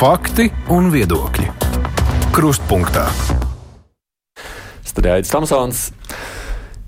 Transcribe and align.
Fakti 0.00 0.46
un 0.72 0.86
viedokļi. 0.88 1.44
Krustpunktā. 2.32 3.02
Studijāts 4.80 5.28
Tamsons. 5.28 5.82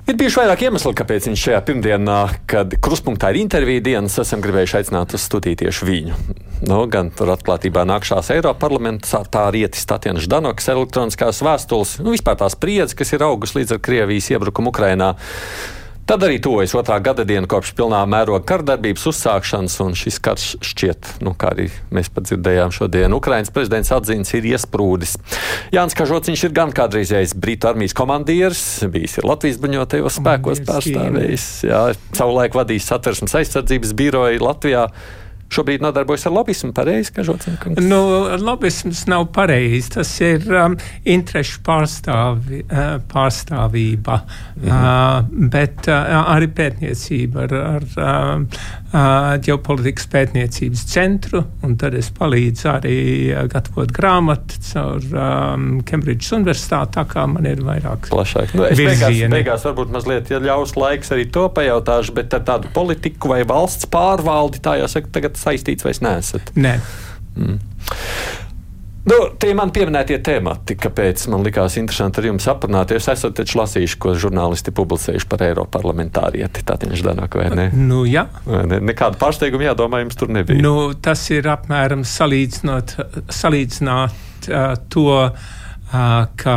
Ir 0.09 0.17
bijuši 0.17 0.39
vairāk 0.41 0.65
iemeslu, 0.65 0.95
kāpēc 0.97 1.27
viņš 1.29 1.43
šajā 1.45 1.59
pirmdienā, 1.69 2.17
kad 2.49 2.73
krustpunktā 2.81 3.35
ir 3.35 3.43
intervija 3.43 3.85
dienas, 3.85 4.17
esam 4.23 4.41
gribējuši 4.41 4.79
aicināt 4.79 5.13
uz 5.13 5.27
studiju 5.29 5.61
tieši 5.61 5.91
viņu. 5.91 6.23
Nu, 6.71 6.81
gan 6.89 7.13
tur 7.13 7.35
atklātībā 7.37 7.85
nākšās 7.93 8.33
Eiropas 8.33 8.65
parlamentā, 8.65 9.21
tā 9.29 9.45
rietis 9.53 9.85
Tatjana 9.93 10.25
Ždanokas 10.25 10.73
elektroniskās 10.73 11.45
vēstules, 11.45 11.99
nu, 12.01 12.17
vispār 12.17 12.41
tās 12.41 12.57
spriedzes, 12.57 12.97
kas 12.97 13.13
ir 13.13 13.29
augus 13.29 13.53
līdz 13.59 13.77
ar 13.77 13.85
Krievijas 13.85 14.33
iebrukumu 14.33 14.73
Ukrainā. 14.73 15.13
Tad 16.03 16.25
arī 16.27 16.41
tuvojas 16.43 16.73
otrā 16.75 16.97
gada 16.99 17.23
diena 17.27 17.47
kopš 17.47 17.73
pilnā 17.79 18.01
mēroga 18.11 18.43
kardarbības 18.49 19.05
uzsākšanas, 19.13 19.77
un 19.85 19.95
šis 19.99 20.19
karš 20.23 20.47
šķiet, 20.67 21.11
nu, 21.23 21.31
kā 21.39 21.53
arī 21.55 21.69
mēs 21.95 22.11
pat 22.11 22.27
dzirdējām 22.27 22.75
šodien, 22.75 23.15
Ukrainas 23.15 23.53
prezidents 23.55 23.93
atzīts, 23.95 24.35
ir 24.35 24.49
iesprūdis. 24.51 25.15
Jānis 25.75 25.97
Kažociņš 25.99 26.45
ir 26.49 26.57
gan 26.59 26.75
kādreizējais 26.75 27.37
Britu 27.39 27.71
armijas 27.71 27.95
komandieris, 27.95 28.65
bijis 28.91 29.21
Latvijas 29.23 29.63
bruņotajos 29.63 30.19
spēkos 30.19 30.65
pārstāvējis, 30.67 31.49
jā, 31.71 31.83
savulaik 32.19 32.59
vadījis 32.59 32.91
satversmes 32.91 33.39
aizsardzības 33.43 33.95
biroju 34.03 34.43
Latvijā 34.43 34.89
šobrīd 35.53 35.85
nodarbojas 35.85 36.27
ar 36.29 36.35
lobbyismu. 36.37 36.73
Pareizi, 36.77 37.13
ka 37.15 37.25
Žotskungs? 37.27 37.83
Nu, 37.85 38.01
lobbyisms 38.43 39.05
nav 39.11 39.29
pareizi. 39.35 39.93
Tas 39.97 40.13
ir 40.25 40.47
um, 40.51 40.77
interešu 41.05 41.63
pārstāvi, 41.67 42.63
uh, 42.67 42.95
pārstāvība, 43.13 44.21
mhm. 44.61 44.71
uh, 44.71 45.49
bet 45.53 45.91
uh, 45.91 46.23
arī 46.35 46.51
pētniecība 46.57 47.47
ar, 47.47 47.59
ar 47.77 47.89
uh, 47.97 48.63
ģeopolitikas 48.93 50.09
pētniecības 50.13 50.83
centru, 50.91 51.41
un 51.65 51.77
tad 51.81 51.97
es 51.97 52.11
palīdzu 52.13 52.69
arī 52.75 52.97
gatavot 53.53 53.93
grāmatu 53.95 54.61
caur 54.67 55.07
um, 55.17 55.69
Cambridge 55.89 56.29
universitāti, 56.37 56.99
tā 56.99 57.07
kā 57.09 57.25
man 57.31 57.49
ir 57.49 57.63
vairāk 57.65 58.11
plašāk. 58.13 58.53
Nu, 58.59 58.67
beigās, 58.77 59.17
beigās 59.33 59.65
varbūt 59.69 59.95
mazliet, 59.97 60.33
ja 60.33 60.43
ļaus 60.45 60.77
laiks 60.77 61.15
arī 61.17 61.25
to 61.33 61.47
pajautāšu, 61.57 62.17
bet 62.21 62.37
ar 62.37 62.45
tādu 62.53 62.73
politiku 62.77 63.33
vai 63.33 63.43
valsts 63.49 63.89
pārvaldi, 63.93 64.61
tā 64.65 64.77
jāsaka, 64.83 65.13
tagad 65.17 65.41
saistīts 65.41 65.89
vai 65.89 65.97
nesat? 66.05 66.53
Nē. 66.59 66.77
Mm. 67.33 67.59
Nu, 69.03 69.17
tie 69.43 69.51
man 69.59 69.73
pieminētie 69.75 70.21
temati, 70.23 70.77
kāpēc 70.79 71.25
man 71.33 71.43
likās 71.43 71.75
interesanti 71.81 72.21
ar 72.23 72.29
jums 72.29 72.47
aprunāties. 72.51 73.09
Esat 73.11 73.35
taču 73.41 73.59
lasījuši, 73.59 73.99
ko 74.03 74.15
žurnālisti 74.15 74.75
publicējuši 74.79 75.27
par 75.31 75.43
Eiroparlamentārieti. 75.49 76.63
Tā 76.69 76.77
tieši 76.85 77.09
Danāk, 77.09 77.35
vai 77.41 77.49
ne? 77.51 77.65
Nu, 77.75 78.05
jā. 78.07 78.29
Vai 78.47 78.63
ne? 78.71 78.79
Nekāda 78.93 79.19
pārsteiguma 79.19 79.67
jādomā 79.67 80.05
jums 80.05 80.21
tur 80.21 80.31
nebija. 80.31 80.63
Nu, 80.63 80.93
tas 80.95 81.25
ir 81.35 81.51
apmēram 81.51 82.07
salīdzinot, 82.07 82.95
salīdzināt 83.43 84.53
uh, 84.53 84.79
to 84.93 85.19
ka 85.93 86.57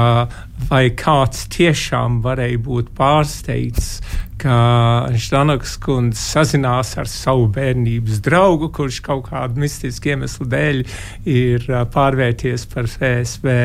vai 0.69 0.85
kāds 0.95 1.45
tiešām 1.51 2.21
varēja 2.23 2.59
būt 2.63 2.91
pārsteigts, 2.95 3.99
ka 4.45 5.09
Ždanoks 5.17 5.75
kundze 5.81 6.21
sazinās 6.21 6.93
ar 7.01 7.09
savu 7.09 7.47
bērnības 7.55 8.21
draugu, 8.25 8.69
kurš 8.75 8.99
kaut 9.05 9.29
kādu 9.31 9.63
mistisku 9.63 10.11
iemeslu 10.13 10.45
dēļ 10.51 10.81
ir 11.31 11.65
pārvērties 11.93 12.67
par 12.69 12.89
FSB 12.91 13.55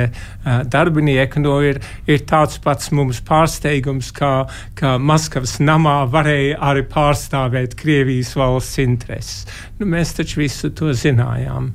darbinieku. 0.72 1.42
No, 1.44 1.58
ir, 1.64 1.82
ir 2.08 2.24
tāds 2.28 2.60
pats 2.64 2.92
mums 2.96 3.20
pārsteigums, 3.26 4.12
kā, 4.16 4.32
ka 4.78 4.96
Maskavas 4.96 5.58
namā 5.60 6.00
varēja 6.12 6.56
arī 6.70 6.86
pārstāvēt 6.88 7.76
Krievijas 7.80 8.32
valsts 8.40 8.80
intereses. 8.80 9.44
Nu, 9.78 9.88
mēs 9.90 10.16
taču 10.16 10.40
visu 10.40 10.72
to 10.76 10.94
zinājām. 10.96 11.74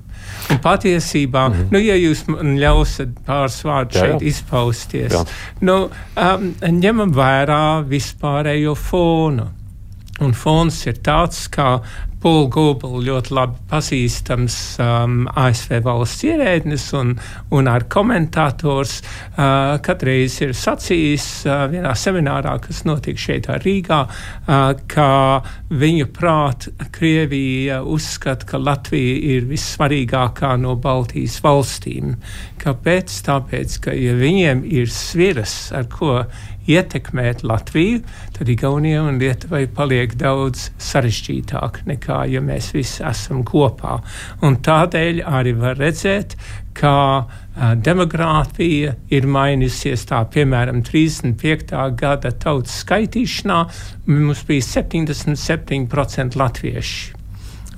Un 0.52 0.60
patiesībā, 0.62 1.48
mm 1.50 1.54
-hmm. 1.54 1.68
nu, 1.72 1.80
ja 1.80 1.96
jūs 1.96 2.26
man 2.28 2.58
ļausiet 2.62 3.18
pāris 3.26 3.60
vārdus 3.66 4.00
šeit 4.00 4.22
izpausties, 4.22 5.14
jā. 5.14 5.26
nu, 5.62 5.90
um, 6.16 6.50
ņemam 6.62 7.14
vērā 7.14 7.84
vispārējo 7.90 8.76
fonu. 8.76 9.48
Un 10.22 10.32
fons 10.34 10.86
ir 10.88 10.94
tāds, 11.04 11.50
kā 11.52 11.82
Paul 12.24 12.48
Gobel 12.54 13.04
ļoti 13.06 13.34
labi 13.36 13.60
pazīstams 13.70 14.56
um, 14.82 15.18
ASV 15.38 15.78
valsts 15.86 16.26
ierēdnis 16.26 16.88
un, 16.98 17.14
un 17.54 17.70
ar 17.70 17.86
komentators 17.92 18.98
uh, 19.02 19.76
katreiz 19.86 20.40
ir 20.42 20.56
sacījis 20.58 21.28
uh, 21.46 21.66
vienā 21.72 21.94
seminārā, 22.00 22.56
kas 22.64 22.84
notika 22.88 23.22
šeit 23.28 23.50
Rīgā, 23.62 24.02
uh, 24.08 24.72
ka 24.90 25.10
viņu 25.70 26.10
prāt 26.16 26.70
Krievija 26.96 27.82
uzskata, 27.84 28.48
ka 28.50 28.62
Latvija 28.62 29.20
ir 29.36 29.48
vissvarīgākā 29.52 30.56
no 30.62 30.76
Baltijas 30.82 31.38
valstīm. 31.46 32.16
Kāpēc? 32.62 33.22
Tāpēc, 33.26 33.80
ka 33.86 33.94
ja 33.94 34.16
viņiem 34.18 34.66
ir 34.66 34.90
sviras, 34.92 35.56
ar 35.76 35.88
ko 35.92 36.24
ietekmēt 36.68 37.44
Latviju, 37.46 38.02
tad 38.38 38.50
Igaunija 38.50 39.04
un 39.06 39.20
Lietuvai 39.22 39.66
paliek 39.72 40.16
daudz 40.18 40.70
sarežģītāk 40.82 41.84
nekā, 41.90 42.05
ja 42.30 42.42
mēs 42.44 42.72
visi 42.76 43.04
esam 43.06 43.44
kopā. 43.48 43.98
Un 44.46 44.60
tādēļ 44.66 45.24
arī 45.26 45.56
var 45.58 45.78
redzēt, 45.80 46.36
ka 46.76 46.94
demogrāfija 47.56 48.96
ir 49.16 49.28
mainījusies. 49.32 50.06
Tā, 50.10 50.22
piemēram, 50.32 50.82
35. 50.86 51.76
gada 52.00 52.32
tautas 52.32 52.82
skaitīšanā 52.84 53.60
mums 54.12 54.44
bija 54.48 54.66
77% 54.68 56.40
latvieši. 56.40 57.14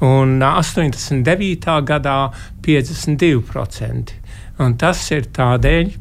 Un 0.05 0.37
89. 0.43 1.77
gadā 1.89 2.17
52%. 2.66 4.17
Un 4.61 4.73
tas 4.77 5.01
ir 5.13 5.29
tādēļ, 5.33 5.93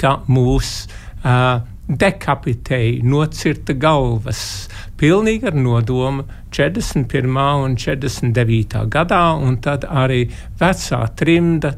ka 0.00 0.12
mūsu 0.28 0.88
uh, 1.24 1.60
dekapitēja, 1.86 3.04
nocirta 3.06 3.76
galvas, 3.78 4.40
pilnīgi 4.98 5.50
ar 5.50 5.56
nodomu 5.58 6.26
41. 6.56 7.36
un 7.62 7.76
49. 7.76 8.86
gadā, 8.88 9.24
un 9.36 9.58
tad 9.60 9.84
arī 9.84 10.24
vecā 10.60 11.02
trimda. 11.18 11.76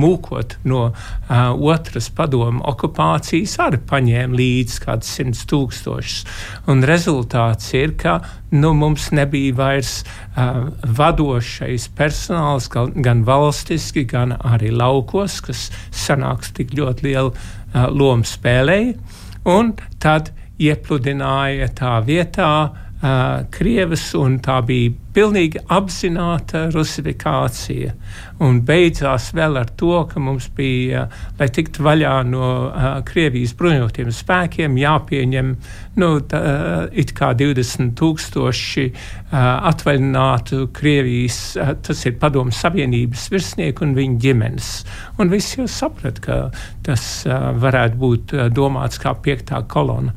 Mūkot 0.00 0.54
no 0.70 0.84
uh, 0.86 0.92
otras 1.66 2.06
padomu 2.16 2.62
okupācijas, 2.70 3.56
arī 3.60 3.80
paņēma 3.90 4.38
līdzi 4.38 4.78
kaut 4.80 4.86
kādus 4.86 5.10
simtus 5.18 5.42
tūkstošus. 5.50 6.22
Un 6.72 6.86
rezultāts 6.88 7.74
ir, 7.76 7.96
ka 8.00 8.14
nu, 8.54 8.70
mums 8.78 9.10
nebija 9.12 9.58
vairs 9.58 9.92
uh, 10.06 10.70
vadošais 10.86 11.90
personāls, 11.98 12.70
gan, 12.72 12.94
gan 13.02 13.26
valstiski, 13.28 14.06
gan 14.08 14.38
arī 14.38 14.70
laukos, 14.72 15.40
kas 15.44 15.66
sanāks 15.90 16.54
tik 16.56 16.72
ļoti 16.78 17.10
lielu 17.10 17.34
uh, 17.34 17.90
lomu 17.90 18.24
spēlēja 18.24 18.94
un 19.50 19.74
tad 20.00 20.30
iepludināja 20.62 21.74
tā 21.76 21.98
vietā 22.06 22.54
uh, 22.70 22.86
Krievas, 23.00 24.02
un 24.12 24.34
tā 24.44 24.58
bija 24.68 24.90
pilnīgi 25.16 25.62
apzināta 25.72 26.66
rusifikācija. 26.74 27.94
Un 28.44 28.58
beidzās 28.68 29.30
vēl 29.36 29.56
ar 29.56 29.70
to, 29.80 29.94
ka 30.10 30.20
mums 30.20 30.50
bija, 30.56 31.06
lai 31.38 31.48
tiktu 31.48 31.84
vaļā 31.86 32.12
no 32.28 32.44
uh, 32.68 32.90
Krievijas 33.08 33.54
bruņotiem 33.56 34.12
spēkiem, 34.12 34.76
jāpieņem 34.82 35.50
nu, 36.00 36.10
tā, 36.28 36.40
uh, 36.44 36.84
it 36.92 37.14
kā 37.16 37.32
20 37.40 37.96
tūkstoši 37.96 38.86
uh, 38.90 39.40
atvaļinātu 39.72 40.66
Krievijas, 40.76 41.42
uh, 41.56 41.72
tas 41.80 42.04
ir 42.04 42.20
padomu 42.20 42.52
savienības 42.52 43.30
virsnieku 43.32 43.88
un 43.88 43.96
viņu 43.96 44.24
ģimenes. 44.26 44.72
Un 45.16 45.32
visi 45.32 45.62
jau 45.62 45.68
saprata, 45.72 46.20
ka 46.26 46.40
tas 46.84 47.12
uh, 47.24 47.54
varētu 47.64 48.04
būt 48.04 48.36
uh, 48.36 48.50
domāts 48.52 49.00
kā 49.00 49.16
piektā 49.24 49.64
kolona. 49.72 50.12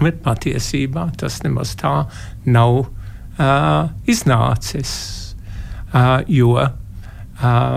Bet 0.00 0.22
patiesībā 0.24 1.10
tas 1.20 1.40
nemaz 1.44 1.74
tā 1.80 1.92
nav 2.48 2.78
uh, 2.84 3.90
iznācis, 4.08 4.92
uh, 5.92 6.22
jo 6.28 6.54
uh, 6.56 6.70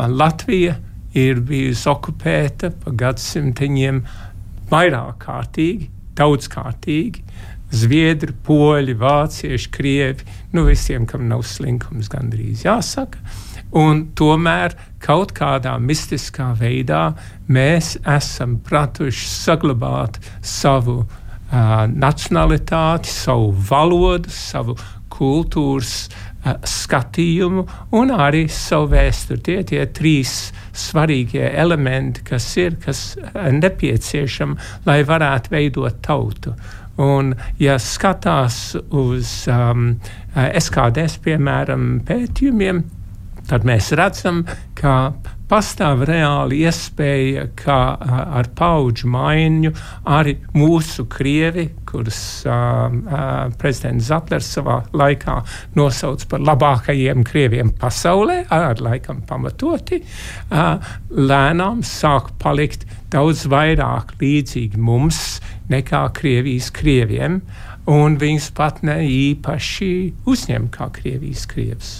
Latvija 0.10 0.78
ir 1.16 1.42
bijusi 1.48 1.89
okupēta 1.92 2.72
pa 2.84 2.94
gadsimteņiem 3.04 4.00
vairāk 4.72 5.19
kārtīgi, 5.25 5.89
daudzkārtīgi. 6.16 7.24
Zviedri, 7.75 8.31
poļi, 8.45 8.94
vācieši, 9.01 9.69
krievi, 9.74 10.24
nu 10.56 10.63
visiem, 10.69 11.04
kam 11.10 11.25
nav 11.28 11.42
slinkums, 11.50 12.07
gandrīz 12.13 12.63
jāsaka. 12.63 13.19
Un 13.75 14.06
tomēr 14.16 14.78
kaut 15.04 15.34
kādā 15.36 15.74
mistiskā 15.81 16.54
veidā 16.56 17.10
mēs 17.51 17.95
esam 18.07 18.56
pratuši 18.63 19.28
saglabāt 19.28 20.22
savu 20.45 21.01
uh, 21.01 21.22
uh, 21.56 21.86
nacionalitāti, 21.88 23.12
savu 23.12 23.52
valodu, 23.69 24.31
savu 24.31 24.75
kultūras 25.16 25.94
uh, 26.12 26.56
skatījumu 26.68 27.66
un 27.96 28.12
arī 28.12 28.46
savu 28.52 28.92
vēsturi. 28.92 29.44
Tie 29.46 29.60
tie 29.72 29.86
trīs 29.96 30.36
svarīgie 30.75 31.48
elementi, 31.56 32.25
kas 32.28 32.50
ir, 32.60 32.75
kas 32.84 33.06
nepieciešami, 33.34 34.60
lai 34.86 35.00
varētu 35.07 35.56
veidot 35.56 36.02
tautu. 36.06 36.56
Un, 37.02 37.34
ja 37.60 37.75
skatās 37.81 38.75
uz 38.96 39.31
um, 39.51 39.90
SKDS, 40.36 41.18
piemēram, 41.25 41.90
pētījumiem, 42.08 42.86
tad 43.50 43.65
mēs 43.68 43.92
redzam, 43.97 44.44
ka 44.77 45.13
pastāv 45.50 46.03
reāli 46.09 46.63
iespēja, 46.65 47.45
ka 47.59 47.77
ar 48.39 48.50
paudžu 48.57 49.09
maiņu 49.13 49.71
arī 50.09 50.36
mūsu 50.57 51.06
krievi, 51.12 51.68
kurus 51.86 52.19
uh, 52.50 52.88
uh, 52.89 53.53
prezidents 53.62 54.09
Zatlers 54.09 54.50
savā 54.57 54.80
laikā 54.97 55.38
nosauc 55.77 56.25
par 56.31 56.42
labākajiem 56.50 57.24
krieviem 57.27 57.71
pasaulē, 57.80 58.42
ar 58.50 58.81
laikam 58.81 59.21
pamatoti, 59.30 60.01
uh, 60.01 60.95
lēnām 61.13 61.86
sāk 61.86 62.33
palikt 62.41 62.88
daudz 63.13 63.45
vairāk 63.51 64.18
līdzīgi 64.21 64.81
mums 64.81 65.39
nekā 65.69 66.07
Krievijas 66.18 66.71
krieviem, 66.74 67.39
un 67.89 68.18
viņus 68.21 68.50
pat 68.57 68.81
ne 68.86 68.98
īpaši 69.06 69.94
uzņem 70.25 70.68
kā 70.74 70.89
Krievijas 70.98 71.45
krievs. 71.50 71.95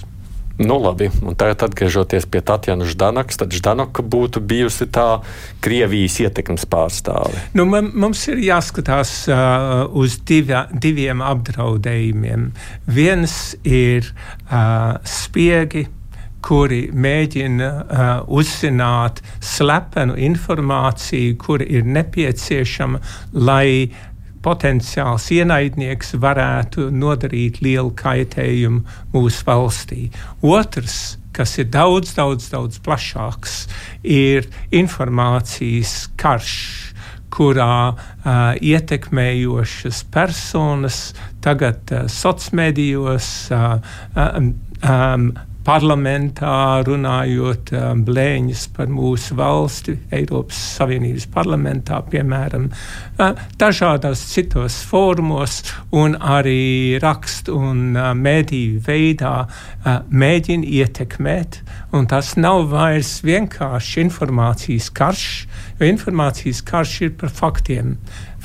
Nu, 0.58 0.78
labi, 0.80 1.10
un 1.28 1.36
tagad 1.36 1.66
atgriežoties 1.68 2.24
pie 2.32 2.40
Tatjana 2.40 2.86
Ždanakas, 2.88 3.42
tad 3.42 3.52
Ždanaka 3.52 4.06
būtu 4.08 4.40
bijusi 4.40 4.88
tā 4.88 5.20
Krievijas 5.60 6.16
ietekmes 6.24 6.64
pārstāve. 6.72 7.42
Nu, 7.58 7.66
man, 7.68 7.90
mums 7.92 8.24
ir 8.32 8.40
jāskatās 8.40 9.26
uh, 9.28 9.84
uz 9.92 10.16
divā, 10.24 10.66
diviem 10.72 11.20
apdraudējumiem. 11.26 12.48
Viens 12.88 13.36
ir 13.68 14.08
uh, 14.08 14.96
spiegi, 15.04 15.90
kuri 16.46 16.86
mēģina 16.94 17.70
uh, 17.76 18.10
uzzināt 18.32 19.20
slepenu 19.44 20.16
informāciju, 20.16 21.36
kura 21.42 21.68
ir 21.68 21.84
nepieciešama, 21.84 23.02
lai 23.44 23.92
potenciāls 24.46 25.28
ienaidnieks 25.34 26.16
varētu 26.22 26.90
nodarīt 26.94 27.62
lielu 27.66 27.92
kaitējumu 27.98 28.84
mūsu 29.16 29.46
valstī. 29.48 30.10
Otrs, 30.46 31.18
kas 31.36 31.58
ir 31.60 31.72
daudz, 31.74 32.14
daudz, 32.16 32.50
daudz 32.54 32.80
plašāks, 32.86 33.66
ir 34.04 34.48
informācijas 34.72 36.06
karš 36.20 36.60
kurā 37.36 37.92
uh, 37.92 38.54
ietekmējošas 38.64 40.06
personas 40.14 41.00
tagad 41.44 41.92
uh, 41.92 42.06
sociālos 42.08 42.54
medijos, 42.56 43.28
uh, 43.52 43.76
um, 44.16 44.54
um, 44.88 45.28
parlamentā, 45.66 46.82
runājot 46.86 47.72
um, 47.74 48.04
blēņas 48.06 48.66
par 48.76 48.90
mūsu 48.94 49.38
valsti, 49.40 49.96
Eiropas 50.14 50.60
Savienības 50.78 51.26
parlamentā, 51.34 52.00
piemēram, 52.12 52.68
uh, 52.70 53.42
dažādos 53.62 54.22
citos 54.32 54.78
fórumos 54.86 55.62
un 55.96 56.18
arī 56.22 57.00
rakstu 57.02 57.58
un 57.58 57.96
uh, 57.96 58.12
mēdīju 58.18 58.84
veidā 58.86 59.36
mēģina 60.10 60.66
ietekmēt. 60.80 61.60
Un 61.96 62.08
tas 62.10 62.34
nav 62.40 62.66
vairs 62.72 63.20
vienkārši 63.26 64.02
informācijas 64.06 64.90
karš, 64.96 65.26
jo 65.80 65.90
informācijas 65.90 66.64
karš 66.66 66.96
ir 67.06 67.18
par 67.20 67.34
faktiem. 67.34 67.96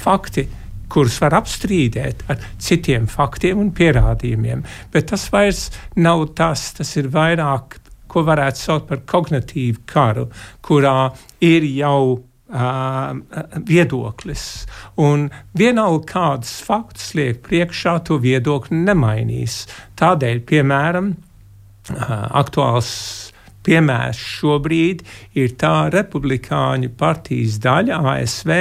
Fakti 0.01 0.47
kurus 0.91 1.21
var 1.23 1.37
apstrīdēt 1.41 2.25
ar 2.31 2.41
citiem 2.63 3.07
faktiem 3.11 3.61
un 3.63 3.71
pierādījumiem. 3.77 4.65
Bet 4.93 5.11
tas 5.13 5.29
vairs 5.33 5.69
nav 5.97 6.31
tas, 6.39 6.73
tas 6.79 6.97
ir 7.01 7.11
vairāk, 7.15 7.79
ko 8.11 8.25
varētu 8.27 8.59
saukt 8.59 8.89
par 8.91 9.05
kognitīvu 9.07 9.85
karu, 9.91 10.27
kurā 10.67 11.13
ir 11.47 11.67
jau 11.71 12.19
viedoklis. 13.71 14.45
Un 14.99 15.29
vienalga 15.55 16.07
kādus 16.11 16.57
faktus 16.67 17.13
liek 17.15 17.45
priekšā, 17.47 18.01
to 18.09 18.19
viedokli 18.19 18.81
nemainīs. 18.83 19.63
Tādēļ, 20.01 20.43
piemēram, 20.51 21.13
aktuāls 21.91 23.30
piemērs 23.71 24.21
šobrīd 24.41 25.05
ir 25.39 25.55
tā 25.61 25.91
republikāņu 25.95 26.91
partijas 26.99 27.59
daļa 27.63 28.01
ASV, 28.15 28.55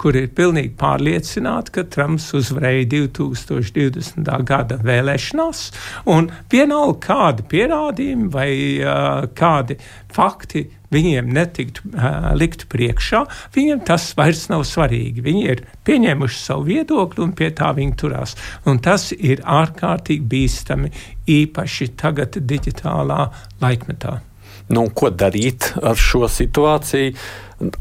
kur 0.00 0.16
ir 0.16 0.30
pilnīgi 0.36 0.72
pārliecināta, 0.80 1.74
ka 1.74 1.86
Trumps 1.92 2.30
uzvarēja 2.36 2.86
2020. 2.94 4.30
gada 4.48 4.80
vēlēšanās, 4.84 5.66
un 6.14 6.30
vienalga 6.52 7.00
kādi 7.04 7.46
pierādījumi 7.52 8.30
vai 8.32 8.48
uh, 8.80 9.28
kādi 9.36 9.78
fakti 10.14 10.64
viņiem 10.94 11.30
netiktu 11.34 11.88
uh, 11.90 12.30
likt 12.38 12.68
priekšā, 12.72 13.24
viņiem 13.56 13.82
tas 13.88 14.06
vairs 14.18 14.46
nav 14.52 14.64
svarīgi. 14.68 15.24
Viņi 15.24 15.46
ir 15.50 15.64
pieņēmuši 15.86 16.40
savu 16.40 16.68
viedokli 16.70 17.24
un 17.26 17.34
pie 17.36 17.50
tā 17.56 17.72
viņi 17.76 17.96
turās. 18.00 18.36
Un 18.70 18.80
tas 18.84 19.10
ir 19.16 19.42
ārkārtīgi 19.42 20.28
bīstami, 20.30 20.92
īpaši 21.40 21.90
tagad 22.00 22.38
digitālā 22.46 23.26
laikmetā. 23.64 24.20
Nu, 24.72 24.86
ko 24.96 25.10
darīt 25.12 25.74
ar 25.84 25.98
šo 26.00 26.28
situāciju? 26.30 27.12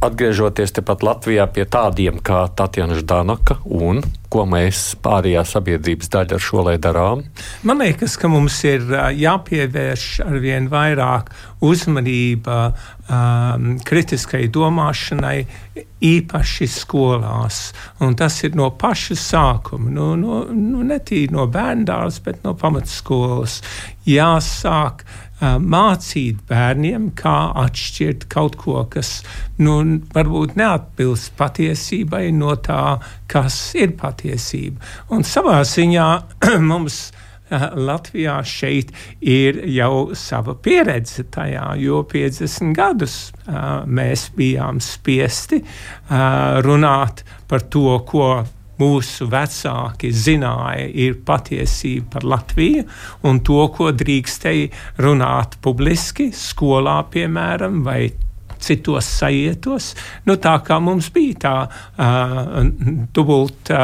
Atgriežoties 0.04 0.76
tepat 0.76 1.02
Latvijā 1.04 1.48
pie 1.50 1.64
tādiem 1.68 2.20
kā 2.24 2.44
Tatjana 2.56 2.96
Ždanaka 3.00 3.58
un 3.66 4.04
ko 4.32 4.44
mēs 4.50 4.94
pārējā 5.04 5.44
sabiedrības 5.50 6.12
daļa 6.14 6.38
ar 6.38 6.44
šo 6.44 6.66
lai 6.68 6.76
darām? 6.82 7.24
Man 7.66 7.82
liekas, 7.82 8.16
ka 8.22 8.30
mums 8.32 8.60
ir 8.70 8.86
jāpievērš 9.18 10.08
arvien 10.26 10.70
vairāk 10.72 11.32
uzmanība 11.64 12.60
um, 12.70 13.68
kritiskai 13.86 14.46
domāšanai, 14.54 15.38
īpaši 16.04 16.70
skolās. 16.70 17.60
Un 18.04 18.18
tas 18.20 18.38
ir 18.44 18.58
no 18.60 18.70
paša 18.80 19.18
sākuma, 19.20 19.90
no, 19.94 20.14
no, 20.20 20.44
no 20.52 20.86
ne 20.86 21.00
tīri 21.00 21.34
no 21.34 21.48
bērndārs, 21.52 22.20
bet 22.26 22.44
no 22.46 22.54
pamatskolas. 22.60 23.62
Jāsāk 24.10 25.06
mācīt 25.64 26.44
bērniem, 26.50 27.10
kā 27.20 27.38
atšķirt 27.64 28.28
kaut 28.32 28.58
ko, 28.62 28.84
kas 28.90 29.22
nu, 29.60 29.80
varbūt 30.14 30.56
neatbilst 30.60 31.34
patiesībai 31.40 32.30
no 32.36 32.56
tā, 32.64 33.00
kas 33.32 33.58
ir 33.80 33.96
patiesība. 34.00 34.80
Un 35.14 35.28
savā 35.28 35.62
ziņā 35.68 36.08
mums. 36.72 37.06
Latvijā 37.54 38.40
šeit 38.48 38.90
ir 39.22 39.60
jau 39.70 40.16
sava 40.18 40.56
pieredze 40.58 41.26
tajā, 41.30 41.76
jo 41.78 42.00
50 42.10 42.74
gadus 42.74 43.18
mēs 43.86 44.24
bijām 44.34 44.80
spiesti 44.82 45.60
runāt 46.66 47.22
par 47.52 47.68
to, 47.70 48.00
ko 48.10 48.30
mūsu 48.82 49.28
vecāki 49.32 50.12
zināja, 50.14 50.88
ir 50.90 51.20
patiesība 51.26 52.18
par 52.18 52.28
Latviju 52.36 52.86
un 53.30 53.42
to, 53.46 53.62
ko 53.76 53.92
drīkstēja 53.94 55.02
runāt 55.04 55.60
publiski, 55.64 56.32
skolā, 56.36 57.02
piemēram, 57.14 57.82
vai 57.86 58.04
citos 58.64 59.08
sajietos. 59.20 59.92
Nu, 60.28 60.38
tā 60.42 60.56
kā 60.66 60.80
mums 60.84 61.10
bija 61.14 61.40
tā 61.44 61.56
uh, 61.68 62.62
dubulta 63.16 63.82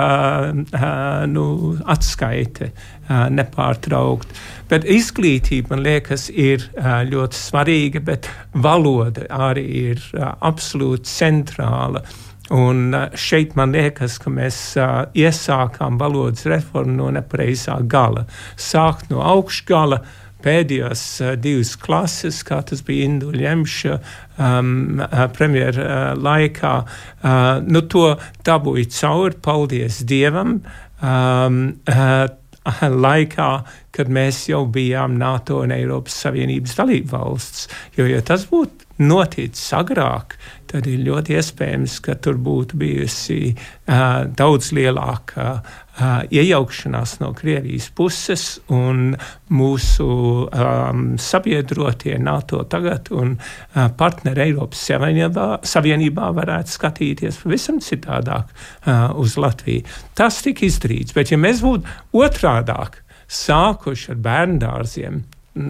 uh, 0.53 0.85
nu, 1.27 1.45
atskaite 1.83 2.69
uh, 2.71 3.27
nepārtraukt. 3.33 4.31
Bet 4.71 4.87
izglītība, 4.87 5.73
man 5.73 5.83
liekas, 5.87 6.29
ir 6.31 6.63
uh, 6.69 7.01
ļoti 7.09 7.43
svarīga, 7.43 8.03
bet 8.07 8.31
valoda 8.55 9.27
arī 9.49 9.67
ir 9.89 10.09
uh, 10.15 10.31
absolūti 10.47 11.11
centrāla. 11.11 12.05
Uh, 12.05 12.28
Un 12.55 12.95
šeit 13.13 13.53
man 13.59 13.75
liekas, 13.77 14.17
ka 14.21 14.31
mēs 14.33 14.57
uh, 14.81 15.03
iesākām 15.13 15.99
valodas 16.01 16.47
reformu 16.49 16.95
no 16.97 17.11
nepareizā 17.13 17.77
gala. 17.85 18.25
Sākt 18.57 19.11
no 19.13 19.21
augšgala, 19.21 20.01
pēdējās 20.41 21.03
uh, 21.21 21.35
divas 21.37 21.75
klases, 21.77 22.41
kā 22.47 22.61
tas 22.65 22.81
bija 22.87 23.05
Indu 23.05 23.29
Lemša 23.35 23.99
um, 24.41 25.03
premjera 25.35 25.85
uh, 25.85 26.09
laikā, 26.17 26.73
uh, 26.81 27.53
nu 27.69 27.85
to 27.85 28.15
dabūja 28.47 28.89
cauri, 28.97 29.37
paldies 29.45 30.01
Dievam. 30.09 30.59
Um, 31.05 31.63
uh, 31.85 32.25
laikā, 33.05 33.49
kad 33.95 34.11
mēs 34.13 34.43
jau 34.49 34.63
bijām 34.69 35.17
NATO 35.19 35.61
un 35.63 35.73
Eiropas 35.75 36.17
Savienības 36.25 36.75
dalību 36.79 37.13
valsts. 37.13 37.69
Jo, 37.97 38.07
ja 38.09 38.21
tas 38.25 38.45
būtu 38.49 38.87
noticis 38.99 39.71
agrāk, 39.77 40.35
tad 40.69 40.87
ir 40.89 41.01
ļoti 41.05 41.35
iespējams, 41.39 41.97
ka 42.05 42.15
tur 42.21 42.37
būtu 42.41 42.77
bijusi 42.79 43.39
uh, 43.53 44.25
daudz 44.37 44.69
lielāka 44.75 45.45
uh, 45.57 46.21
iejaukšanās 46.29 47.17
no 47.23 47.31
Krievijas 47.37 47.89
puses, 47.95 48.45
un 48.73 49.15
mūsu 49.49 50.09
um, 50.45 51.03
sabiedrotie 51.21 52.17
NATO 52.21 52.61
tagad 52.69 53.09
un 53.15 53.35
uh, 53.35 53.89
partneri 53.97 54.49
Eiropas 54.49 54.85
Savienībā, 54.91 55.49
Savienībā 55.65 56.31
varētu 56.37 56.77
skatīties 56.77 57.41
pavisam 57.43 57.81
citādāk 57.83 58.53
uh, 58.53 59.09
uz 59.19 59.39
Latviju. 59.41 59.87
Tas 60.17 60.41
tika 60.45 60.67
izdarīts, 60.69 61.17
bet 61.17 61.33
ja 61.33 61.41
mēs 61.41 61.63
būtu 61.65 62.21
otrādāk 62.21 63.01
sākuši 63.29 64.13
ar 64.13 64.23
bērndārziem, 64.25 65.21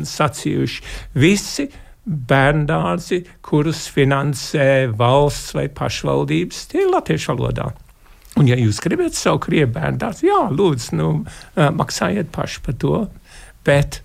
sacījuši 0.06 0.84
visi, 1.20 1.70
bērndārzi, 2.06 3.22
kurus 3.46 3.86
finansē 3.94 4.90
valsts 4.98 5.54
vai 5.58 5.68
pašvaldības, 5.74 6.66
tie 6.72 6.84
ir 6.86 6.92
latviešu 6.94 7.36
valodā. 7.36 7.70
Un, 8.40 8.48
ja 8.48 8.56
jūs 8.58 8.80
gribat 8.84 9.18
savu 9.18 9.42
krievu 9.44 9.74
bērndārzu, 9.76 10.28
jā, 10.30 10.42
lūdzu, 10.54 10.98
nu, 10.98 11.10
maksājiet 11.56 12.32
paši 12.34 12.62
par 12.66 12.78
to, 12.82 13.00
bet 13.68 14.02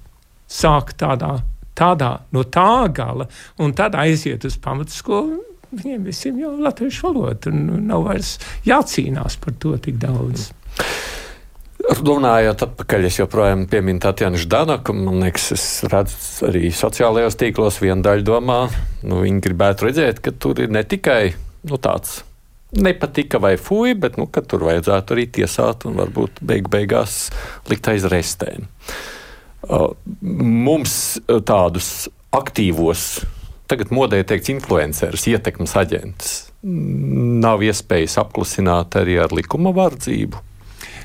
sāk 0.50 0.96
tādā 0.98 1.36
tādā 1.74 2.12
no 2.34 2.44
tā 2.44 2.86
gala, 2.94 3.28
un 3.58 3.74
tad 3.76 3.96
aiziet 3.98 4.46
uz 4.46 4.56
pamatskolu. 4.62 5.42
Viņiem 5.74 6.04
visiem 6.06 6.38
jau 6.38 6.52
ir 6.54 6.62
latviešu 6.68 7.08
valoda, 7.08 7.50
un 7.50 7.88
nav 7.88 8.04
vairs 8.06 8.36
jācīnās 8.66 9.40
par 9.42 9.56
to 9.58 9.74
tik 9.82 9.98
daudz. 10.02 10.52
Runājot 11.84 12.62
atpakaļ, 12.64 13.06
es 13.08 13.18
joprojām 13.18 13.66
pieminu 13.68 14.00
Tatjana 14.00 14.38
Ždanaku. 14.40 14.94
Man 14.96 15.20
liekas, 15.20 15.50
es 15.52 15.64
redzu 15.92 16.46
arī 16.48 16.70
sociālajos 16.72 17.36
tīklos 17.40 17.80
vienu 17.82 18.00
daļu 18.04 18.24
domā, 18.24 18.60
nu, 19.04 19.18
viņi 19.20 19.42
gribētu 19.44 19.88
redzēt, 19.88 20.22
ka 20.24 20.32
tur 20.32 20.62
ir 20.64 20.72
ne 20.72 20.80
tikai 20.88 21.34
nu, 21.68 21.76
tāds 21.76 22.22
nepatika 22.74 23.38
vai 23.42 23.54
fuja, 23.60 23.98
bet 24.00 24.16
nu, 24.18 24.26
tur 24.26 24.64
vajadzētu 24.66 25.14
arī 25.16 25.26
tiesāt 25.38 25.84
un 25.88 26.00
varbūt 26.00 26.40
beig 26.46 26.70
beigās 26.72 27.28
likt 27.70 27.92
aiz 27.92 28.08
restēm. 28.10 28.66
Mums 30.24 30.96
tādus 31.46 32.08
aktīvos, 32.34 33.04
tagad 33.70 33.92
modē 33.94 34.24
teikt, 34.24 34.50
influencerus, 34.56 35.28
ietekmes 35.30 35.76
aģentus 35.80 36.34
nav 36.64 37.62
iespējas 37.64 38.16
apklusināt 38.22 38.96
arī 38.96 39.18
ar 39.20 39.34
likuma 39.36 39.74
vardzību. 39.76 40.40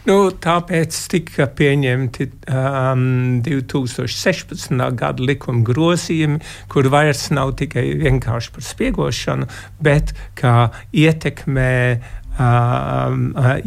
Nu, 0.08 0.30
tāpēc 0.32 0.96
tika 1.12 1.50
pieņemti 1.60 2.30
um, 2.48 3.42
2016. 3.44 4.72
gada 5.00 5.26
likuma 5.26 5.66
grozījumi, 5.68 6.40
kur 6.72 6.88
vairs 6.94 7.28
nav 7.36 7.56
tikai 7.60 7.84
vienkārši 8.00 8.54
par 8.56 8.68
spiegošanu, 8.70 9.50
bet 9.84 10.16
kā 10.40 10.70
ietekmē 10.96 11.74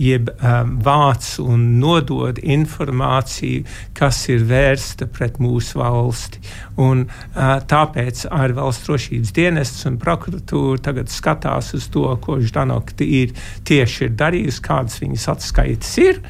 jeb 0.01 0.31
um, 0.33 0.77
vāc 0.85 1.27
un 1.43 1.65
nodod 1.83 2.39
informāciju, 2.41 3.67
kas 3.97 4.23
ir 4.33 4.47
vērsta 4.49 5.09
pret 5.13 5.39
mūsu 5.43 5.81
valsti. 5.81 6.41
Un, 6.81 7.05
uh, 7.07 7.59
tāpēc 7.69 8.25
arī 8.33 8.57
valsts 8.57 8.89
drošības 8.89 9.35
dienests 9.37 9.89
un 9.91 9.99
prokuratūra 10.03 10.81
tagad 10.89 11.13
skatās 11.13 11.73
uz 11.77 11.91
to, 11.93 12.07
ko 12.25 12.39
Ždanokti 12.41 13.09
ir 13.23 13.37
tieši 13.69 14.09
ir 14.09 14.17
darījusi, 14.19 14.65
kādas 14.65 14.99
viņas 15.03 15.29
atskaites 15.37 15.93
ir. 16.03 16.23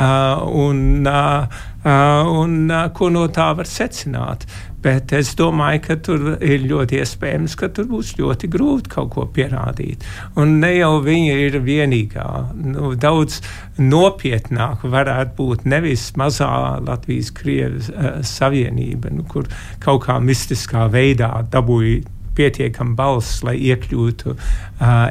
Uh, 0.00 0.38
un, 0.56 1.06
uh, 1.06 1.60
uh, 1.84 2.28
un 2.40 2.70
uh, 2.70 2.86
ko 2.94 3.10
no 3.12 3.26
tā 3.34 3.50
var 3.58 3.68
secināt. 3.68 4.46
Bet 4.80 5.12
es 5.16 5.34
domāju, 5.36 5.82
ka 5.84 5.96
tur 6.00 6.26
ir 6.40 6.64
ļoti 6.68 7.00
iespējams, 7.02 7.56
ka 7.60 7.68
tur 7.76 7.88
būs 7.90 8.14
ļoti 8.20 8.48
grūti 8.52 8.92
kaut 8.94 9.10
ko 9.14 9.26
pierādīt. 9.34 10.06
Un 10.40 10.58
ne 10.62 10.72
jau 10.78 10.94
viņa 11.04 11.34
ir 11.46 11.58
vienīgā. 11.66 12.28
Nu, 12.56 12.94
daudz 13.00 13.40
nopietnāk 13.80 14.86
varētu 14.88 15.36
būt 15.36 15.66
nevis 15.68 16.10
mazā 16.20 16.50
Latvijas-Krievijas 16.86 17.90
uh, 17.92 18.08
savienība, 18.24 19.12
nu, 19.12 19.26
kur 19.28 19.50
kaut 19.84 20.06
kā 20.06 20.16
mistiskā 20.24 20.88
veidā 20.92 21.34
dabūja 21.52 22.19
pietiekama 22.36 22.94
balss, 22.98 23.40
lai 23.46 23.56
iekļūtu 23.70 24.34
uh, 24.34 24.42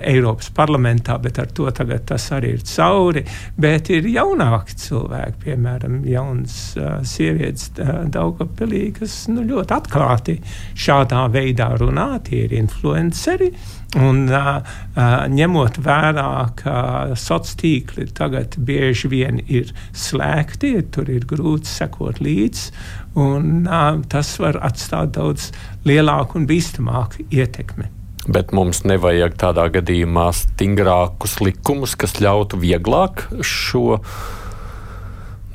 Eiropas 0.06 0.52
parlamentā, 0.56 1.18
bet 1.22 1.40
ar 1.42 1.50
to 1.56 1.70
tagad 1.76 2.06
tas 2.10 2.30
arī 2.36 2.54
ir 2.58 2.64
cauri. 2.68 3.26
Bet 3.60 3.92
ir 3.94 4.08
jaunāki 4.10 4.78
cilvēki, 4.86 5.42
piemēram, 5.46 6.00
jaunas 6.10 6.60
uh, 6.78 7.00
sievietes 7.08 7.72
uh, 7.80 8.06
Daugavpilī, 8.12 8.86
kas 9.00 9.22
nu, 9.32 9.44
ļoti 9.48 9.78
atklāti 9.80 10.40
šādā 10.78 11.26
veidā 11.34 11.74
runā, 11.80 12.12
tie 12.26 12.46
ir 12.48 12.56
influenceri. 12.62 13.54
Un, 13.98 14.28
uh, 14.30 14.60
uh, 14.62 15.24
ņemot 15.34 15.80
vērā, 15.82 16.32
ka 16.60 16.76
sociālā 17.18 17.38
tīkli 17.60 18.08
tagad 18.16 18.58
bieži 18.66 19.10
vien 19.12 19.40
ir 19.48 19.72
slēgti, 19.96 20.76
tur 20.94 21.10
ir 21.12 21.26
grūti 21.30 21.70
sekot 21.70 22.22
līdzi, 22.24 22.72
un 23.20 23.66
uh, 23.68 24.00
tas 24.12 24.36
var 24.42 24.60
atstāt 24.66 25.16
daudz 25.18 25.50
lielāku 25.88 26.40
un 26.40 26.48
bīstamāku 26.50 27.26
ietekmi. 27.32 27.90
Bet 28.30 28.52
mums 28.54 28.84
nevajag 28.86 29.38
tādā 29.40 29.66
gadījumā 29.74 30.28
stingrākus 30.36 31.40
likumus, 31.42 31.96
kas 31.98 32.20
ļautu 32.22 32.60
vieglāk 32.62 33.26
šo, 33.46 34.02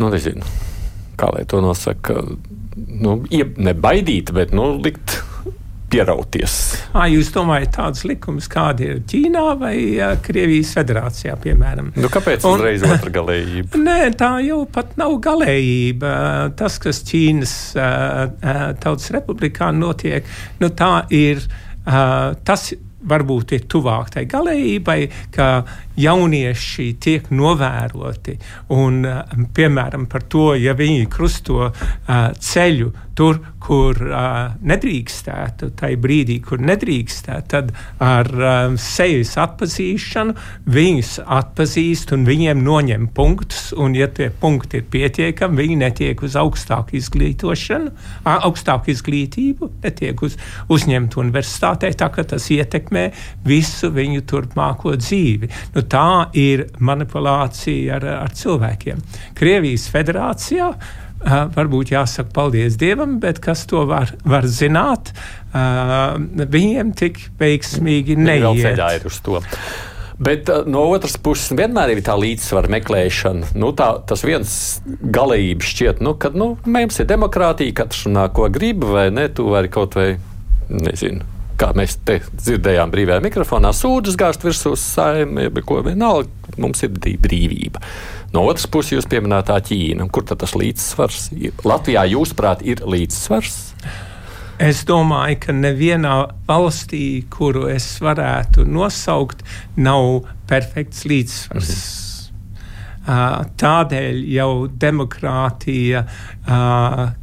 nu, 0.00 0.08
nezinu, 0.08 0.48
kā 1.20 1.28
lai 1.34 1.44
to 1.50 1.60
nosaka, 1.62 2.22
nu, 2.74 3.18
nebaidīt, 3.30 4.32
bet 4.34 4.56
nu, 4.56 4.72
likt 4.82 5.20
pierauties. 5.94 6.54
À, 6.94 7.06
jūs 7.10 7.30
domājat, 7.34 7.74
tādas 7.78 8.04
likumas, 8.08 8.48
kādi 8.50 8.88
ir 8.90 9.02
Ķīnā 9.10 9.44
vai 9.60 9.74
Krievijas 10.24 10.74
federācijā, 10.78 11.36
piemēram? 11.42 11.92
Nu, 11.98 12.10
kāpēc 12.12 12.46
Un, 12.48 12.58
uzreiz 12.58 12.86
otra 12.86 13.12
galējība? 13.14 13.80
Nē, 13.88 13.98
tā 14.18 14.32
jau 14.46 14.62
pat 14.70 14.96
nav 15.00 15.18
galējība. 15.24 16.14
Tas, 16.58 16.78
kas 16.82 17.02
Ķīnas 17.08 17.54
Tautas 17.74 19.12
Republikā 19.14 19.70
notiek, 19.74 20.26
nu, 20.62 20.72
tā 20.74 20.96
ir. 21.14 21.44
Tas 21.84 22.70
varbūt 23.04 23.52
ir 23.52 23.66
tuvāk 23.68 24.14
tai 24.14 24.24
galējībai, 24.30 24.98
ka 25.34 25.48
jaunieši 26.00 26.90
tiek 27.00 27.30
novēroti 27.30 28.38
un, 28.74 29.02
piemēram, 29.54 30.08
par 30.10 30.26
to, 30.30 30.52
ja 30.58 30.74
viņi 30.78 31.08
krusto 31.12 31.68
uh, 31.68 31.74
ceļu 32.34 32.92
tur, 33.14 33.38
kur 33.62 33.96
uh, 34.10 34.54
nedrīkstētu, 34.66 35.70
tajā 35.78 35.98
brīdī, 36.00 36.40
kur 36.44 36.60
nedrīkstētu, 36.60 37.46
tad 37.54 37.70
ar 38.02 38.28
sejas 38.80 39.34
atpazīšanu 39.40 40.34
viņus 40.74 41.14
atpazīst 41.22 42.12
un 42.16 42.26
viņiem 42.28 42.62
noņem 42.64 43.06
punktus. 43.14 43.70
Un, 43.78 43.94
ja 43.96 44.08
tie 44.12 44.30
punkti 44.40 44.80
ir 44.80 44.88
pietiekami, 44.90 45.60
viņi 45.62 45.78
netiek 45.80 46.24
uz 46.26 46.36
augstāku 46.40 46.98
izglītošanu, 46.98 47.92
augstāku 48.34 48.92
izglītību, 48.94 49.70
netiek 49.84 50.24
uz, 50.26 50.36
uzņemti 50.72 51.20
universitātē, 51.22 51.92
tā 51.96 52.10
ka 52.14 52.26
tas 52.34 52.50
ietekmē 52.52 53.06
visu 53.46 53.92
viņu 53.94 54.24
turpmāko 54.28 54.96
dzīvi. 55.00 55.50
Nu, 55.76 55.83
tā 55.90 56.28
ir 56.38 56.66
manipulācija 56.84 57.98
ar, 57.98 58.10
ar 58.26 58.36
cilvēkiem. 58.36 59.00
Krievijas 59.38 59.88
federācijā 59.92 60.74
Uh, 61.24 61.46
varbūt 61.54 61.88
jāsaka 61.94 62.28
paldies 62.36 62.74
Dievam, 62.76 63.14
bet 63.16 63.38
kas 63.40 63.62
to 63.70 63.86
var, 63.88 64.10
var 64.28 64.44
zināt, 64.44 65.14
uh, 65.56 66.18
viņiem 66.20 66.90
tik 67.00 67.22
veiksmīgi 67.40 68.18
neiet. 68.18 68.44
Bet 70.20 70.52
uh, 70.52 70.68
no 70.68 70.84
otras 70.92 71.16
puses, 71.16 71.48
vienmēr 71.56 71.94
ir 71.94 72.02
tā 72.04 72.18
līdzsvara 72.20 72.68
meklēšana. 72.76 73.54
Nu, 73.56 73.72
tā, 73.72 73.88
tas 74.04 74.20
viens 74.26 74.52
galējības 74.84 75.72
šķiet, 75.72 76.04
nu, 76.04 76.12
ka 76.20 76.28
nu, 76.36 76.52
mums 76.68 77.00
ir 77.00 77.08
demokrātija, 77.08 77.78
katrs 77.80 78.04
runā, 78.04 78.28
ko 78.36 78.50
grib, 78.52 78.84
vai 78.84 79.08
ne, 79.14 79.30
tu 79.32 79.48
vari 79.54 79.72
kaut 79.72 79.96
vai, 79.96 80.10
nezinu. 80.68 81.33
Kā 81.60 81.70
mēs 81.76 81.98
te 82.06 82.18
dzirdējām, 82.32 82.90
brīvajā 82.90 83.22
mikrofonā 83.22 83.70
sūdzas 83.76 84.16
gāzt 84.18 84.42
virsū 84.46 84.72
saimē, 84.80 85.46
bet 85.54 85.66
ko 85.68 85.78
vienalga, 85.86 86.30
mums 86.58 86.82
ir 86.82 86.94
brīvība. 86.94 87.82
No 88.34 88.42
otras 88.50 88.66
puses, 88.66 88.96
jūs 88.96 89.10
pieminētā 89.10 89.60
Ķīna. 89.62 90.08
Kur 90.10 90.26
tad 90.26 90.42
tas 90.42 90.56
līdzsvars? 90.58 91.28
Latvijā, 91.62 92.02
jūsuprāt, 92.10 92.64
ir 92.66 92.82
līdzsvars? 92.82 93.60
Es 94.62 94.84
domāju, 94.86 95.38
ka 95.46 95.54
nevienā 95.54 96.16
valstī, 96.46 97.24
kuru 97.30 97.68
es 97.70 97.86
varētu 98.02 98.66
nosaukt, 98.66 99.42
nav 99.78 100.24
perfekts 100.50 101.06
līdzsvars. 101.10 101.74
Uh, 103.04 103.42
tādēļ 103.60 104.20
jau 104.32 104.52
demokrātija, 104.80 106.06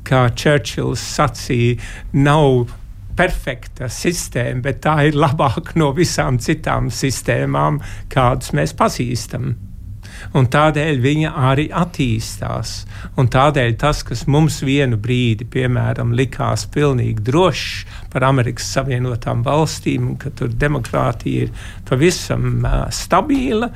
kā 0.06 0.22
Čērčils 0.38 1.02
sacīja, 1.16 1.80
nav 2.14 2.68
perfekta 3.18 3.90
sistēma, 3.92 4.62
bet 4.70 4.84
tā 4.86 4.96
ir 5.10 5.18
labāka 5.20 5.78
no 5.82 5.92
visām 5.98 6.40
citām 6.42 6.92
sistēmām, 6.94 7.82
kādas 8.12 8.56
mēs 8.58 8.76
pazīstam 8.78 9.54
un 10.38 10.48
tādēļ 10.52 11.00
viņa 11.02 11.32
arī 11.50 11.68
attīstās. 11.74 12.74
Un 13.20 13.30
tādēļ 13.32 13.76
tas, 13.82 14.04
kas 14.08 14.26
mums 14.32 14.62
vienu 14.66 15.00
brīdi, 15.02 15.48
piemēram, 15.52 16.14
likās 16.18 16.68
pilnīgi 16.74 17.26
drošs 17.28 17.98
par 18.14 18.28
Amerikas 18.30 18.70
Savienotām 18.76 19.46
valstīm, 19.48 20.16
ka 20.22 20.34
tur 20.36 20.54
demokrātija 20.54 21.48
ir 21.48 21.66
pavisam 21.90 22.62
uh, 22.62 22.86
stabila, 22.94 23.72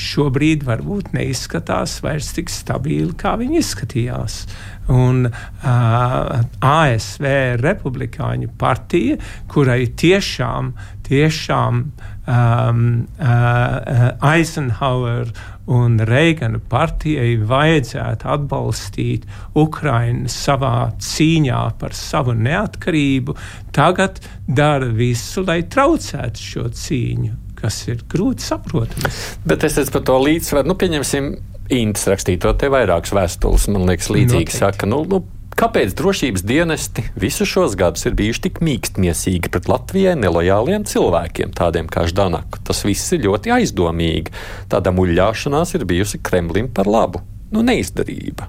šobrīd 0.00 0.62
varbūt 0.68 1.14
neizskatās 1.16 1.98
vairs 2.04 2.30
tik 2.36 2.52
stabili, 2.52 3.10
kā 3.18 3.34
viņi 3.40 3.58
izskatījās. 3.60 4.42
Un 4.90 5.26
uh, 5.28 6.40
ASV 6.66 7.26
Republikāņu 7.62 8.50
partija, 8.58 9.20
kurai 9.50 9.84
tiešām, 9.86 10.72
tiešām 11.06 11.84
um, 11.84 12.82
uh, 13.18 14.32
Eisenhower 14.32 15.30
un 15.70 16.00
Reigana 16.02 16.58
partijai 16.70 17.36
vajadzētu 17.46 18.30
atbalstīt 18.34 19.26
Ukrainu 19.58 20.30
savā 20.30 20.90
cīņā 20.98 21.60
par 21.78 21.94
savu 21.94 22.34
neatkarību, 22.34 23.36
tagad 23.76 24.18
dara 24.46 24.90
visu, 24.90 25.44
lai 25.46 25.62
traucētu 25.70 26.46
šo 26.50 26.66
cīņu, 26.82 27.36
kas 27.60 27.84
ir 27.92 28.02
grūti 28.10 28.46
saprotams. 28.48 29.22
Bet 29.46 29.66
es 29.68 29.78
teicu 29.78 29.98
par 29.98 30.06
to 30.10 30.18
līdzsvaru, 30.26 30.66
nu, 30.70 30.78
pieņemsim, 30.80 31.30
Intas 31.70 32.08
rakstīto 32.10 32.52
te 32.58 32.70
vairākas 32.72 33.12
vēstules, 33.14 33.68
man 33.70 33.86
liekas, 33.90 34.10
līdzīgi 34.10 34.48
Noteikti. 34.48 34.58
saka, 34.58 34.88
nu, 34.90 35.04
nu 35.10 35.22
Kāpēc 35.60 35.92
drošības 35.92 36.44
dienesti 36.46 37.02
visus 37.20 37.50
šos 37.50 37.74
gadus 37.76 38.06
ir 38.08 38.14
bijuši 38.16 38.44
tik 38.46 38.60
mīkstniecīgi 38.64 39.50
pret 39.52 39.66
Latvijai 39.68 40.14
nelojāliem 40.16 40.86
cilvēkiem, 40.88 41.52
tādiem 41.58 41.90
kā 41.90 42.06
Ždanaku? 42.08 42.62
Tas 42.64 42.80
viss 42.86 43.12
ir 43.12 43.26
ļoti 43.26 43.52
aizdomīgi. 43.58 44.32
Tāda 44.72 44.94
muļāšanās 44.96 45.74
ir 45.76 45.84
bijusi 45.90 46.22
Kremlim 46.24 46.70
par 46.72 46.88
labu. 46.88 47.20
Nu, 47.52 47.64
neizdarība. 47.66 48.48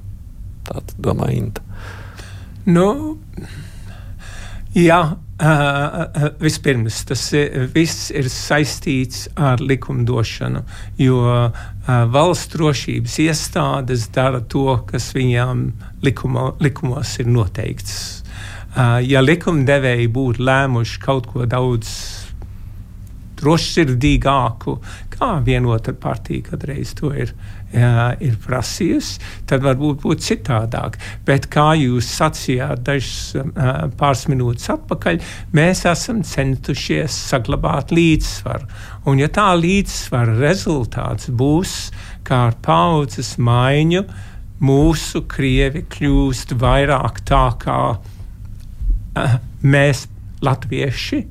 Tā 0.70 0.80
domā 1.02 1.34
Inta. 1.36 1.66
Nu, 2.70 3.18
jā, 4.78 5.02
uh, 5.12 6.30
vispirms 6.40 7.02
tas 7.10 7.26
ir, 7.36 7.66
viss 7.74 8.12
ir 8.14 8.30
saistīts 8.32 9.26
ar 9.36 9.60
likumdošanu, 9.60 10.64
jo 11.02 11.24
valsts 11.88 12.54
drošības 12.54 13.18
iestādes 13.24 14.08
dara 14.14 14.42
to, 14.42 14.80
kas 14.90 15.12
viņām 15.16 15.72
likumo, 16.06 16.52
likumos 16.62 17.18
ir 17.20 17.30
noteikts. 17.32 17.96
Uh, 18.72 19.00
ja 19.04 19.20
likumdevēji 19.20 20.08
būtu 20.14 20.46
lēmuši 20.48 21.00
kaut 21.04 21.26
ko 21.28 21.46
daudz 21.50 21.90
drošsirdīgāku, 23.42 24.78
kā 25.12 25.32
vienota 25.44 25.94
partija 25.98 26.52
kādreiz 26.52 26.94
to 26.96 27.12
ir, 27.12 27.34
jā, 27.74 28.12
ir 28.24 28.38
prasījusi, 28.44 29.20
tad 29.50 29.66
varbūt 29.66 30.02
būtu 30.04 30.28
citādāk. 30.28 30.98
Bet, 31.28 31.48
kā 31.52 31.72
jūs 31.80 32.10
sacījāt 32.18 32.84
dažas 32.88 33.36
pāris 34.00 34.26
minūtes 34.32 34.70
atpakaļ, 34.76 35.22
mēs 35.58 35.86
esam 35.90 36.22
centušies 36.28 37.18
saglabāt 37.32 37.94
līdzsvaru. 37.96 38.70
Un, 39.10 39.22
ja 39.22 39.30
tā 39.34 39.50
līdzsvara 39.58 40.38
rezultāts 40.40 41.32
būs 41.34 41.76
kā 42.28 42.46
ar 42.52 42.58
paudzes 42.64 43.36
maiņu, 43.42 44.06
mūsu 44.62 45.24
krievi 45.30 45.84
kļūst 45.90 46.54
vairāk 46.62 47.24
tā 47.26 47.46
kā 47.62 47.82
mēs, 49.74 50.06
latvieši, 50.42 51.22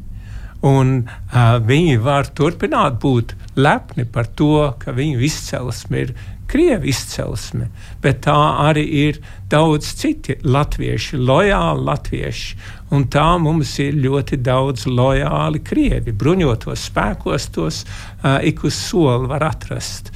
un 0.67 0.91
uh, 1.03 1.57
viņi 1.65 1.97
var 2.05 2.29
turpināt 2.37 2.99
būt 3.03 3.35
lepni 3.61 4.07
par 4.09 4.29
to, 4.37 4.71
ka 4.81 4.95
viņu 4.97 5.23
izcelsme 5.27 6.05
ir 6.05 6.15
krievu 6.51 6.89
izcelsme, 6.91 7.69
bet 8.03 8.25
tā 8.27 8.37
arī 8.65 8.83
ir 9.05 9.21
daudz 9.51 9.93
citi 10.01 10.37
latvieši, 10.43 11.19
lojāli 11.19 11.87
latvieši. 11.87 12.59
Un 12.97 13.07
tā 13.13 13.27
mums 13.39 13.77
ir 13.83 13.99
ļoti 14.03 14.41
daudz 14.43 14.89
lojāli 14.91 15.63
krievi. 15.63 16.11
Bruņotos 16.11 16.89
spēkos 16.91 17.49
tos 17.55 17.85
uh, 17.87 18.41
ik 18.43 18.65
uz 18.67 18.75
soli 18.75 19.31
var 19.31 19.47
atrast. 19.53 20.11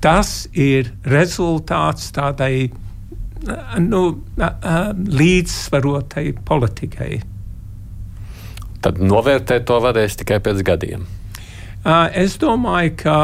Tas 0.00 0.46
ir 0.52 0.92
rezultāts 1.04 2.08
tādai 2.16 2.70
uh, 2.70 3.76
nu, 3.84 4.02
uh, 4.16 4.80
līdzsvarotai 4.96 6.30
politikai. 6.46 7.12
Tad 8.80 9.00
novērtēt 9.02 9.68
to 9.68 9.76
varēs 9.82 10.16
tikai 10.22 10.40
pēc 10.40 10.64
gadiem. 10.64 11.04
Es 11.86 12.36
domāju, 12.42 12.96
ka 13.04 13.18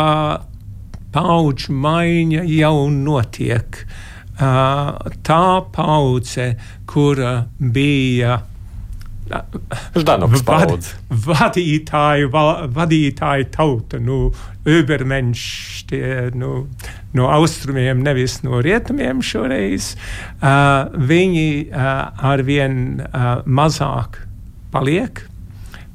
paudžu 1.12 1.74
maiņa 1.74 2.46
jau 2.46 2.76
notiek. 2.94 3.82
Tā 4.38 5.44
paudze, 5.74 6.48
kura 6.88 7.34
bija 7.58 8.40
Ždanoks 9.94 10.42
vad, 10.44 10.88
vadītāju, 11.24 12.28
va, 12.32 12.42
vadītāju 12.68 13.46
tauta, 13.54 14.00
nu, 14.02 14.26
Ubermenš, 14.68 15.44
tie, 15.88 16.02
nu, 16.36 16.66
no 17.16 17.28
austrumiem, 17.32 18.02
nevis 18.04 18.40
no 18.44 18.60
rietumiem 18.64 19.22
šoreiz, 19.24 19.92
uh, 20.42 20.90
viņi 20.92 21.46
uh, 21.70 21.92
arvien 22.32 22.76
uh, 23.06 23.30
mazāk 23.46 24.20
paliek, 24.74 25.24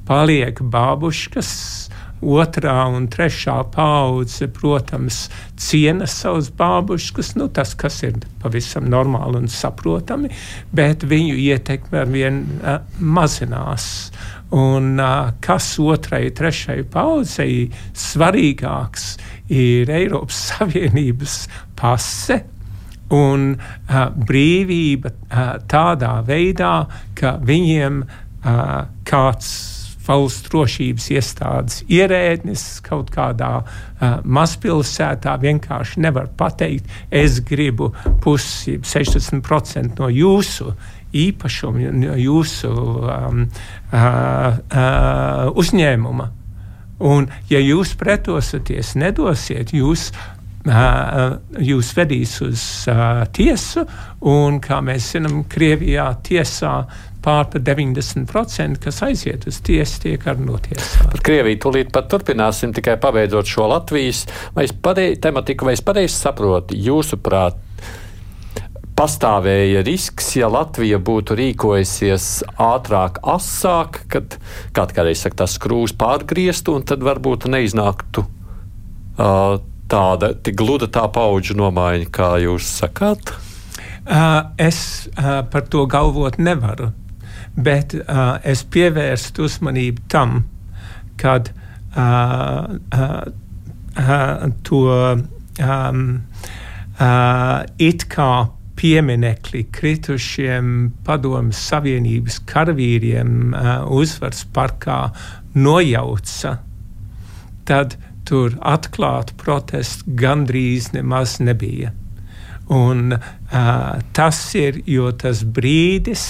paliek 0.07 0.63
bābuškas, 0.63 1.51
otrā 2.21 2.87
un 2.93 3.07
trešā 3.11 3.57
paudze, 3.73 4.47
protams, 4.53 5.27
ciena 5.59 6.07
savus 6.09 6.49
bābuškus, 6.57 7.35
nu, 7.37 7.47
tas, 7.53 7.75
kas 7.77 8.01
ir 8.07 8.17
pavisam 8.41 8.87
normāli 8.89 9.43
un 9.43 9.51
saprotami, 9.51 10.31
bet 10.75 11.05
viņu 11.07 11.37
ietekme 11.47 12.01
ar 12.01 12.11
vien 12.11 12.41
uh, 12.57 12.81
mazinās. 12.99 14.11
Un 14.55 14.95
uh, 14.95 15.33
kas 15.43 15.73
otrai, 15.83 16.29
trešai 16.31 16.81
paudzei 16.91 17.67
svarīgāks 17.97 19.17
ir 19.53 19.91
Eiropas 19.91 20.39
Savienības 20.51 21.41
pase, 21.77 22.41
un 23.13 23.53
uh, 23.55 23.97
brīvība 24.11 25.13
uh, 25.13 25.49
tādā 25.69 26.17
veidā, 26.27 26.87
ka 27.15 27.37
viņiem 27.43 28.01
uh, 28.03 28.87
kāds 29.07 29.76
valsts 30.07 30.47
drošības 30.49 31.09
iestādes 31.15 31.81
ierēdnis 31.91 32.65
kaut 32.85 33.11
kādā 33.13 33.51
uh, 33.61 34.19
mazpilsētā 34.23 35.37
vienkārši 35.43 36.03
nevar 36.05 36.29
pateikt, 36.39 36.87
es 37.11 37.41
gribu 37.45 37.91
pusi, 38.23 38.77
60% 38.81 39.99
no 39.99 40.09
jūsu 40.11 40.73
īpašuma, 41.17 41.91
no 41.95 42.15
jūsu 42.19 42.71
um, 42.71 43.43
uh, 43.91 43.99
uh, 43.99 45.51
uzņēmuma. 45.57 46.31
Un, 47.07 47.27
ja 47.51 47.61
jūs 47.61 47.93
pretosieties, 47.99 48.95
nedosiet, 48.97 49.75
jūs 49.75 50.09
jūs 50.67 51.93
vedīs 51.95 52.33
uz 52.43 52.61
uh, 52.91 53.21
tiesu, 53.31 53.85
un, 54.27 54.59
kā 54.59 54.81
mēs 54.83 55.13
zinām, 55.13 55.45
Krievijā 55.47 56.09
tiesā 56.27 56.81
pār 57.27 57.47
par 57.51 57.61
90%, 57.61 58.79
kas 58.79 59.01
aiziet 59.03 59.47
uz 59.49 59.59
tiesu, 59.65 59.99
tiek 60.05 60.27
arī 60.31 60.47
notiesāti. 60.47 61.09
Par 61.11 61.23
Krieviju 61.27 61.59
tūlīt 61.65 61.91
pat 61.95 62.07
turpināsim, 62.11 62.71
tikai 62.75 62.95
pabeidzot 63.03 63.49
šo 63.51 63.67
Latvijas 63.73 64.23
pareiz, 64.55 65.17
tematiku, 65.23 65.67
vai 65.67 65.75
es 65.75 65.83
pareizi 65.83 66.15
saprotu, 66.15 66.77
jūsuprāt, 66.79 67.59
pastāvēja 68.97 69.83
risks, 69.85 70.31
ja 70.39 70.47
Latvija 70.49 71.01
būtu 71.03 71.35
rīkojusies 71.37 72.29
ātrāk, 72.63 73.19
asāk, 73.35 73.99
kad 74.13 74.37
kādreiz 74.73 75.25
saka, 75.25 75.43
tas 75.43 75.57
skrūs 75.59 75.93
pārgrieztu, 75.99 76.77
un 76.79 76.85
tad 76.87 77.03
varbūt 77.05 77.49
neiznāktu 77.51 78.23
uh, 78.23 79.57
tāda 79.91 80.31
gluda 80.47 80.87
tā 80.87 81.03
paudžu 81.11 81.59
nomaiņa, 81.59 82.07
kā 82.07 82.31
jūs 82.45 82.71
sakāt? 82.79 83.35
Uh, 84.07 84.47
es 84.55 85.09
uh, 85.11 85.43
par 85.51 85.67
to 85.67 85.83
galvot 85.91 86.39
nevaru 86.39 86.93
bet 87.57 87.95
uh, 87.97 88.37
es 88.45 88.63
pievērstu 88.63 89.47
uzmanību 89.47 90.05
tam, 90.11 90.43
kad 91.17 91.49
uh, 91.97 92.77
uh, 92.93 93.23
uh, 93.97 94.45
to 94.63 94.83
um, 95.59 96.03
uh, 96.99 97.63
it 97.81 98.05
kā 98.13 98.31
pieminekli 98.77 99.63
kritušiem 99.73 100.91
padomjas 101.05 101.63
Savienības 101.71 102.41
karavīriem 102.49 103.55
uh, 103.55 103.71
uzvaras 103.89 104.43
parkā 104.53 104.99
nojauca, 105.57 106.59
tad 107.65 107.97
tur 108.27 108.53
atklātu 108.61 109.33
protestu 109.39 110.13
gandrīz 110.19 110.91
nemaz 110.93 111.39
nebija. 111.41 111.93
Un, 112.69 113.15
uh, 113.15 113.91
tas 114.13 114.39
ir 114.59 114.81
tas 115.17 115.41
brīdis, 115.41 116.27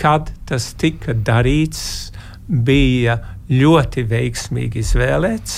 kad 0.00 0.32
tas 0.48 0.72
tika 0.80 1.14
darīts, 1.14 2.10
bija 2.50 3.18
ļoti 3.50 4.04
veiksmīgi 4.10 4.82
izvēlēts. 4.82 5.56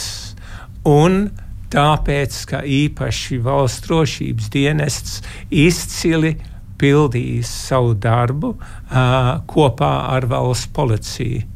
Un 0.89 1.29
tāpēc, 1.73 2.39
ka 2.51 2.63
īpaši 2.67 3.39
valsts 3.45 3.87
drošības 3.87 4.51
dienests 4.53 5.21
izcili 5.49 6.35
pildījis 6.83 7.49
savu 7.69 7.95
darbu 7.95 8.57
uh, 8.57 9.39
kopā 9.49 9.93
ar 10.13 10.27
valsts 10.29 10.73
policiju. 10.75 11.47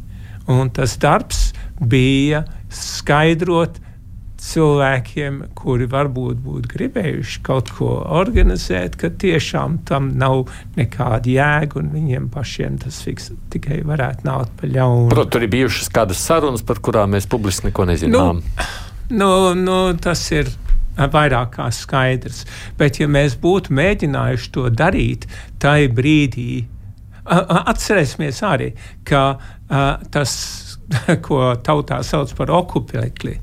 Un 0.53 0.71
tas 0.71 0.95
darbs 1.03 1.51
bija 1.83 2.45
skaidrot 2.71 3.81
cilvēkiem, 4.47 5.41
kuri 5.59 5.89
varbūt 5.91 6.39
būtu 6.45 6.71
gribējuši 6.71 7.41
kaut 7.47 7.73
ko 7.77 7.91
organizēt, 8.19 8.99
ka 9.01 9.11
tiešām 9.11 9.81
tam 9.89 10.13
nav 10.21 10.47
nekāda 10.77 11.33
jēga 11.33 11.81
un 11.81 11.91
viņiem 11.95 12.29
pašiem 12.35 12.79
tas 12.85 13.01
fiks, 13.05 13.33
tikai 13.53 13.81
varētu 13.87 14.29
nākt 14.29 14.55
pa 14.61 14.71
ļaunu. 14.71 15.11
Protams, 15.13 15.33
tur 15.35 15.47
ir 15.47 15.53
bijušas 15.57 15.91
kādas 15.95 16.23
sarunas, 16.23 16.65
par 16.67 16.83
kurām 16.85 17.17
mēs 17.17 17.29
publiski 17.31 17.71
neko 17.71 17.89
nezinām. 17.91 18.45
Nu, 19.11 19.19
nu, 19.19 19.33
nu, 19.59 19.81
tas 20.03 20.23
ir 20.35 20.53
vairāk 20.97 21.57
kā 21.59 21.69
skaidrs. 21.75 22.45
Bet, 22.79 23.01
ja 23.01 23.09
mēs 23.11 23.37
būtu 23.41 23.75
mēģinājuši 23.77 24.51
to 24.55 24.71
darīt, 24.73 25.27
tai 25.63 25.89
brīdī, 25.93 26.65
atcerēsimies 27.27 28.43
arī, 28.47 28.73
ka 29.05 29.27
tas, 30.15 30.33
ko 31.27 31.55
tautā 31.67 32.01
sauc 32.07 32.33
par 32.39 32.53
okupēkli, 32.55 33.39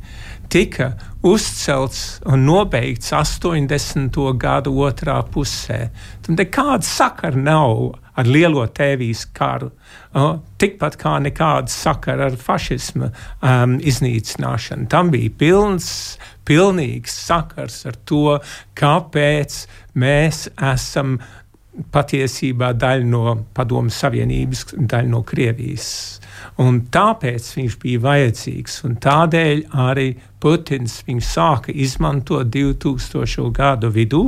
tika 0.54 0.92
uzcelts 1.26 2.20
un 2.30 2.46
nobeigts 2.46 3.10
80. 3.16 4.20
gadu 4.38 4.76
otrā 4.86 5.16
pusē. 5.34 5.88
Tam 6.22 6.38
nekāda 6.38 6.86
sakara 6.86 7.40
nav 7.42 7.96
ar 8.14 8.30
lielo 8.30 8.66
tēvijas 8.70 9.24
karu. 9.34 9.72
Uh, 10.14 10.36
tikpat 10.62 11.00
kā 11.02 11.16
nekāda 11.26 11.74
sakara 11.74 12.28
ar 12.30 12.38
fašismu 12.38 13.10
um, 13.10 13.80
iznīcināšanu. 13.82 14.86
Tam 14.94 15.10
bija 15.14 15.34
pilns, 15.42 15.88
pilnīgs 16.46 17.16
sakars 17.26 17.80
ar 17.90 17.98
to, 18.06 18.38
kāpēc 18.78 19.64
mēs 19.98 20.46
esam 20.54 21.18
patiesībā 21.94 22.76
daļa 22.78 23.10
no 23.10 23.40
Padomu 23.58 23.90
Savienības, 23.90 24.68
daļa 24.78 25.10
no 25.10 25.24
Krievijas. 25.26 25.90
Un 26.62 26.84
tāpēc 26.94 27.48
viņš 27.58 27.76
bija 27.82 28.02
vajadzīgs, 28.04 28.84
un 28.86 28.98
tādēļ 29.02 29.64
arī 29.88 30.12
Putins 30.44 31.00
viņu 31.08 31.26
sāka 31.26 31.74
izmantot 31.74 32.52
2000. 32.54 33.50
gadu 33.56 33.90
vidū. 33.94 34.24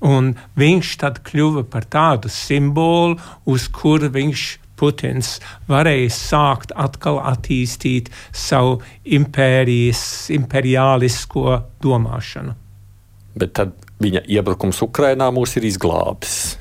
Un 0.00 0.32
viņš 0.56 0.90
tad 1.00 1.20
kļuva 1.24 1.64
par 1.68 1.84
tādu 1.88 2.28
simbolu, 2.32 3.18
uz 3.48 3.68
kura 3.68 4.08
viņš 4.12 4.44
Putins 4.80 5.34
varēja 5.68 6.08
sākt 6.12 6.72
atkal 6.72 7.20
attīstīt 7.20 8.08
savu 8.32 8.78
impērijas, 9.04 10.02
imperiālisko 10.32 11.58
domāšanu. 11.84 12.56
Bet 13.36 13.52
tad 13.60 13.76
viņa 14.00 14.24
iebrukums 14.32 14.80
Ukrainā 14.84 15.28
mūs 15.34 15.58
ir 15.60 15.68
izglābis. 15.68 16.59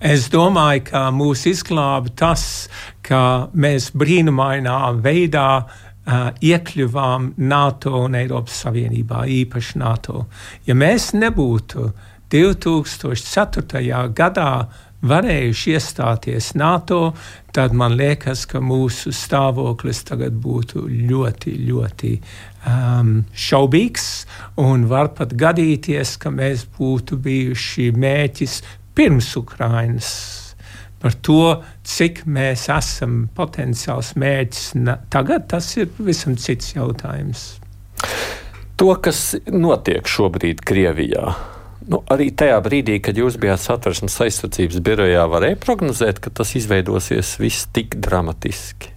Es 0.00 0.30
domāju, 0.32 0.86
ka 0.88 1.00
mūs 1.12 1.42
izglāba 1.50 2.08
tas, 2.16 2.42
ka 3.04 3.50
mēs 3.52 3.90
brīnumainā 3.92 4.78
veidā 5.04 5.48
uh, 5.60 6.30
iekļuvām 6.40 7.34
NATO 7.44 8.06
un 8.06 8.16
Eiropas 8.16 8.62
Savienībā, 8.64 9.26
īpaši 9.28 9.82
NATO. 9.82 10.24
Ja 10.64 10.72
mēs 10.72 11.10
nebūtu 11.12 11.90
2004. 12.32 13.82
gadā 14.16 14.52
varējuši 15.04 15.74
iestāties 15.76 16.50
NATO, 16.56 17.12
tad 17.52 17.76
man 17.76 17.92
liekas, 17.96 18.46
ka 18.48 18.60
mūsu 18.64 19.12
stāvoklis 19.12 20.00
tagad 20.08 20.36
būtu 20.40 20.86
ļoti, 20.88 21.54
ļoti 21.68 22.12
um, 22.16 23.14
šaubīgs. 23.32 24.08
Un 24.64 24.88
var 24.90 25.12
pat 25.16 25.32
gadīties, 25.36 26.16
ka 26.20 26.32
mēs 26.32 26.66
būtu 26.76 27.20
bijuši 27.20 27.90
mēķis 27.96 28.60
pirms 28.94 29.32
Ukrainas. 29.40 30.10
Par 31.00 31.14
to, 31.24 31.62
cik 31.86 32.26
mēs 32.28 32.66
esam 32.74 33.22
potenciāls 33.36 34.12
mērķis 34.20 34.74
tagad, 35.12 35.46
tas 35.48 35.70
ir 35.80 35.88
pavisam 35.96 36.36
cits 36.36 36.74
jautājums. 36.74 37.54
To, 38.80 38.92
kas 39.00 39.32
notiek 39.48 40.08
šobrīd 40.08 40.60
Krievijā, 40.64 41.32
Nu, 41.90 42.02
arī 42.12 42.28
tajā 42.36 42.58
brīdī, 42.62 42.98
kad 43.02 43.16
jūs 43.18 43.38
bijāt 43.40 43.62
satversmes 43.64 44.14
aizsardzības 44.22 44.82
birojā, 44.84 45.24
varēja 45.32 45.58
prognozēt, 45.58 46.20
ka 46.22 46.30
tas 46.30 46.52
izveidosies 46.58 47.32
viss 47.40 47.66
tik 47.74 47.96
dramatiski. 48.04 48.92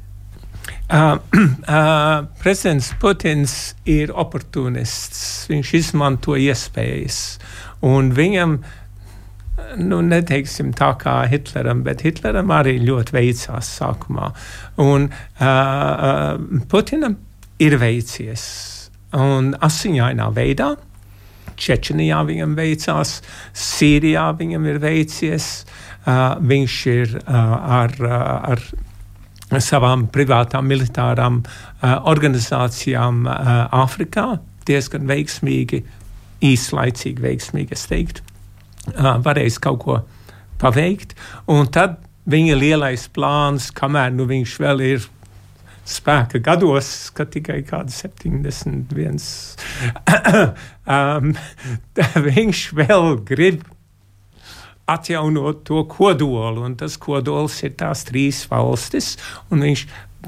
Uh, 0.94 1.16
uh, 1.66 2.28
prezidents 2.44 2.92
Putins 3.02 3.56
ir 3.90 4.12
oportunists. 4.14 5.48
Viņš 5.50 5.74
izmanto 5.80 6.36
iespējas. 6.38 7.40
Viņam, 7.82 8.60
nu, 9.78 10.00
neteiksim 10.06 10.72
tā 10.78 10.94
kā 11.02 11.20
Hitleram, 11.30 11.84
bet 11.86 12.04
Hitleram 12.06 12.52
arī 12.54 12.78
ļoti 12.84 13.16
veicās 13.16 13.70
sākumā. 13.80 14.32
Un 14.82 15.10
uh, 15.10 16.64
Putinam 16.72 17.18
ir 17.62 17.78
veicies. 17.82 18.46
Un 19.14 19.54
asiņainā 19.62 20.30
veidā. 20.34 20.74
Čečenijā 21.54 22.24
viņam 22.26 22.56
veicās, 22.58 23.20
Sīrijā 23.54 24.32
viņam 24.40 24.66
ir 24.72 24.82
veicies. 24.82 25.52
Uh, 26.04 26.34
viņš 26.42 26.80
ir 26.92 27.14
uh, 27.22 27.54
ar, 27.84 27.94
uh, 28.02 28.56
ar 28.56 29.62
savām 29.62 30.08
privātām 30.12 30.66
militārām 30.68 31.44
uh, 31.46 31.94
organizācijām 32.10 33.24
uh, 33.30 33.54
Āfrikā 33.84 34.28
diezgan 34.68 35.06
veiksmīgi, 35.08 35.84
īslaicīgi 36.44 37.24
veiksmīgi, 37.24 37.76
es 37.78 37.86
teiktu, 37.92 38.33
varējis 38.98 39.60
kaut 39.64 39.82
ko 39.84 40.00
paveikt. 40.62 41.16
Un 41.52 41.68
tad 41.74 42.00
viņa 42.30 42.56
lielais 42.60 43.08
plāns, 43.14 43.70
kamēr 43.76 44.14
nu, 44.16 44.28
viņš 44.30 44.56
vēl 44.64 44.86
ir 44.88 45.10
spēka 45.84 46.40
gados, 46.44 47.12
ka 47.16 47.26
tikai 47.28 47.60
kāda 47.68 47.92
71. 47.92 49.20
um, 50.96 51.34
viņš 52.30 52.64
vēl 52.80 53.10
grib 53.28 53.66
atjaunot 54.88 55.64
to 55.68 55.84
kodolu, 55.92 56.64
un 56.68 56.76
tas 56.80 56.98
kodols 57.00 57.62
ir 57.64 57.76
tās 57.80 58.04
trīs 58.08 58.44
valstis, 58.52 59.16
un 59.52 59.64
viņš 59.64 59.86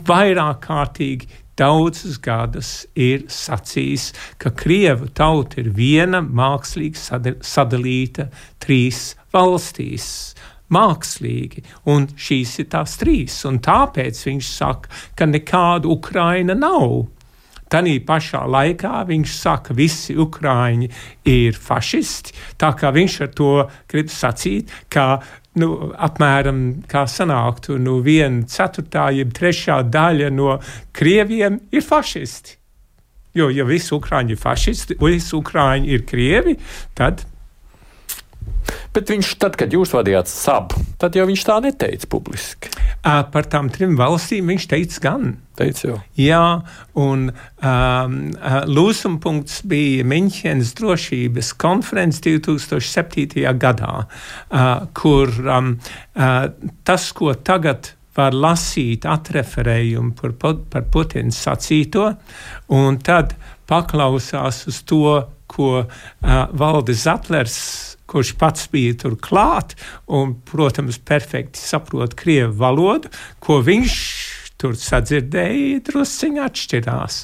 vairāk 0.08 0.62
kārtīgi 0.68 1.32
daudzus 1.60 2.18
gadus 2.22 2.72
ir 2.96 3.26
sacījis, 3.32 4.10
ka 4.42 4.52
Krievu 4.56 5.10
tauta 5.16 5.62
ir 5.62 5.72
viena 5.76 6.22
mākslīgi 6.22 7.40
sadalīta 7.46 8.30
trīs 8.64 9.14
valstīs 9.36 10.10
mākslīgi, 10.74 11.64
un 11.92 12.08
šīs 12.18 12.60
ir 12.64 12.70
tās 12.74 12.98
trīs. 13.02 13.42
Tāpēc 13.46 14.22
viņš 14.28 14.48
saka, 14.50 14.90
ka 15.18 15.28
nekāda 15.30 15.92
Ukraina 15.92 16.58
nav. 16.58 17.06
Tanī 17.72 17.98
pašā 18.06 18.44
laikā 18.46 19.00
viņš 19.10 19.32
saka, 19.40 19.72
ka 19.72 19.78
visi 19.78 20.14
ukrāņi 20.22 20.90
ir 21.32 21.58
fašisti. 21.58 22.36
Tā 22.62 22.72
kā 22.78 22.92
viņš 22.94 23.16
ar 23.26 23.32
to 23.38 23.54
grib 23.90 24.12
sacīt, 24.14 24.70
ka 24.90 25.24
nu, 25.60 25.92
apmēram 26.08 26.62
kā 26.92 27.06
sanāktu, 27.10 27.80
nu, 27.82 28.00
viena 28.06 28.46
ceturtā, 28.50 29.10
jeb 29.16 29.34
trešā 29.36 29.82
daļa 29.92 30.32
no 30.34 30.58
krieviem 30.96 31.60
ir 31.72 31.86
fašisti. 31.86 32.60
Jo, 33.36 33.50
ja 33.52 33.66
visi 33.68 33.92
ukrāņi 33.96 34.36
ir 34.36 34.40
fašisti, 34.40 34.96
visi 35.02 35.34
ukrāņi 35.36 35.92
ir 35.92 36.06
krievi, 36.08 36.56
tad 36.96 37.26
Bet 38.96 39.12
viņš, 39.12 39.34
tad, 39.42 39.58
kad 39.60 39.74
jūs 39.76 39.92
vadījāt 39.96 40.30
sabu, 40.32 40.80
tad 41.02 41.18
jau 41.18 41.26
viņš 41.28 41.42
tā 41.48 41.58
neteica 41.66 42.08
publiski. 42.12 42.72
Par 43.04 43.50
tām 43.52 43.68
trim 43.74 43.98
valstīm 44.00 44.48
viņš 44.50 44.68
teica 44.72 45.02
gan. 45.04 45.34
Teica 45.56 45.88
jau. 45.88 45.98
Jā, 46.20 46.46
un 47.00 47.28
um, 47.30 48.16
lūsumpunkts 48.72 49.62
bija 49.70 50.06
Miņķenes 50.08 50.74
drošības 50.80 51.52
konferences 51.62 52.24
2007. 52.26 53.44
gadā, 53.62 53.92
uh, 54.06 54.72
kur 54.98 55.32
um, 55.44 55.76
uh, 56.16 56.48
tas, 56.88 57.12
ko 57.16 57.36
tagad 57.36 57.94
var 58.16 58.36
lasīt 58.36 59.08
atreferējumu 59.08 60.16
par, 60.20 60.58
par 60.72 60.88
Putinu 60.92 61.36
sacīto, 61.36 62.14
un 62.76 63.00
tad 63.04 63.36
paklausās 63.68 64.66
uz 64.72 64.82
to, 64.88 65.20
ko 65.52 65.72
uh, 65.84 65.90
Valdis 66.58 67.06
Zatlers 67.06 67.60
kurš 68.12 68.36
pats 68.40 68.70
bija 68.72 68.96
tur 69.06 69.18
klāt 69.22 69.76
un, 70.08 70.36
protams, 70.46 71.00
perfekti 71.02 71.62
saprot 71.62 72.16
krievu 72.20 72.54
valodu, 72.60 73.12
ko 73.44 73.62
viņš 73.66 73.96
tur 74.62 74.78
sadzirdēja, 74.80 75.82
drusciņā 75.90 76.46
atšķirās. 76.50 77.24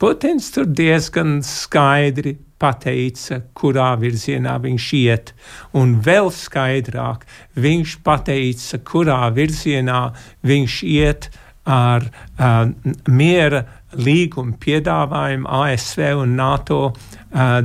Putins 0.00 0.50
tur 0.52 0.68
diezgan 0.68 1.38
skaidri 1.46 2.36
pateica, 2.60 3.40
kurā 3.56 3.90
virzienā 4.00 4.56
viņš 4.64 4.90
iet, 4.98 5.32
un 5.76 5.96
vēl 6.04 6.30
skaidrāk 6.32 7.26
viņš 7.60 7.96
pateica, 8.04 8.80
kurā 8.84 9.22
virzienā 9.36 10.02
viņš 10.46 10.78
iet 10.92 11.30
ar 11.66 12.06
uh, 12.06 12.68
miera 13.08 13.64
līgumu 13.96 14.56
piedāvājumu 14.62 15.48
ASV 15.50 16.12
un 16.20 16.36
NATO 16.38 16.80
uh, 16.92 17.58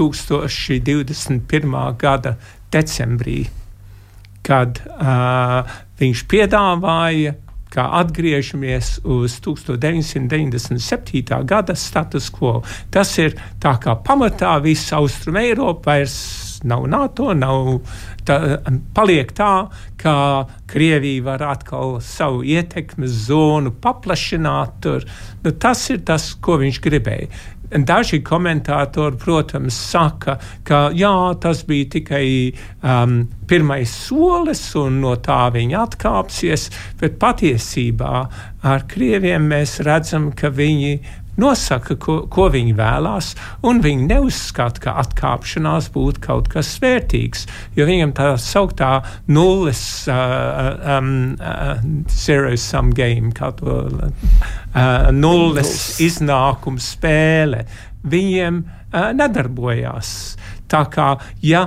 2021. 0.00 1.76
gada 2.00 2.32
decembrī, 2.72 3.44
kad 4.46 4.80
uh, 4.88 5.68
viņš 6.00 6.18
piedāvāja, 6.30 7.32
kā 7.70 7.84
atgriežamies 8.00 8.98
uz 9.06 9.36
1997. 9.44 11.46
gada 11.46 11.74
status 11.78 12.26
quo. 12.34 12.62
Tas 12.90 13.12
ir 13.22 13.36
tā 13.62 13.78
kā 13.82 13.94
pamatā 14.06 14.62
visa 14.64 14.96
Austrum 14.98 15.36
Eiropa 15.38 15.92
vairs 15.92 16.16
nav 16.66 16.86
NATO, 16.90 17.30
nav 17.34 17.80
tā, 18.26 18.58
paliek 18.94 19.32
tā, 19.36 19.68
ka 20.00 20.14
Krievija 20.70 21.24
var 21.30 21.44
atkal 21.54 22.00
savu 22.04 22.42
ietekmes 22.44 23.10
zonu 23.28 23.72
paplašināt. 23.72 24.80
Tur. 24.84 25.06
Nu, 25.44 25.52
tas 25.52 25.90
ir 25.92 25.98
tas, 26.06 26.32
ko 26.40 26.58
viņš 26.60 26.80
gribēja. 26.84 27.28
Daži 27.70 28.18
komentātori, 28.26 29.14
protams, 29.22 29.76
saka, 29.92 30.34
ka 30.66 30.88
jā, 30.90 31.12
tas 31.38 31.62
bija 31.68 31.86
tikai 31.94 32.24
um, 32.82 33.20
pirmais 33.46 33.92
solis, 33.94 34.64
un 34.78 34.98
no 35.04 35.14
tā 35.22 35.44
viņi 35.54 35.78
atkāpsies. 35.78 36.66
Bet 36.98 37.20
patiesībā 37.22 38.14
ar 38.66 38.86
krieviem 38.90 39.46
mēs 39.52 39.78
redzam, 39.86 40.32
ka 40.34 40.50
viņi 40.50 40.96
nosaka, 41.40 41.96
ko, 42.00 42.16
ko 42.32 42.48
viņi 42.52 42.74
vēlās, 42.78 43.32
un 43.66 43.80
viņi 43.84 44.08
neuzskata, 44.10 44.82
ka 44.84 44.96
atkāpšanās 45.02 45.90
būtu 45.94 46.22
kaut 46.24 46.50
kas 46.52 46.72
vērtīgs, 46.82 47.46
jo 47.78 47.86
viņam 47.88 48.14
tā 48.18 48.30
sauktā 48.40 48.92
nulles 49.32 49.82
uh, 50.10 50.98
um, 50.98 51.14
uh, 51.38 51.80
zero 52.12 52.52
sum 52.60 52.92
game, 52.96 53.32
kā 53.36 53.52
to 53.58 53.80
uh, 53.88 55.08
nulles 55.14 55.72
iznākuma 56.02 56.82
spēle, 56.82 57.64
viņiem 58.10 58.62
uh, 58.62 59.10
nedarbojās. 59.16 60.14
Tā 60.70 60.84
kā, 60.92 61.14
ja 61.42 61.66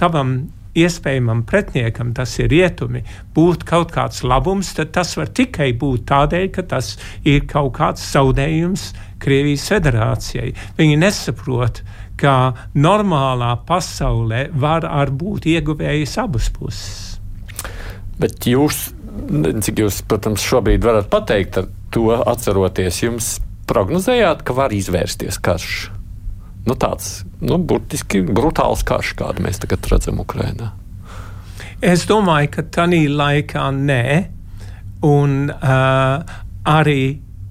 tavam 0.00 0.38
iespējamam 0.84 1.44
pretiniekam, 1.48 2.12
tas 2.16 2.36
ir 2.40 2.50
rietumi, 2.52 3.04
būtu 3.36 3.68
kaut 3.68 3.94
kāds 3.94 4.24
labums, 4.26 4.72
tad 4.76 4.92
tas 4.96 5.14
var 5.18 5.30
tikai 5.36 5.72
būt 5.78 6.06
tādēļ, 6.10 6.46
ka 6.54 6.66
tas 6.74 6.94
ir 7.24 7.46
kaut 7.50 7.74
kāds 7.78 8.04
zaudējums 8.12 8.90
Krievijas 9.20 9.66
federācijai. 9.68 10.54
Viņi 10.78 10.96
nesaprot, 11.02 11.82
ka 12.20 12.34
normālā 12.72 13.52
pasaulē 13.68 14.46
var 14.56 14.86
ar 14.88 15.12
būt 15.12 15.48
ieguvējis 15.50 16.16
abas 16.22 16.48
puses. 16.54 17.20
Bet 18.20 18.48
jūs, 18.48 18.90
cik 19.64 19.84
jūs, 19.84 20.02
protams, 20.08 20.44
šobrīd 20.44 20.84
varat 20.84 21.08
pateikt 21.12 21.62
to 21.92 22.10
atceroties, 22.18 23.00
jums 23.04 23.32
prognozējāt, 23.70 24.44
ka 24.44 24.56
var 24.56 24.74
izvērsties 24.76 25.40
karš? 25.40 25.99
Nu, 26.66 26.76
tāds 26.76 27.22
nu, 27.40 27.58
burtiski 27.58 28.22
brutāls 28.26 28.84
karš, 28.86 29.14
kādu 29.18 29.44
mēs 29.46 29.60
tagad 29.62 29.86
redzam 29.90 30.20
Ukrajinā? 30.22 30.72
Es 31.80 32.04
domāju, 32.08 32.50
ka 32.58 32.66
tādā 32.76 33.00
laikā 33.08 33.70
nē. 33.72 34.04
Un 35.08 35.48
uh, 35.48 36.34
arī 36.68 37.04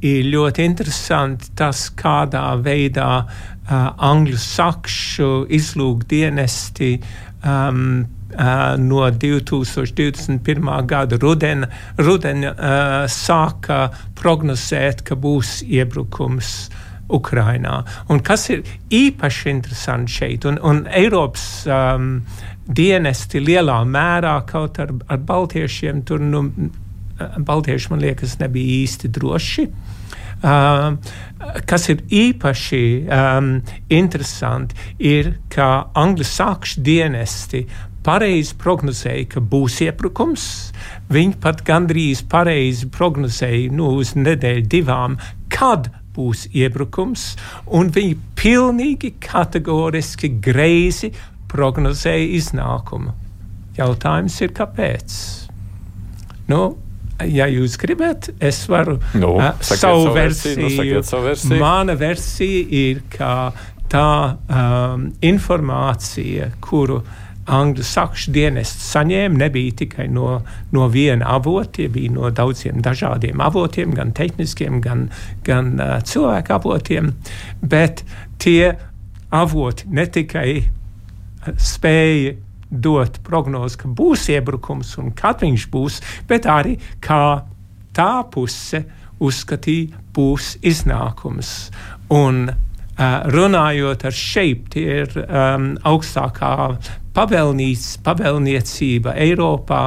ir 0.05 0.27
ļoti 0.29 0.67
interesanti 0.69 1.49
tas, 1.57 1.87
kādā 1.97 2.43
veidā 2.61 3.09
uh, 3.25 3.89
angļu 3.97 4.37
sakšu 4.37 5.31
izlūkdienesti 5.57 6.91
um, 7.41 8.05
uh, 8.05 8.77
no 8.77 9.01
2021. 9.09 10.69
gada 10.85 11.17
rudena, 11.17 11.71
rudena 11.97 12.53
uh, 12.53 12.99
sāka 13.09 13.87
prognozēt, 14.21 15.01
ka 15.09 15.17
būs 15.17 15.63
iebrukums 15.65 16.53
uh, 16.69 16.85
Ukrainā. 17.09 17.81
Un 18.09 18.21
kas 18.25 18.49
ir 18.53 18.63
īpaši 18.93 19.49
interesanti 19.51 20.15
šeit, 20.19 20.45
un, 20.49 20.59
un 20.63 20.83
Eiropas 20.87 21.47
um, 21.67 22.11
dienesti 22.65 23.41
lielā 23.43 23.81
mērā 23.85 24.39
kaut 24.49 24.79
ar, 24.81 24.93
ar 25.09 25.23
baltiešiem 25.25 26.03
tur, 26.07 26.21
nu, 26.21 26.45
baltieši 27.19 27.93
man 27.93 28.03
liekas, 28.03 28.37
nebija 28.39 28.83
īsti 28.83 29.11
droši. 29.15 29.69
Uh, 30.39 30.95
kas 31.67 31.89
ir 31.91 32.05
īpaši 32.15 32.83
um, 33.11 33.49
interesanti, 33.91 34.77
ir, 35.03 35.33
ka 35.51 35.89
angļu 35.99 36.23
sākšu 36.23 36.83
dienesti 36.85 37.65
pareizi 38.05 38.55
prognozēja, 38.59 39.27
ka 39.33 39.43
būs 39.43 39.81
iebrukums. 39.83 40.45
Viņi 41.11 41.39
pat 41.43 41.63
gandrīz 41.67 42.23
pareizi 42.31 42.87
prognozēja 42.93 43.73
nu, 43.75 43.91
uz 43.99 44.15
nedēļu, 44.15 44.67
divām, 44.71 45.17
kad 45.51 45.91
būs 46.19 46.47
iebrukums, 46.51 47.31
un 47.79 47.89
viņi 47.95 48.17
pilnīgi 48.39 49.15
kategoriski 49.23 50.33
greizi 50.43 51.13
prognozēja 51.49 52.27
iznākumu. 52.37 53.15
Jautājums 53.79 54.35
ir, 54.43 54.53
kāpēc? 54.57 55.15
Nu, 56.51 56.63
ja 57.29 57.47
jūs 57.51 57.77
gribat, 57.79 58.31
es 58.43 58.61
varu 58.69 58.97
nu, 59.15 59.35
uh, 59.37 59.53
savu, 59.63 60.11
versiju, 60.15 60.65
versiju, 60.65 60.99
nu, 60.99 61.05
savu 61.07 61.29
versiju. 61.29 61.59
Mana 61.61 61.95
versija 61.99 62.65
ir, 62.81 63.01
ka 63.13 63.33
tā 63.89 64.09
um, 64.35 65.07
informācija, 65.25 66.51
kuru 66.63 66.99
uh, 67.01 67.28
angļu 67.49 67.85
sakšu 67.85 68.33
dienests 68.35 68.91
saņēma, 68.93 69.39
nebija 69.43 69.77
tikai 69.83 70.07
no, 70.13 70.39
no 70.75 70.87
viena 70.93 71.31
avota, 71.35 71.79
tie 71.79 71.87
bija 71.91 72.13
no 72.15 72.29
daudziem 72.35 72.83
dažādiem 72.85 73.41
avotiem, 73.43 73.93
gan 73.97 74.13
tehniskiem, 74.15 74.81
gan, 74.85 75.07
gan 75.47 75.73
uh, 75.79 75.97
cilvēku 76.05 76.55
avotiem, 76.59 77.13
bet 77.61 78.03
tie 78.41 78.75
avoti 79.35 79.89
ne 79.93 80.05
tikai 80.09 80.51
spēja 81.59 82.35
dot 82.69 83.17
prognozi, 83.25 83.79
ka 83.81 83.89
būs 83.89 84.27
iebrukums 84.33 84.93
un 85.01 85.13
kad 85.17 85.41
viņš 85.41 85.67
būs, 85.73 85.99
bet 86.29 86.45
arī 86.49 86.77
kā 87.01 87.41
tā 87.97 88.11
puse 88.31 88.83
uzskatīja, 89.19 89.97
būs 90.15 90.55
iznākums. 90.65 91.71
Un 92.13 92.49
runājot 92.99 94.03
ar 94.09 94.15
šeit, 94.15 94.67
tie 94.73 95.05
ir 95.05 95.15
um, 95.23 95.71
augstākā 95.87 96.51
pavēlniecība 97.15 99.15
Eiropā. 99.15 99.83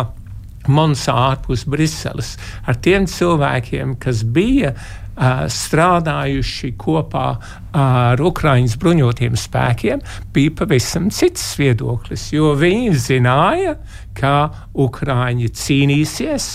Monsā 0.70 1.14
ārpus 1.32 1.64
Briseles 1.66 2.36
ar 2.70 2.76
tiem 2.78 3.08
cilvēkiem, 3.10 3.96
kas 3.98 4.20
bija 4.22 4.70
uh, 4.76 5.48
strādājuši 5.50 6.70
kopā 6.78 7.26
ar 7.74 8.22
Ukraiņas 8.22 8.78
bruņotiem 8.78 9.34
spēkiem, 9.36 10.04
bija 10.32 10.54
pavisam 10.62 11.10
cits 11.10 11.58
viedoklis. 11.58 12.30
Jo 12.32 12.54
viņi 12.54 12.94
zināja, 12.94 13.74
ka 14.14 14.52
Ukraiņi 14.72 15.50
cīnīsies 15.50 16.46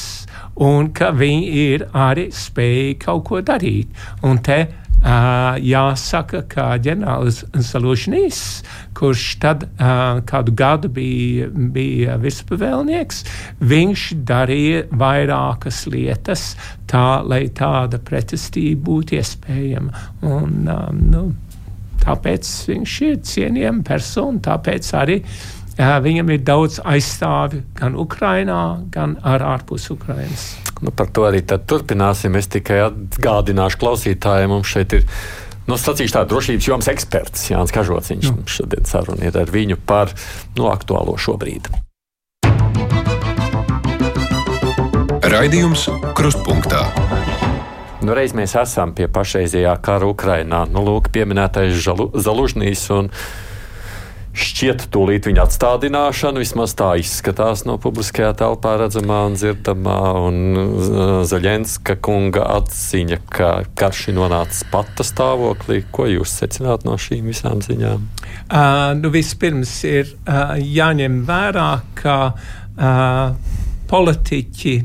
un 0.64 0.94
ka 0.96 1.12
viņi 1.12 1.68
ir 1.68 1.88
arī 1.94 2.30
spējuši 2.34 3.00
kaut 3.04 3.28
ko 3.28 3.44
darīt. 3.46 3.92
Un 4.24 4.40
te 4.40 4.87
Uh, 4.98 5.54
jāsaka, 5.62 6.40
ka 6.50 6.64
ģenerālis 6.82 7.44
Salušnīs, 7.68 8.40
kurš 8.98 9.26
tad 9.44 9.68
uh, 9.68 10.24
kādu 10.26 10.56
gadu 10.58 10.90
bija, 10.90 11.52
bija 11.54 12.16
virspavēlnieks, 12.18 13.22
viņš 13.62 14.08
darīja 14.26 14.88
vairākas 14.90 15.84
lietas 15.94 16.48
tā, 16.90 17.22
lai 17.22 17.44
tāda 17.54 18.02
pretestība 18.02 18.82
būtu 18.90 19.20
iespējama. 19.20 20.06
Un, 20.26 20.66
um, 20.66 21.04
nu, 21.14 21.24
tāpēc 22.02 22.50
viņš 22.74 23.00
ir 23.06 23.20
cienījama 23.22 23.86
persona, 23.86 24.42
tāpēc 24.50 24.90
arī 24.98 25.20
uh, 25.22 26.00
viņam 26.04 26.34
ir 26.34 26.42
daudz 26.42 26.82
aizstāvi 26.82 27.62
gan 27.78 27.94
Ukrainā, 28.02 28.64
gan 28.90 29.20
ar 29.22 29.46
ārpus 29.56 29.92
Ukrainas. 29.94 30.56
Nu, 30.82 30.94
par 30.94 31.10
to 31.10 31.26
arī 31.28 31.42
turpināsim. 31.42 32.38
Es 32.38 32.50
tikai 32.54 32.84
atgādināšu 32.92 33.82
klausītājiem, 33.82 34.54
mums 34.54 34.70
šeit 34.70 34.98
ir. 35.00 35.08
Nu, 35.68 35.76
sacīšu 35.76 36.14
tā, 36.16 36.24
drošības 36.30 36.68
jomas 36.70 36.88
eksperts 36.92 37.50
Jānis 37.52 37.74
Kažots. 37.76 38.14
Viņš 38.14 38.30
nu. 38.32 38.46
šodien 38.48 38.88
saruna 38.88 39.28
ir 39.28 39.36
ar 39.36 39.52
viņu 39.52 39.80
par 39.90 40.14
nu, 40.56 40.70
aktuālo 40.72 41.18
šobrīd. 41.20 41.68
Raidījums 45.28 45.90
Krustpunktā. 46.16 46.86
Nu, 48.06 48.14
reiz 48.16 48.32
mēs 48.38 48.54
esam 48.56 48.94
pie 48.96 49.10
pašreizējā 49.12 49.74
kara 49.84 50.08
Ukrainā. 50.08 50.62
Nu, 50.72 50.86
lūk, 50.86 51.10
pieminētais 51.12 51.76
Zalužnīs 51.82 52.86
un 52.96 53.10
šķiet, 54.38 54.88
tūlīt 54.94 55.28
viņa 55.28 55.44
atstādināšana, 55.48 56.42
vismaz 56.42 56.76
tā 56.78 56.92
izskatās 57.02 57.64
no 57.68 57.78
publiskajā 57.82 58.32
telpā 58.38 58.76
redzamā 58.82 59.24
un 59.28 59.38
dzirdamā, 59.38 59.98
un 60.28 60.38
uh, 60.62 61.06
Zaļenska 61.28 61.98
kunga 62.06 62.46
atziņa, 62.58 63.20
ka 63.34 63.52
karš 63.78 64.08
ir 64.12 64.18
nonācis 64.20 64.66
pata 64.72 65.06
stāvoklī. 65.08 65.82
Ko 65.94 66.08
jūs 66.10 66.36
secināt 66.42 66.86
no 66.88 66.98
šīm 67.02 67.32
visām 67.32 67.64
ziņām? 67.66 68.06
Uh, 68.48 68.94
nu, 69.00 69.12
vispirms 69.14 69.74
ir 69.90 70.14
uh, 70.14 70.54
jāņem 70.62 71.24
vērā, 71.28 71.72
ka 71.98 72.20
uh, 72.34 73.58
politiķi 73.90 74.78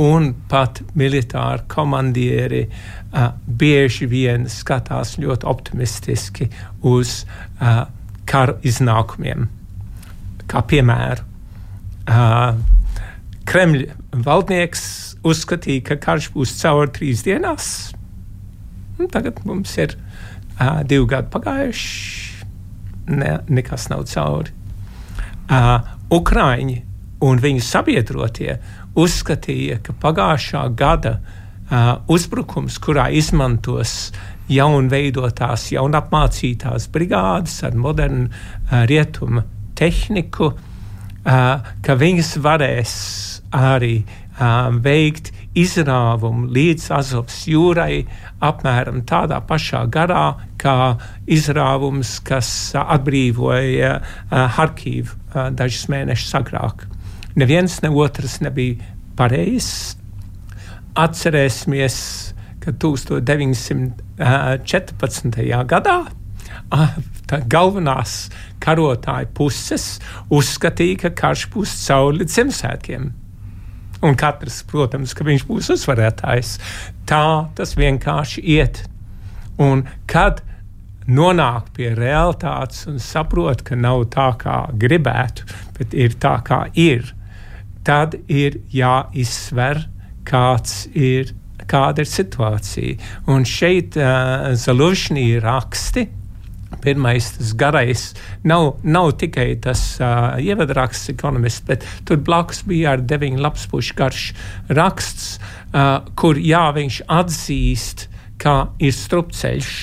un 0.00 0.32
pat 0.48 0.80
militāri 0.96 1.66
komandieri 1.70 2.64
uh, 2.66 3.30
bieži 3.46 4.08
vien 4.10 4.48
skatās 4.50 5.18
ļoti 5.20 5.48
optimistiski 5.50 6.48
uz 6.88 7.22
uh, 7.60 7.84
kara 8.30 8.56
iznākumiem. 8.66 9.48
Kā 10.50 10.62
piemēru, 10.66 11.24
uh, 12.10 12.58
Kremļa 13.50 13.96
valdnieks 14.26 14.82
uzskatīja, 15.26 15.84
ka 15.88 15.96
karš 16.00 16.30
būs 16.34 16.54
cauri 16.60 16.92
trīs 16.94 17.24
dienās. 17.26 17.66
Un 19.00 19.10
tagad 19.10 19.40
mums 19.48 19.72
ir 19.80 19.96
uh, 19.96 20.82
divi 20.86 21.08
gadi 21.10 21.30
pagājuši, 21.32 22.44
ne, 23.16 23.34
nekas 23.50 23.88
nav 23.90 24.04
cauri. 24.10 24.54
Uh, 25.50 25.80
Ukraiņi 26.14 26.78
un 27.26 27.40
viņu 27.42 27.62
sabiedrotie 27.64 28.56
uzskatīja, 28.98 29.80
ka 29.84 29.94
pagājušā 30.02 30.62
gada 30.78 31.16
uh, 31.18 31.96
uzbrukums, 32.10 32.78
kurā 32.82 33.08
izmantos 33.14 34.12
jaunveidotās, 34.50 35.68
jaunapmācītās 35.74 36.88
brigādes 36.92 37.60
ar 37.66 37.76
modernu 37.78 38.28
rietumu 38.90 39.44
tehniku, 39.78 40.52
ka 41.24 41.96
viņas 42.00 42.34
varēs 42.42 42.94
arī 43.54 44.00
veikt 44.80 45.32
izrāvumu 45.58 46.48
līdz 46.54 46.84
Azovas 46.96 47.42
jūrai 47.50 48.04
apmēram 48.46 49.02
tādā 49.08 49.40
pašā 49.44 49.82
garā 49.92 50.26
kā 50.60 50.94
izrāvums, 51.28 52.18
kas 52.24 52.48
atbrīvoja 52.78 53.96
Harkīvu 54.56 55.18
dažus 55.58 55.88
mēnešus 55.92 56.36
agrāk. 56.40 56.86
Neviens 57.38 57.80
ne 57.84 57.90
otrs 57.90 58.40
nebija 58.42 58.94
pareizs. 59.18 59.96
Atcerēsimies, 60.98 61.96
ka 62.60 62.72
1914. 62.72 65.64
gadā 65.70 66.04
galvenās 67.50 68.30
karotāju 68.62 69.26
puses 69.34 70.00
uzskatīja, 70.30 70.96
ka 71.04 71.10
karš 71.22 71.42
būs 71.54 71.70
cauri 71.86 72.24
Ziemassvētkiem. 72.28 73.04
Un 74.00 74.14
katrs, 74.16 74.62
protams, 74.64 75.12
ka 75.14 75.24
viņš 75.26 75.42
būs 75.48 75.70
uzvarētājs. 75.74 76.54
Tā 77.08 77.24
tas 77.56 77.74
vienkārši 77.76 78.44
iet. 78.56 78.84
Un 79.60 79.84
kad 80.08 80.40
nonāk 81.10 81.72
pie 81.76 81.90
realitātes 81.96 82.86
un 82.88 83.00
saprot, 83.02 83.64
ka 83.66 83.76
nav 83.76 84.06
tā, 84.14 84.30
kā 84.40 84.62
gribētu, 84.72 85.48
bet 85.78 85.96
ir 85.96 86.16
tā, 86.22 86.38
kā 86.46 86.62
ir, 86.78 87.12
tad 87.84 88.16
ir 88.28 88.60
jāizsver, 88.72 89.84
kāds 90.28 90.86
ir, 90.94 91.34
kāda 91.70 92.04
ir 92.04 92.10
situācija. 92.10 93.12
Un 93.30 93.46
šeit 93.48 93.98
uh, 94.00 94.50
Zalužņī 94.58 95.28
raksti 95.44 96.08
Pirmais, 96.80 97.32
tas 97.36 97.52
garais, 97.52 98.02
nav, 98.46 98.76
nav 98.82 99.10
tikai 99.18 99.56
tas 99.60 99.80
uh, 100.00 100.38
ievadraksts, 100.40 101.10
ekonomists, 101.12 101.64
bet 101.66 101.84
tur 102.08 102.20
blakus 102.24 102.62
bija 102.64 102.94
ar 102.94 103.02
deviņu 103.04 103.42
lapspušu 103.42 103.96
garš 103.98 104.22
raksts, 104.70 105.32
uh, 105.74 105.98
kur 106.16 106.38
jā, 106.38 106.62
viņš 106.76 107.02
atzīst, 107.10 108.06
ka 108.40 108.70
ir 108.80 108.94
strupceļš 108.96 109.74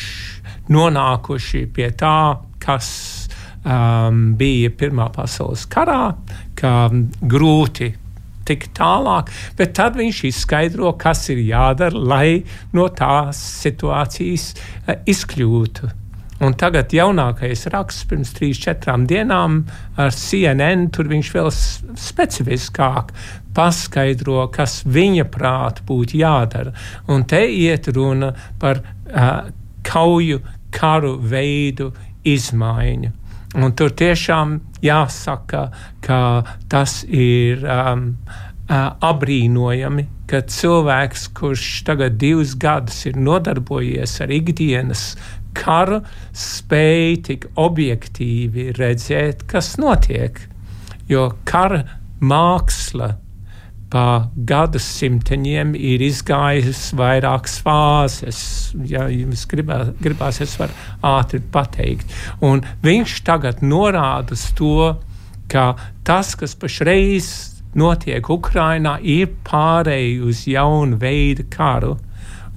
nonākuši 0.74 1.66
pie 1.76 1.92
tā, 2.00 2.40
kas 2.64 2.90
um, 3.62 4.34
bija 4.40 4.72
Pirmā 4.80 5.12
pasaules 5.14 5.68
karā, 5.70 6.16
ka 6.58 6.74
grūti 7.22 7.92
tik 8.48 8.70
tālāk, 8.78 9.32
bet 9.60 9.76
tad 9.78 10.00
viņš 10.00 10.24
izskaidro, 10.32 10.94
kas 11.00 11.28
ir 11.34 11.44
jādara, 11.46 11.98
lai 11.98 12.44
no 12.74 12.90
tās 12.90 13.40
situācijas 13.62 14.52
uh, 14.56 14.98
izkļūtu. 15.06 15.94
Un 16.38 16.54
tagad 16.54 16.92
jaunākais 16.94 17.66
raksts 17.74 18.06
pirms 18.06 18.30
trīs, 18.38 18.60
četrām 18.62 19.08
dienām 19.10 19.64
ar 19.98 20.14
CNN, 20.14 20.92
tur 20.94 21.10
viņš 21.10 21.32
vēl 21.34 21.50
specifiskāk 21.98 23.10
paskaidro, 23.58 24.44
kas 24.54 24.84
viņa 24.86 25.26
prāt 25.34 25.82
būtu 25.88 26.20
jādara. 26.22 26.76
Un 27.10 27.26
te 27.26 27.42
iet 27.50 27.90
runa 27.96 28.36
par 28.62 28.84
uh, 28.84 29.50
kauju 29.88 30.44
karu 30.78 31.16
veidu 31.18 31.90
izmaiņu. 32.28 33.14
Un 33.58 33.74
tur 33.74 33.90
tiešām 33.98 34.60
jāsaka, 34.86 35.64
ka 36.06 36.20
tas 36.70 37.00
ir 37.10 37.64
um, 37.66 38.12
uh, 38.70 38.92
apbrīnojami, 39.10 40.06
ka 40.30 40.44
cilvēks, 40.46 41.28
kurš 41.38 41.66
tagad 41.88 42.20
divus 42.22 42.54
gadus 42.60 43.00
ir 43.10 43.18
nodarbojies 43.18 44.20
ar 44.22 44.34
ikdienas 44.36 45.10
kara 45.58 46.04
spēja 46.38 47.22
tik 47.32 47.48
objektīvi 47.58 48.70
redzēt, 48.78 49.48
kas 49.50 49.76
notiek. 49.82 50.38
Jo 51.10 51.32
kara 51.48 51.82
māksla 52.22 53.16
pa 53.92 54.28
gadsimteņiem 54.50 55.74
ir 55.76 56.04
izgājusi 56.04 56.98
vairākas 57.00 57.58
fāzes. 57.64 58.40
Ja 58.88 59.08
jums 59.12 59.46
gribā, 59.50 59.80
gribās, 60.04 60.42
es 60.44 60.58
varu 60.60 60.76
ātri 61.08 61.40
pateikt. 61.54 62.12
Un 62.44 62.64
viņš 62.84 63.22
tagad 63.28 63.64
norāda 63.64 64.36
to, 64.58 64.98
ka 65.52 65.70
tas, 66.08 66.36
kas 66.36 66.56
pašreiz 66.60 67.30
notiek 67.78 68.28
Ukrainā, 68.34 68.98
ir 69.04 69.32
pārēj 69.48 70.20
uz 70.28 70.44
jaunu 70.50 71.00
veidu 71.00 71.48
karu, 71.54 71.96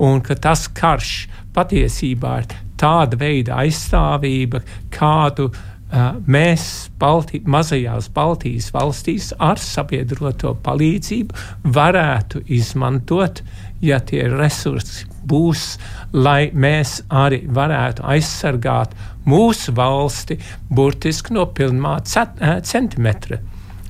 un 0.02 0.22
ka 0.24 0.34
tas 0.34 0.66
karš 0.66 1.28
patiesībā 1.54 2.38
ir 2.42 2.54
tāda 2.80 3.18
veida 3.20 3.58
aizstāvība, 3.60 4.62
kādu 4.94 5.50
uh, 5.50 5.66
mēs 5.90 6.90
Balti, 7.00 7.40
mazajās 7.46 8.10
Baltijas 8.14 8.70
valstīs 8.74 9.32
ar 9.38 9.58
sabiedroto 9.58 10.54
palīdzību 10.64 11.72
varētu 11.74 12.44
izmantot, 12.46 13.42
ja 13.82 13.98
tie 14.00 14.26
resursi 14.28 15.08
būs, 15.26 15.78
lai 16.12 16.50
mēs 16.52 17.00
arī 17.08 17.42
varētu 17.48 18.04
aizsargāt 18.06 18.94
mūsu 19.28 19.74
valsti 19.76 20.38
burtiski 20.70 21.34
no 21.36 21.46
pilnā 21.46 21.98
centimetra. 22.06 23.40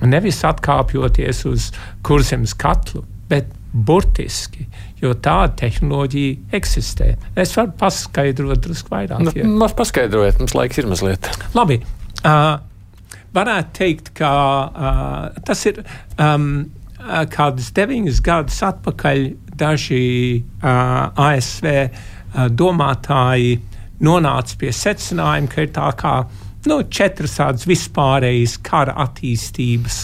Nevis 0.01 0.41
atkāpjoties 0.49 1.45
uz 1.51 1.71
kurzemes 2.07 2.55
katlu, 2.57 3.05
bet 3.29 3.51
burtiski 3.73 4.67
jo 5.01 5.15
tāda 5.17 5.55
tehnoloģija 5.63 6.57
eksistē. 6.57 7.15
Es 7.39 7.55
varu 7.57 7.73
paskaidrot 7.81 8.61
drusku 8.65 8.93
vairāk. 8.93 9.23
Nu, 9.25 9.35
ja. 9.37 9.71
Paskaidrojiet, 9.77 10.41
mums 10.43 10.57
laiks 10.57 10.81
ir 10.81 10.91
mazliet. 10.91 11.31
Labi. 11.57 11.81
Uh, 12.21 12.59
varētu 13.37 13.75
teikt, 13.79 14.13
ka 14.19 14.33
uh, 14.69 15.41
tas 15.47 15.65
ir 15.71 15.83
um, 16.21 16.51
kādus 17.33 17.71
deviņus 17.77 18.21
gadus 18.25 18.61
atpakaļ 18.67 19.25
daži 19.61 20.05
uh, 20.41 21.09
ASV 21.31 21.69
uh, 21.71 22.47
domātāji 22.53 23.59
nonāca 24.05 24.57
pie 24.61 24.73
secinājuma, 24.75 25.51
ka 25.53 25.65
ir 25.65 25.73
tā 25.77 25.91
kā 26.01 26.15
nu, 26.69 26.83
četras 26.93 27.39
tādas 27.39 27.67
vispārējas 27.69 28.59
kara 28.65 28.97
attīstības 29.07 30.01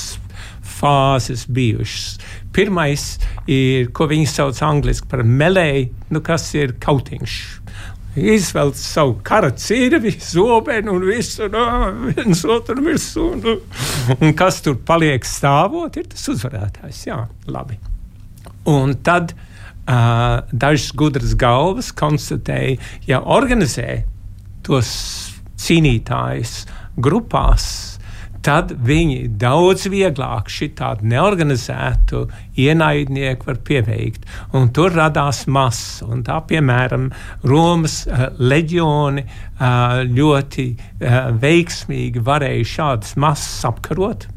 fāzes 0.77 1.47
bijušas. 1.49 2.19
Pirmais 2.57 3.05
ir, 3.51 3.91
ko 3.93 4.09
viņi 4.09 4.29
sauc 4.31 4.61
angļuiski 4.65 5.11
par 5.11 5.23
melēju, 5.29 5.91
nu, 6.15 6.23
kas 6.25 6.49
ir 6.57 6.77
kautiņš. 6.83 7.37
Izvelc 8.17 8.79
savu 8.81 9.19
kara 9.27 9.51
cirvi, 9.61 10.15
zobenu 10.25 10.95
un 10.97 11.05
visu 11.05 11.51
no, 11.53 11.67
viens 12.09 12.41
otru 12.49 12.81
virsū. 12.87 13.27
Nu, 13.43 13.59
un 14.17 14.33
kas 14.39 14.63
tur 14.65 14.79
paliek 14.89 15.27
stāvot, 15.29 15.99
ir 16.01 16.09
tas 16.15 16.25
uzvarētājs. 16.33 17.03
Jā, 17.11 17.19
labi. 17.53 17.77
Un 18.73 18.97
tad 19.05 19.37
uh, 19.37 20.41
dažas 20.49 20.89
gudras 20.97 21.37
galvas 21.39 21.93
konstatēja, 21.93 22.81
ja 23.07 23.21
organizē 23.21 24.07
tos 24.67 24.89
cīnītājus 25.61 26.63
grupās, 26.97 27.96
tad 28.47 28.73
viņi 28.87 29.27
daudz 29.41 29.89
vieglāk 29.91 30.51
šitādu 30.53 31.09
neorganizētu 31.11 32.23
ienaidnieku 32.63 33.51
var 33.51 33.59
pieveikt. 33.67 34.27
Un 34.55 34.71
tur 34.75 34.95
radās 34.95 35.45
masa. 35.51 36.07
Un 36.07 36.23
tā, 36.27 36.39
piemēram, 36.47 37.11
Romas 37.47 38.05
uh, 38.07 38.29
leģioni 38.39 39.27
uh, 39.27 40.01
ļoti 40.07 40.69
uh, 40.77 41.19
veiksmīgi 41.43 42.23
varēja 42.27 42.73
šādas 42.77 43.17
masas 43.21 43.67
apkarot. 43.69 44.29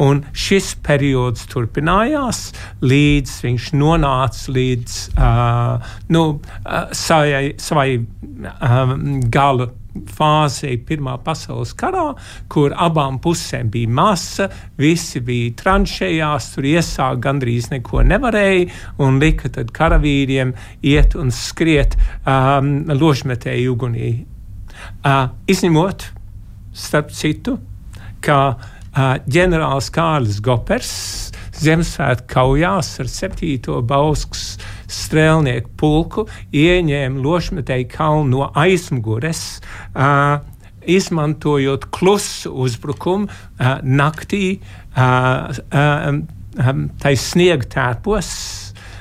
Un 0.00 0.24
šis 0.36 0.72
periods 0.84 1.46
turpinājās, 1.50 2.40
līdz 2.82 3.34
viņš 3.44 3.68
nonāca 3.78 4.54
līdz 4.56 4.96
uh, 5.14 5.92
nu, 6.12 6.24
uh, 6.40 6.80
savai, 6.96 7.52
savai 7.60 7.90
um, 8.00 9.20
gala 9.30 9.70
fāzē 10.16 10.72
Pirmā 10.86 11.16
pasaules 11.24 11.72
karā, 11.78 12.06
kur 12.52 12.74
abām 12.76 13.18
pusēm 13.22 13.70
bija 13.72 13.90
masa, 13.90 14.48
visi 14.78 15.22
bija 15.24 15.54
tranšējās, 15.60 16.50
tur 16.54 16.68
iesākt 16.70 17.22
gandrīz 17.24 17.70
neko 17.72 18.04
nevarēja, 18.06 18.68
un 19.02 19.20
lika 19.22 19.50
tad 19.52 19.72
karavīriem 19.76 20.54
iet 20.86 21.16
un 21.18 21.32
skriet 21.34 21.96
um, 22.24 22.72
ložmetēju 22.90 23.74
ugunī. 23.74 24.12
Uh, 25.04 25.28
izņemot, 25.50 26.06
starp 26.72 27.10
citu, 27.16 27.58
ka 28.24 28.40
uh, 28.54 29.16
ģenerālis 29.28 29.90
Kārlis 29.94 30.40
Gopers 30.44 30.94
Ziemassvētku 31.60 32.24
kaujās 32.32 32.94
ar 33.02 33.08
7. 33.12 33.82
Bauskas 33.84 34.54
strēlnieku 34.90 35.74
pulku 35.80 36.26
ieņēma 36.52 37.22
lošmetēju 37.24 37.90
kalnu 37.92 38.30
no 38.34 38.50
aizmugures. 38.58 39.60
Uh, 39.94 40.40
izmantojot 40.80 41.84
klusu 41.92 42.52
uzbrukumu 42.64 43.28
uh, 43.28 43.78
naktī, 43.84 44.60
uh, 44.96 45.50
uh, 45.72 46.20
um, 46.68 46.86
tai 47.02 47.14
sniega 47.20 47.68
tērpos, 47.74 48.30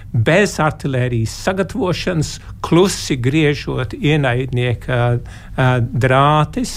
bez 0.09 0.57
artērijas 0.59 1.33
sagatavošanas, 1.45 2.31
klusi 2.65 3.17
griežot 3.21 3.93
ienaidnieka 3.93 5.19
drātis 5.93 6.71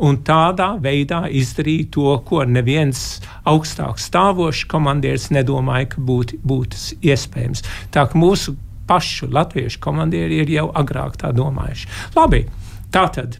un 0.00 0.18
tādā 0.26 0.72
veidā 0.82 1.24
izdarīja 1.28 1.90
to, 1.96 2.14
ko 2.26 2.44
neviens 2.48 3.20
augstāk 3.48 4.00
stāvošs 4.00 4.66
komandieris 4.70 5.28
nedomāja, 5.34 5.92
ka 5.94 6.02
būtu 6.04 6.40
būt 6.46 6.76
iespējams. 7.04 7.64
Tā 7.94 8.06
kā 8.08 8.18
mūsu 8.18 8.56
pašu 8.90 9.28
latviešu 9.30 9.78
komandieri 9.84 10.40
ir 10.42 10.50
jau 10.50 10.66
agrāk 10.74 11.20
tā 11.20 11.30
domājuši. 11.36 11.88
Labi, 12.16 12.42
tā 12.90 13.06
tad 13.14 13.38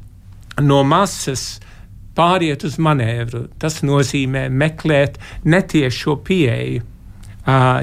no 0.62 0.82
masas 0.86 1.58
pāriet 2.16 2.64
uz 2.66 2.76
manevru. 2.82 3.46
Tas 3.58 3.80
nozīmē 3.86 4.48
meklēt 4.52 5.18
netiešo 5.48 6.18
pieeju. 6.26 6.84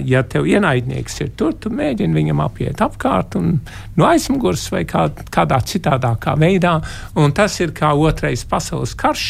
Ja 0.07 0.21
tev 0.29 0.45
ienaidnieks 0.47 1.21
ir 1.23 1.31
tur, 1.37 1.55
tu 1.59 1.71
mēģini 1.73 2.13
viņam 2.13 2.41
apiet 2.45 2.81
apkārt 2.83 3.35
un 3.39 3.55
no 3.97 4.05
aizmugures 4.05 4.67
vai 4.71 4.83
kā, 4.87 5.07
kādā 5.33 5.57
citādākā 5.65 6.35
veidā. 6.39 6.77
Un 7.17 7.33
tas 7.35 7.57
ir 7.63 7.73
kā 7.75 7.93
otrais 7.97 8.45
pasaules 8.47 8.93
karš 8.97 9.25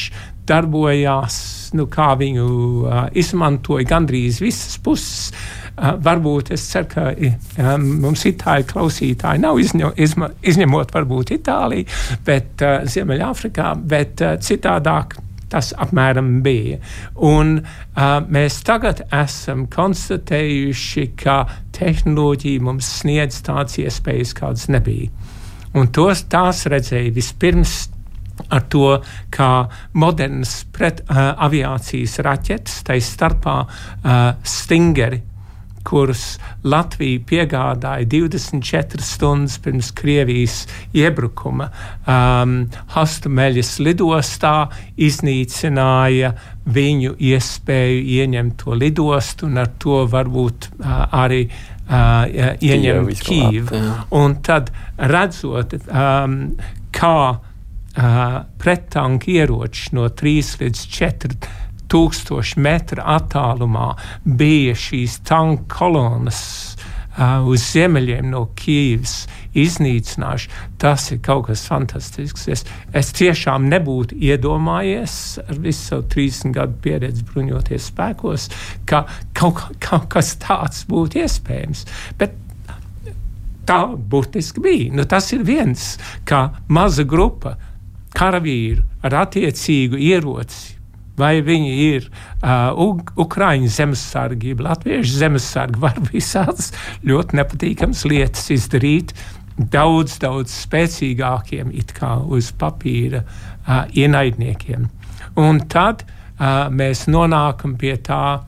darbojās, 0.48 1.38
nu, 1.76 1.88
kā 1.92 2.14
viņu 2.20 2.48
uh, 2.48 3.00
izmantoja 3.18 3.88
gandrīz 3.88 4.42
visas 4.44 4.78
puses. 4.84 5.32
Uh, 5.78 5.94
varbūt 6.02 6.54
es 6.56 6.64
ceru, 6.72 6.88
ka 6.90 7.10
um, 7.12 7.84
mums 8.08 8.24
itāļu 8.30 8.66
klausītāji 8.72 9.44
nav 9.44 9.60
izņo, 9.62 9.92
izma, 10.02 10.32
izņemot 10.42 10.96
varbūt 10.96 11.36
Itāliju, 11.38 11.86
bet 12.26 12.64
uh, 12.66 12.80
Ziemeļāfrikā, 12.88 13.74
bet 13.92 14.24
uh, 14.26 14.38
citādāk 14.42 15.20
Tas 15.52 15.72
apmēram 15.80 16.42
bija. 16.44 16.80
Un 17.24 17.60
uh, 17.62 18.18
mēs 18.28 18.60
tagad 18.68 19.06
esam 19.16 19.66
konstatējuši, 19.72 21.06
ka 21.24 21.38
tehnoloģija 21.78 22.66
mums 22.68 22.90
sniedz 23.02 23.40
tādas 23.48 23.78
iespējas, 23.80 24.36
kādas 24.38 24.68
nebija. 24.74 25.12
Un 25.78 25.92
tos 25.94 26.26
tās 26.32 26.66
redzēja 26.68 27.14
vispirms 27.16 27.78
ar 28.54 28.68
to, 28.72 28.98
kā 29.34 29.52
modernas 29.98 30.60
pret 30.74 31.02
uh, 31.08 31.32
aviācijas 31.48 32.20
raķetes, 32.26 32.84
tai 32.88 33.00
starpā 33.04 33.58
uh, 33.64 34.30
stingeri 34.46 35.24
kurus 35.88 36.24
Latvija 36.68 37.22
piegādāja 37.30 38.08
24 38.12 39.04
stundas 39.06 39.58
pirms 39.64 39.94
Krievijas 39.96 40.60
iebrukuma. 40.98 41.70
Um, 42.04 42.60
Hastumeļas 42.96 43.78
lidostā 43.86 44.56
iznīcināja 45.08 46.34
viņu 46.68 47.16
iespēju 47.32 48.04
ieņemt 48.18 48.58
to 48.64 48.76
lidostu 48.76 49.48
un 49.48 49.64
ar 49.64 49.72
to 49.80 50.04
varbūt 50.12 50.70
uh, 50.74 50.96
arī 51.24 51.46
uh, 51.48 52.28
ieņemt 52.60 53.24
Kīvu. 53.28 53.84
Un 54.20 54.40
tad 54.44 54.74
redzot, 54.98 55.78
um, 55.88 56.42
kā 56.92 57.20
uh, 57.32 58.28
pretanku 58.60 59.32
ieroči 59.38 59.96
no 59.96 60.10
3 60.10 60.60
līdz 60.64 60.84
4 61.00 61.66
tūkstoši 61.92 62.62
metru 62.64 63.04
attālumā 63.04 63.92
bija 64.24 64.76
šīs 64.78 65.20
tanku 65.28 65.68
kolonas 65.72 66.42
uh, 67.18 67.46
uz 67.48 67.64
ziemeļiem 67.72 68.30
no 68.32 68.46
Kīivas 68.58 69.26
iznīcinājuši. 69.58 70.50
Tas 70.82 71.08
ir 71.14 71.22
kaut 71.26 71.48
kas 71.50 71.66
fantastisks. 71.70 72.48
Es, 72.54 72.66
es 72.96 73.12
tiešām 73.18 73.70
nebūtu 73.72 74.18
iedomājies 74.30 75.16
ar 75.46 75.62
visu 75.64 75.84
savu 75.92 76.08
30 76.14 76.56
gadu 76.58 76.78
pieredzi 76.84 77.26
bruņoties 77.32 77.92
spēkos, 77.92 78.50
ka 78.90 79.06
kaut, 79.38 79.64
kaut 79.84 80.10
kas 80.14 80.36
tāds 80.44 80.86
būtu 80.90 81.24
iespējams. 81.24 81.86
Bet 82.20 82.38
tā 83.68 83.82
burtiski 83.98 84.64
bija. 84.64 84.94
Nu, 84.96 85.08
tas 85.10 85.32
ir 85.36 85.44
viens, 85.48 85.96
kā 86.28 86.48
maza 86.72 87.04
grupa 87.04 87.58
karavīru 88.18 88.86
ar 89.06 89.24
attiecīgu 89.26 90.00
ieroci 90.08 90.77
vai 91.18 91.38
viņi 91.46 91.74
ir 91.88 92.08
uh, 92.10 92.78
Ukrāņu 93.18 93.70
zemesargi, 93.74 94.56
Latviešu 94.62 95.18
zemesargi, 95.24 95.82
var 95.82 95.98
visādas 96.12 96.72
ļoti 97.08 97.42
nepatīkamas 97.42 98.06
lietas 98.10 98.50
izdarīt. 98.54 99.16
Daudz, 99.58 100.20
daudz 100.22 100.54
spēcīgākiem, 100.54 101.72
it 101.74 101.96
kā 101.98 102.20
uz 102.22 102.52
papīra, 102.54 103.24
uh, 103.24 103.86
ienaidniekiem. 103.98 104.86
Un 105.42 105.64
tad 105.70 106.06
uh, 106.06 106.68
mēs 106.74 107.08
nonākam 107.10 107.74
pie 107.82 107.96
tā, 108.06 108.40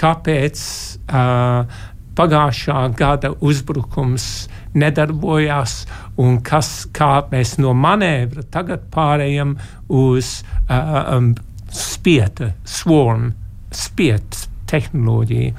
kāpēc 0.00 0.62
uh, 1.04 1.82
pagājušā 2.14 2.80
gada 2.96 3.32
uzbrukums 3.44 4.48
nedarbojās, 4.74 5.84
un 6.20 6.38
kas, 6.46 6.86
kā 6.94 7.26
mēs 7.30 7.56
no 7.62 7.74
manevra 7.78 8.44
tagad 8.54 8.86
pārējām 8.94 9.56
uz 9.92 10.38
uh, 10.40 11.16
um, 11.16 11.34
spieta, 11.74 12.52
swarm, 12.68 13.32
spieta 13.74 14.46
tehnoloģija. 14.70 15.54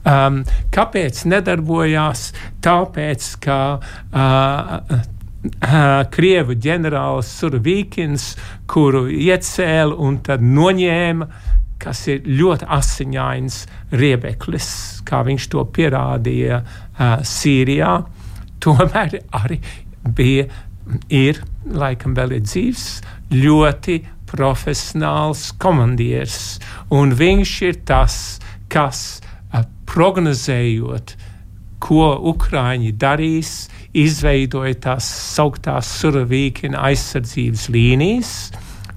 Um, 0.00 0.40
kāpēc 0.72 1.26
nedarbojās? 1.28 2.30
Tāpēc, 2.64 3.26
ka 3.44 3.58
uh, 3.76 4.70
uh, 4.88 5.00
Krievu 6.14 6.56
ģenerālis 6.56 7.32
Survīkins, 7.40 8.30
kuru 8.70 9.06
iecēla 9.12 9.98
un 10.00 10.20
tad 10.24 10.44
noņēma, 10.44 11.28
kas 11.80 12.06
ir 12.12 12.24
ļoti 12.28 12.68
asiņains 12.76 13.60
riebeklis, 14.00 14.70
kā 15.08 15.22
viņš 15.28 15.50
to 15.52 15.66
pierādīja 15.76 16.62
uh, 16.64 17.20
Sīrijā, 17.26 17.92
tomēr 18.64 19.20
arī 19.36 19.60
bija, 20.16 20.48
ir, 21.12 21.42
laikam 21.70 22.16
vēl 22.16 22.38
ir 22.38 22.46
dzīves, 22.48 22.86
ļoti 23.36 24.00
profesionāls 24.30 25.50
komandieris. 25.60 26.58
Un 26.94 27.14
viņš 27.18 27.56
ir 27.68 27.82
tas, 27.88 28.16
kas 28.70 29.20
prognozējot, 29.90 31.14
ko 31.80 32.10
Ukrāņi 32.30 32.92
darīs, 33.00 33.68
izveidoja 33.96 34.76
tās 34.84 35.06
sauktās 35.34 35.88
suravīkina 36.00 36.82
aizsardzības 36.90 37.68
līnijas, 37.72 38.34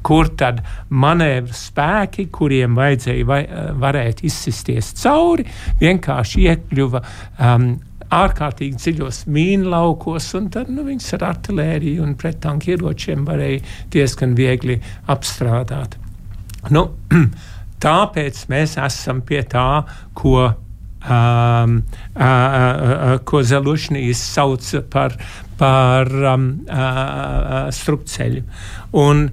kur 0.04 0.28
tad 0.38 0.60
manevru 0.92 1.56
spēki, 1.56 2.28
kuriem 2.34 2.76
vajadzēja 2.76 3.28
vai, 3.28 3.40
varēt 3.80 4.20
izsisties 4.28 4.92
cauri, 5.00 5.48
vienkārši 5.80 6.44
iekļuva 6.50 7.02
um, 7.04 7.70
ārkārtīgi 8.14 8.80
dziļos 8.80 9.24
mīnu 9.34 9.72
laukos, 9.74 10.30
un 10.38 10.50
tad 10.54 10.72
nu, 10.74 10.86
viņas 10.88 11.14
ar 11.18 11.28
artēriju 11.32 12.04
un 12.06 12.16
pretanku 12.20 12.74
ieročiem 12.74 13.26
varēja 13.28 13.64
diezgan 13.94 14.36
viegli 14.38 14.80
apstrādāt. 15.12 15.98
Nu, 16.74 16.88
tāpēc 17.84 18.46
mēs 18.52 18.78
esam 18.82 19.24
pie 19.28 19.42
tā, 19.50 19.84
ko 20.18 20.38
um, 20.48 21.80
uh, 22.16 22.24
uh, 22.24 23.16
ko 23.28 23.44
Zelušnīs 23.44 24.22
sauc 24.34 24.70
par, 24.94 25.18
par 25.64 26.10
um, 26.34 26.48
uh, 26.68 27.70
strupceļu. 27.72 28.44
Un 29.00 29.24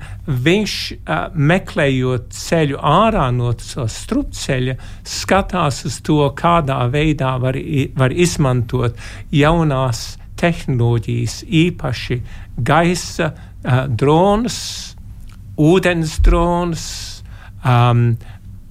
viņš, 0.47 0.74
uh, 0.95 1.35
meklējot 1.35 2.31
ceļu 2.37 2.78
ārā 2.87 3.26
no 3.35 3.51
strupceļa, 3.59 4.76
skatās 5.03 5.83
uz 5.89 5.99
to, 6.07 6.22
kādā 6.39 6.78
veidā 6.93 7.35
var, 7.43 7.59
var 7.99 8.14
izmantot 8.14 8.99
jaunās 9.35 10.05
tehnoloģijas, 10.41 11.41
īpaši 11.64 12.20
gaisa 12.70 13.33
uh, 13.33 13.87
dronus, 13.91 14.61
ūdens 15.59 16.14
dronus, 16.24 16.85
um, 17.66 18.12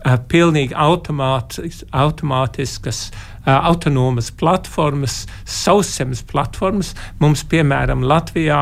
uh, 0.05 0.16
pilnīgi 0.32 0.80
automātis, 0.80 1.84
automātiskas, 1.91 3.10
uh, 3.12 3.28
autonomas 3.45 4.31
platformas, 4.31 5.27
sauszemes 5.45 6.21
platformas. 6.27 6.93
Mums, 7.19 7.43
piemēram, 7.49 8.03
Latvijā 8.03 8.61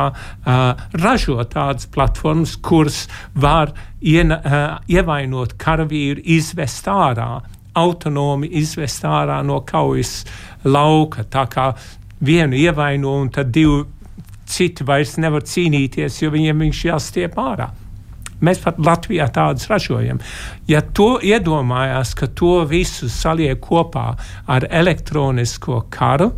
ražo 0.94 1.38
tādas 1.50 1.88
platformas, 1.90 2.56
kuras 2.56 3.06
var 3.34 3.72
iena, 4.00 4.40
ievainot 4.88 5.56
karavīru, 5.60 6.22
izvest 6.24 6.88
ārā, 6.88 7.40
autonomi 7.78 8.50
izvest 8.58 9.04
ārā 9.06 9.40
no 9.46 9.60
kaujas 9.66 10.24
lauka. 10.64 11.24
Tā 11.24 11.46
kā 11.50 11.72
vienu 12.24 12.58
ievaino 12.58 13.18
un 13.20 13.30
tad 13.34 13.52
divi 13.54 13.84
citi 14.48 14.86
vairs 14.86 15.18
nevar 15.20 15.44
cīnīties, 15.44 16.22
jo 16.22 16.32
viņiem 16.32 16.64
viņš 16.66 16.86
jāstiep 16.88 17.36
ārā. 17.38 17.68
Mēs 18.44 18.60
pat 18.62 18.78
Latvijā 18.78 19.26
tādus 19.34 19.66
ražojam. 19.70 20.20
Ja 20.70 20.82
to 20.82 21.16
iedomājās, 21.24 22.14
ka 22.18 22.28
to 22.38 22.62
visu 22.70 23.10
saliek 23.10 23.60
kopā 23.64 24.12
ar 24.46 24.66
elektronisko 24.70 25.84
karu, 25.90 26.30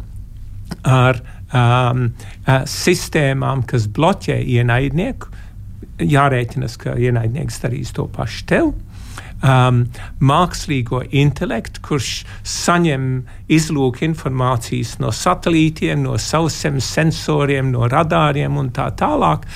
ar 0.86 1.20
um, 1.52 2.06
uh, 2.46 2.62
sistēmām, 2.64 3.66
kas 3.68 3.88
bloķē 3.90 4.38
ienaidnieku, 4.40 5.32
jārēķinas, 6.00 6.78
ka 6.80 6.96
ienaidnieks 6.96 7.60
darīs 7.60 7.92
to 7.96 8.06
pašu 8.08 8.46
tev. 8.48 8.72
um, 9.42 9.84
mākslīgo 10.20 11.02
intelektu, 11.16 11.82
kurš 11.84 12.10
saņem 12.46 13.06
izlūk 13.52 14.02
informācijas 14.06 14.98
no 15.02 15.12
satelītiem, 15.14 16.02
no 16.04 16.18
sauszemes 16.20 16.88
sensoriem, 16.96 17.72
no 17.74 17.88
radāriem 17.90 18.58
un 18.60 18.70
tā 18.76 18.90
tālāk, 18.96 19.46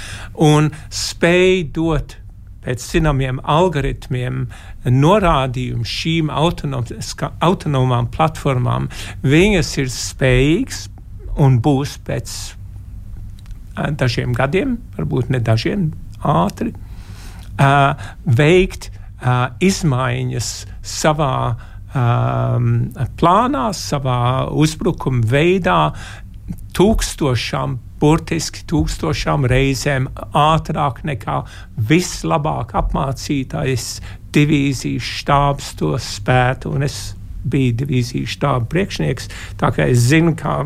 un 0.41 0.71
spēj 0.89 1.65
dot 1.77 2.19
pēc 2.65 2.85
zināmiem 2.95 3.41
algoritmiem 3.45 4.47
norādījumu 4.89 5.87
šīm 5.89 6.33
autonomām 6.35 8.11
platformām. 8.15 8.89
Viņas 9.25 9.73
ir 9.83 9.93
spējīgas 9.93 10.87
un 11.41 11.59
būs 11.65 11.99
pēc 12.07 12.35
dažiem 13.75 14.35
gadiem, 14.37 14.79
varbūt 14.97 15.33
ne 15.35 15.41
dažiem, 15.43 15.89
ātri, 16.25 16.73
uh, 17.59 17.95
veikt 18.25 18.91
uh, 18.91 19.51
izmaiņas 19.63 20.51
savā 20.85 21.35
um, 21.95 22.69
plānā, 23.19 23.67
savā 23.77 24.21
uzbrukuma 24.53 25.25
veidā, 25.27 25.81
tūkstošām, 26.75 27.79
burtiski 28.01 28.65
tūkstošām 28.71 29.47
reizēm 29.51 30.09
ātrāk 30.37 31.03
nekā 31.07 31.41
vislabāk 31.91 32.75
apmācītais 32.79 33.99
divīzijas 34.35 35.11
štābs 35.21 35.75
to 35.79 35.95
spētu. 36.01 36.75
Un 36.75 36.87
es 36.87 37.15
biju 37.45 37.75
divīzijas 37.83 38.37
štāba 38.37 38.69
priekšnieks, 38.73 39.29
tā 39.61 39.71
kā 39.77 39.89
es 39.93 40.07
zinu, 40.09 40.35
kā 40.39 40.63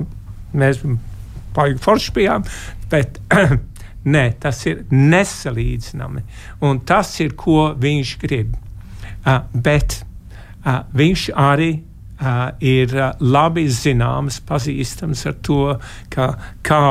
mēs 0.57 0.83
baigi 1.57 1.81
forši 1.83 2.15
bijām, 2.17 2.47
bet 2.93 3.19
nē, 4.15 4.25
tas 4.43 4.63
ir 4.71 4.85
nesalīdzināmi. 4.95 6.25
Un 6.65 6.81
tas 6.89 7.13
ir, 7.25 7.35
ko 7.39 7.73
viņš 7.79 8.15
grib. 8.23 8.57
Uh, 9.27 9.43
bet 9.53 10.01
uh, 10.65 10.85
viņš 10.97 11.29
arī 11.37 11.73
uh, 11.75 12.55
ir 12.65 12.95
uh, 12.95 13.11
labi 13.21 13.67
zināms, 13.69 14.41
pazīstams 14.47 15.27
ar 15.29 15.37
to, 15.45 15.63
ka 16.15 16.31
kā 16.65 16.83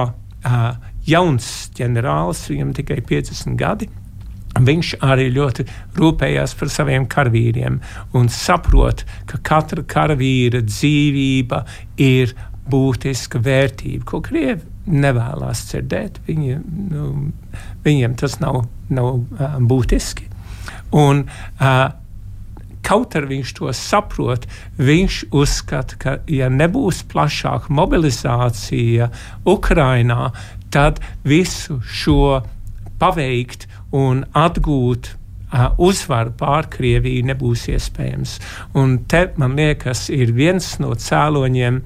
jauns 1.08 1.48
ģenerālis, 1.78 2.48
viņam 2.52 2.76
tikai 2.78 3.02
50 3.08 3.58
gadi. 3.60 3.89
Viņš 4.58 4.95
arī 5.06 5.28
ļoti 5.36 5.68
rūpējās 6.00 6.56
par 6.58 6.72
saviem 6.74 7.06
karavīriem 7.10 7.78
un 8.18 8.30
saprot, 8.34 9.04
ka 9.30 9.38
katra 9.45 9.84
karavīra 9.86 10.64
dzīvība 10.66 11.62
ir 12.02 12.34
būtiska 12.68 13.39
vērtība, 13.43 14.08
ko 14.08 14.22
krievi 14.26 14.66
nevēlas 14.88 15.68
dzirdēt. 15.70 16.22
Viņi, 16.28 16.58
nu, 16.91 17.12
viņiem 17.86 18.18
tas 18.20 18.39
nav, 18.41 18.64
nav 18.89 19.14
uh, 19.20 19.60
būtiski. 19.70 20.28
Un, 20.95 21.26
uh, 21.60 21.88
Kaut 22.88 23.18
arī 23.20 23.36
viņš 23.36 23.54
to 23.58 23.72
saprot, 23.76 24.48
viņš 24.80 25.20
uzskata, 25.36 26.00
ka, 26.00 26.14
ja 26.32 26.48
nebūs 26.48 27.04
plašāka 27.12 27.74
mobilizācija 27.76 29.10
Ukrajinā, 29.48 30.32
tad 30.72 31.02
visu 31.28 31.82
šo 31.84 32.42
paveikt 33.00 33.68
un 33.96 34.24
atgūt 34.36 35.12
uh, 35.12 35.70
uzvaru 35.78 36.34
pār 36.40 36.70
Krieviju 36.72 37.28
nebūs 37.28 37.68
iespējams. 37.74 38.38
Un 38.80 39.00
te, 39.10 39.28
man 39.40 39.58
liekas, 39.60 40.08
ir 40.14 40.34
viens 40.36 40.76
no 40.84 40.94
cēloņiem, 40.96 41.82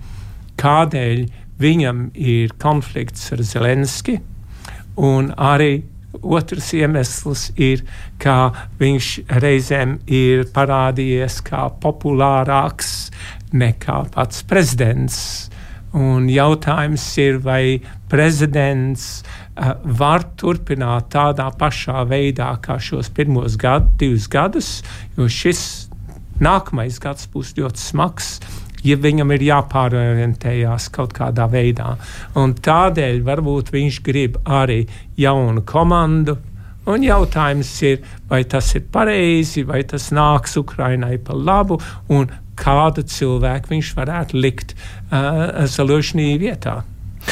kādēļ 0.61 1.25
viņam 1.61 2.09
ir 2.17 2.53
konflikts 2.61 3.31
ar 3.33 3.43
Zelenski, 3.45 4.17
un 4.97 5.31
arī 5.37 5.81
otrs 6.19 6.71
iemesls 6.77 7.49
ir, 7.59 7.83
ka 8.21 8.51
viņš 8.79 9.11
reizēm 9.41 9.99
ir 10.11 10.45
parādījies 10.53 11.39
kā 11.47 11.67
populārāks 11.83 13.11
nekā 13.55 14.03
pats 14.15 14.43
prezidents. 14.47 15.21
Un 15.91 16.29
jautājums 16.31 17.03
ir, 17.19 17.41
vai 17.43 17.81
prezidents 18.11 19.07
uh, 19.21 19.73
var 19.83 20.23
turpināt 20.39 21.09
tādā 21.11 21.49
pašā 21.59 22.05
veidā 22.07 22.53
kā 22.63 22.77
šos 22.79 23.11
pirmos 23.11 23.57
gadu, 23.59 23.91
divus 23.99 24.29
gadus, 24.31 24.69
jo 25.17 25.27
šis 25.27 25.89
nākamais 26.41 26.99
gads 27.03 27.27
būs 27.31 27.51
ļoti 27.59 27.83
smags 27.83 28.37
ja 28.83 28.97
viņam 28.97 29.33
ir 29.35 29.47
jāpārorientējās 29.47 30.89
kaut 30.95 31.15
kādā 31.17 31.47
veidā. 31.51 31.95
Un 32.39 32.55
tādēļ 32.55 33.21
varbūt 33.27 33.73
viņš 33.73 33.99
grib 34.05 34.39
arī 34.45 34.83
jaunu 35.19 35.65
komandu. 35.67 36.37
Un 36.89 37.03
jautājums 37.05 37.71
ir, 37.85 37.99
vai 38.29 38.41
tas 38.49 38.71
ir 38.73 38.87
pareizi, 38.91 39.61
vai 39.67 39.83
tas 39.85 40.09
nāks 40.15 40.57
Ukrainai 40.57 41.19
par 41.21 41.37
labu, 41.37 41.77
un 42.09 42.25
kādu 42.57 43.03
cilvēku 43.05 43.75
viņš 43.75 43.91
varētu 43.97 44.41
likt 44.41 44.73
uh, 44.73 45.61
Zalužņī 45.69 46.33
vietā. 46.41 46.81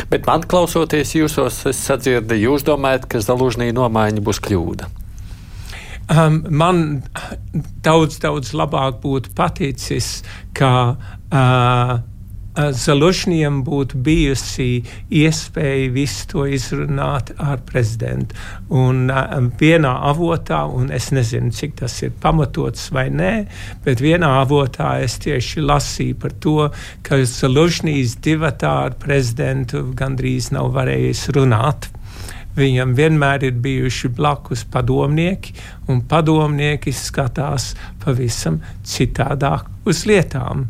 Bet 0.10 0.28
man 0.30 0.46
klausoties 0.46 1.16
jūsos, 1.18 1.64
es 1.70 1.82
sadzirdu, 1.82 2.38
jūs 2.38 2.66
domājat, 2.68 3.10
ka 3.10 3.22
Zalužņī 3.26 3.72
nomaiņa 3.74 4.24
būs 4.26 4.42
kļūda. 4.46 4.90
Um, 6.10 6.40
man 6.50 7.04
daudz, 7.86 8.18
daudz 8.22 8.54
labāk 8.58 8.98
būtu 9.04 9.34
paticis, 9.38 10.24
ka 10.58 10.98
uh, 11.34 12.00
Zalužņiem 12.60 13.62
būtu 13.64 14.00
bijusi 14.04 14.82
iespēja 15.16 15.92
visu 15.96 16.26
to 16.32 16.46
izrunāt 16.50 17.30
ar 17.40 17.62
prezidentu. 17.64 18.36
Un 18.76 19.06
uh, 19.14 19.38
vienā 19.62 19.94
avotā, 20.10 20.66
un 20.68 20.90
es 20.92 21.12
nezinu, 21.16 21.54
cik 21.56 21.78
tas 21.80 21.96
ir 22.04 22.12
pamatots 22.20 22.90
vai 22.92 23.08
nē, 23.14 23.34
bet 23.86 24.04
vienā 24.04 24.34
avotā 24.42 24.98
es 25.06 25.20
tieši 25.24 25.64
lasīju 25.64 26.20
par 26.20 26.36
to, 26.44 26.58
ka 27.06 27.22
Zalužņīs 27.22 28.18
divatā 28.26 28.74
ar 28.90 29.00
prezidentu 29.00 29.86
gandrīz 29.96 30.52
nav 30.56 30.74
varējis 30.76 31.30
runāt. 31.38 31.92
Viņam 32.60 32.96
vienmēr 32.98 33.46
ir 33.48 33.60
bijuši 33.62 34.10
blakus 34.18 34.66
padomnieki, 34.74 35.54
un 35.88 36.02
padomnieki 36.10 36.92
skatās 36.92 37.72
pavisam 38.04 38.58
citādāk 38.84 39.70
uz 39.88 40.04
lietām. 40.10 40.66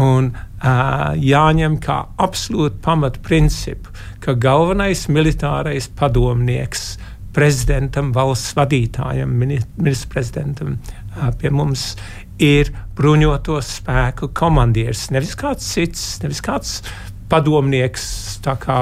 Un 0.00 0.32
uh, 0.34 1.14
jāņem 1.14 1.78
kā 1.82 2.00
absolūti 2.18 2.80
pamatprincipu, 2.82 3.92
ka 4.24 4.34
galvenais 4.34 5.06
militārais 5.06 5.86
padomnieks 5.86 6.96
prezidentam, 7.34 8.12
valsts 8.14 8.56
vadītājam, 8.58 9.30
ministra 9.38 10.10
prezidentam 10.16 10.76
uh, 10.78 11.30
pie 11.38 11.50
mums 11.54 11.92
ir 12.42 12.72
bruņoto 12.98 13.60
spēku 13.62 14.32
komandieris. 14.34 15.08
Nevis 15.14 15.36
kāds 15.38 15.66
cits, 15.76 16.06
nevis 16.24 16.42
kāds 16.42 16.80
padomnieks, 17.30 18.06
kā 18.42 18.80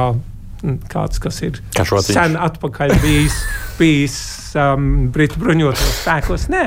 kāds, 0.93 1.19
kas 1.23 1.41
ir 1.43 1.59
Kašotiņš. 1.77 2.15
sen 2.15 2.37
atpakaļ 2.39 2.95
bijis, 3.03 3.37
bijis 3.79 4.17
um, 4.59 5.11
Britu 5.15 5.41
bruņotos 5.43 5.97
spēkos. 6.03 6.47
Nē, 6.53 6.67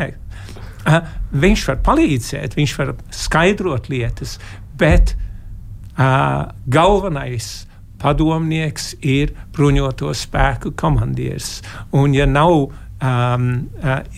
viņš 1.45 1.67
var 1.69 1.79
palīdzēt, 1.85 2.57
viņš 2.57 2.73
var 2.79 2.95
skaidrot 3.13 3.89
lietas, 3.89 4.37
bet 4.77 5.15
galvenais 5.95 7.65
padomnieks 8.01 8.93
ir 9.01 9.31
bruņoto 9.55 10.11
spēku 10.13 10.73
komandieris. 10.77 11.61
Un, 11.95 12.13
ja 12.13 12.27
nav 12.29 12.67
um, 13.05 13.47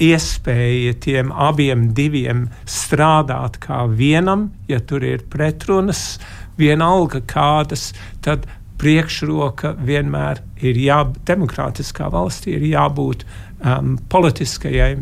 iespēja 0.02 0.96
tiem 1.04 1.32
abiem 1.32 1.92
diviem 1.98 2.48
strādāt 2.68 3.60
kā 3.64 3.86
vienam, 3.88 4.50
ja 4.68 4.82
tur 4.82 5.06
ir 5.06 5.26
pretrunas, 5.32 6.18
vienalga 6.58 7.22
kādas, 7.30 7.92
tad 8.26 8.48
priekšroka 8.82 9.74
vienmēr 9.82 10.42
ir 10.62 10.78
jābūt 10.78 11.24
demokrātiskā 11.30 12.10
valstī, 12.14 12.58
ir 12.58 12.68
jābūt 12.74 13.26
um, 13.26 13.96
politiskajai. 14.10 14.98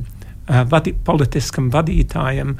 Uh, 0.45 0.61
vadi, 0.69 0.91
politiskam 0.93 1.71
vadītājam 1.73 2.51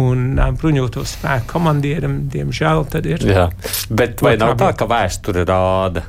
un 0.00 0.20
uh, 0.38 0.46
bruņoto 0.56 1.02
spēku 1.04 1.50
komandieram, 1.50 2.22
diemžēl, 2.32 2.86
tad 2.88 3.04
ir. 3.04 3.24
Jā, 3.28 3.50
bet 3.92 4.22
vai 4.24 4.38
nav 4.40 4.54
tā, 4.56 4.70
ka 4.72 4.88
vēsture 4.88 5.42
rāda, 5.44 6.06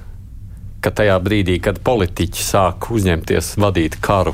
ka 0.80 0.94
tajā 0.96 1.18
brīdī, 1.20 1.58
kad 1.60 1.82
politiķi 1.84 2.46
sāk 2.46 2.88
uzņemties 2.96 3.52
vadīt 3.60 3.98
karu, 4.00 4.32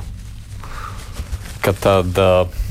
ka 1.65 1.73
tad, 1.73 2.21
uh, 2.21 2.61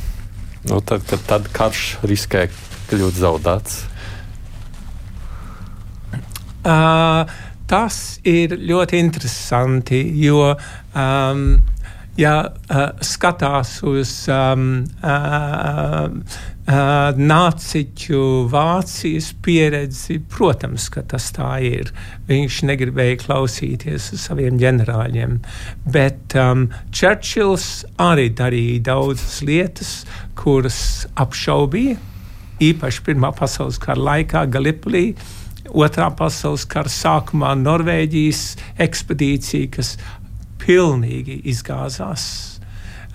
nu, 0.70 0.78
tad, 0.78 1.02
tad, 1.10 1.26
tad 1.26 1.50
karš 1.56 1.84
riskē 2.06 2.46
kļūt 2.92 3.18
zaudēts? 3.24 3.80
Uh, 6.60 7.26
tas 7.66 7.98
ir 8.22 8.54
ļoti 8.54 9.02
interesanti, 9.02 10.04
jo 10.22 10.52
um, 10.52 11.44
ja 12.20 12.34
uh, 12.44 12.80
skatās 13.04 13.78
uz 13.86 14.12
um, 14.32 14.66
uh, 15.00 16.10
uh, 16.10 17.16
nāciķu 17.16 18.22
Vācijas 18.52 19.30
pieredzi, 19.44 20.18
protams, 20.32 20.88
ka 20.92 21.04
tas 21.10 21.30
tā 21.36 21.54
ir. 21.66 21.92
Viņš 22.28 22.60
negribēja 22.70 23.20
klausīties 23.24 24.12
uz 24.16 24.28
saviem 24.28 24.60
ģenerāļiem, 24.60 25.40
bet 25.92 26.36
um, 26.38 26.68
Čerčils 26.94 27.86
arī 28.00 28.30
darīja 28.36 28.86
daudzas 28.92 29.40
lietas, 29.46 29.92
kuras 30.38 30.80
apšaubīja. 31.20 31.98
Īpaši 32.60 33.04
Pirmā 33.06 33.30
pasaules 33.32 33.80
kara 33.80 34.02
laikā 34.10 34.44
Galipolī, 34.52 35.14
Otrā 35.70 36.08
pasaules 36.16 36.64
kara 36.66 36.90
sākumā 36.90 37.52
Norvēģijas 37.60 38.40
ekspedīcija, 38.82 39.68
kas 39.76 39.92
pilnīgi 40.62 41.40
izgāzās. 41.50 42.26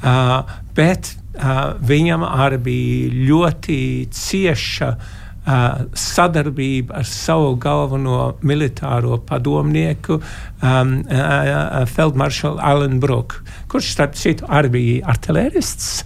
Uh, 0.06 0.42
bet 0.76 1.14
uh, 1.40 1.76
viņam 1.80 2.26
arī 2.28 2.60
bija 2.66 3.22
ļoti 3.30 3.78
cieša 4.14 4.90
uh, 4.96 5.86
sadarbība 5.98 7.00
ar 7.00 7.08
savu 7.10 7.56
galveno 7.62 8.36
militāro 8.44 9.18
padomnieku, 9.26 10.20
um, 10.20 10.98
uh, 11.06 11.86
Feldmaršalu 11.90 12.60
Allen 12.60 13.00
Brook, 13.00 13.40
kurš, 13.72 13.94
starp 13.96 14.20
citu, 14.20 14.50
arī 14.50 14.76
bija 14.78 15.16
artilērists. 15.16 16.04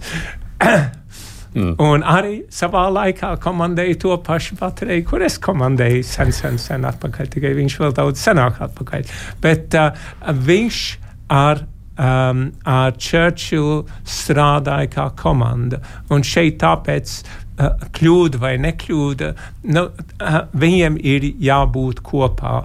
Mm. 1.50 1.72
Un 1.82 2.04
arī 2.06 2.44
savā 2.54 2.84
laikā 2.94 3.32
komandēja 3.42 3.96
to 4.04 4.14
pašu 4.22 4.54
bateriju, 4.60 5.02
kur 5.08 5.24
es 5.26 5.34
komandēju 5.42 6.04
sen, 6.06 6.30
sen, 6.30 6.60
sen 6.62 6.86
atpakaļ. 6.86 7.26
Tikai 7.32 7.50
viņš 7.58 7.78
vēl 7.82 7.96
daudz 7.96 8.22
senāk 8.22 8.60
atpakaļ. 8.68 9.10
Bet 9.42 9.74
uh, 9.74 9.90
viņš 10.46 10.78
ar 11.30 11.64
um, 12.00 12.48
ar 12.64 12.96
Churchillu 12.98 13.84
strādāja 14.08 14.90
kā 14.94 15.06
komanda. 15.20 15.80
Un 16.12 16.24
šeit 16.26 16.58
tāpēc 16.62 17.14
uh, 17.20 17.86
kļūda 17.96 18.40
vai 18.42 18.54
nekļūda, 18.62 19.32
nu, 19.74 19.86
uh, 19.90 20.40
viņiem 20.52 20.98
ir 21.00 21.30
jābūt 21.50 22.04
kopā. 22.06 22.62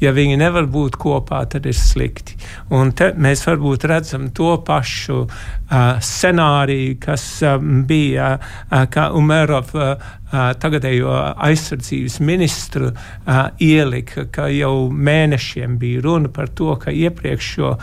Ja 0.00 0.14
viņi 0.16 0.38
nevar 0.40 0.64
būt 0.70 0.96
kopā, 1.00 1.42
tad 1.52 1.66
ir 1.68 1.76
slikti. 1.76 2.38
Un 2.72 2.94
te 2.96 3.10
mēs 3.20 3.44
varbūt 3.44 3.84
redzam 3.90 4.30
to 4.36 4.54
pašu 4.64 5.18
uh, 5.26 6.00
scenāriju, 6.00 6.96
kas 7.02 7.26
um, 7.44 7.82
bija, 7.88 8.32
uh, 8.72 9.00
Umerov 9.16 9.74
uh, 9.76 10.10
tagadējo 10.32 11.12
aizsardzības 11.36 12.20
ministru 12.24 12.92
uh, 12.92 13.42
ielika, 13.60 14.24
ka 14.32 14.48
jau 14.48 14.88
mēnešiem 14.88 15.76
bija 15.80 16.06
runa 16.06 16.32
par 16.32 16.48
to, 16.56 16.72
ka 16.80 16.94
iepriekšējo 16.94 17.74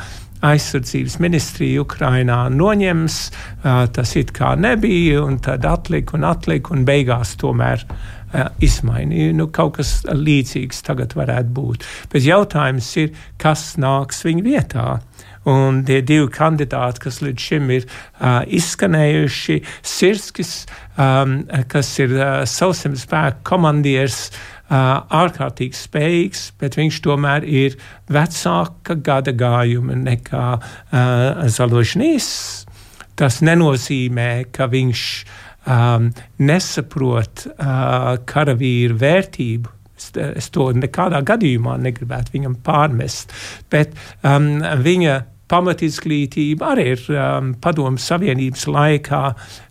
aizsardzības 0.47 1.17
ministrija 1.21 1.81
Ukrainā 1.81 2.43
noņems, 2.53 3.21
uh, 3.29 3.85
tas 3.93 4.13
it 4.19 4.33
kā 4.37 4.55
nebija, 4.57 5.21
un 5.25 5.39
tad 5.43 5.65
atlika 5.65 6.17
un 6.17 6.25
atlika, 6.29 6.73
un 6.73 6.85
beigās 6.87 7.35
tomēr 7.41 7.85
izmainīja. 8.63 9.35
Nu, 9.37 9.47
kaut 9.53 9.77
kas 9.79 10.01
līdzīgs 10.07 10.83
tagad 10.87 11.15
varētu 11.17 11.53
būt. 11.55 11.85
Bet 12.11 12.27
jautājums 12.27 12.89
ir, 13.01 13.13
kas 13.41 13.75
nāks 13.81 14.23
viņa 14.27 14.45
vietā? 14.45 14.87
Un 15.47 15.79
tie 15.87 16.01
divi 16.03 16.27
kandidāti, 16.33 17.05
kas 17.05 17.21
līdz 17.23 17.39
šim 17.39 17.69
ir 17.71 17.85
uh, 17.87 18.41
izskanējuši, 18.51 19.61
Sirskis, 19.79 20.51
um, 20.99 21.39
kas 21.71 21.93
ir 22.03 22.17
uh, 22.17 22.41
sauszemes 22.43 23.05
spēku 23.07 23.45
komandieris, 23.47 24.25
uh, 24.27 25.07
ārkārtīgi 25.21 25.79
spējīgs, 25.79 26.43
bet 26.59 26.75
viņš 26.75 26.99
tomēr 27.07 27.47
ir 27.47 27.79
vecāka 28.11 28.99
gada 28.99 29.31
gājuma 29.31 29.95
nekā 30.03 30.45
uh, 30.59 31.47
Založņīs. 31.47 32.31
Tas 33.17 33.39
nenozīmē, 33.41 34.31
ka 34.51 34.67
viņš 34.69 35.09
uh, 35.23 35.46
um, 35.67 36.11
nesaprot 36.39 37.47
uh, 37.51 38.15
karavīru 38.29 38.97
vērtību. 39.01 39.73
Es, 39.97 40.11
es 40.15 40.51
to 40.53 40.69
nekādā 40.77 41.23
gadījumā 41.25 41.77
negribētu 41.81 42.35
viņam 42.35 42.59
pārmest, 42.65 43.33
bet 43.73 43.95
um, 44.21 44.59
viņa 44.83 45.23
pamatizglītība 45.51 46.73
arī 46.73 46.85
ir 46.93 47.03
um, 47.15 47.53
Padomu 47.63 48.01
Savienības 48.01 48.67
laikā. 48.69 49.23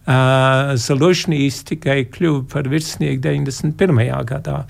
Uh, 0.06 0.74
Zalužņīs 0.80 1.62
tikai 1.70 2.04
kļuva 2.12 2.44
par 2.52 2.70
virsnieku 2.72 3.22
91. 3.24 4.06
gadā. 4.28 4.62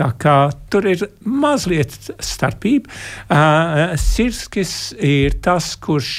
Tā 0.00 0.06
kā 0.16 0.34
tur 0.72 0.86
ir 0.88 1.02
mazliet 1.28 1.92
starpība. 2.24 2.88
Uh, 3.28 3.92
Sirskis 4.00 4.94
ir 4.96 5.36
tas, 5.44 5.74
kurš 5.76 6.12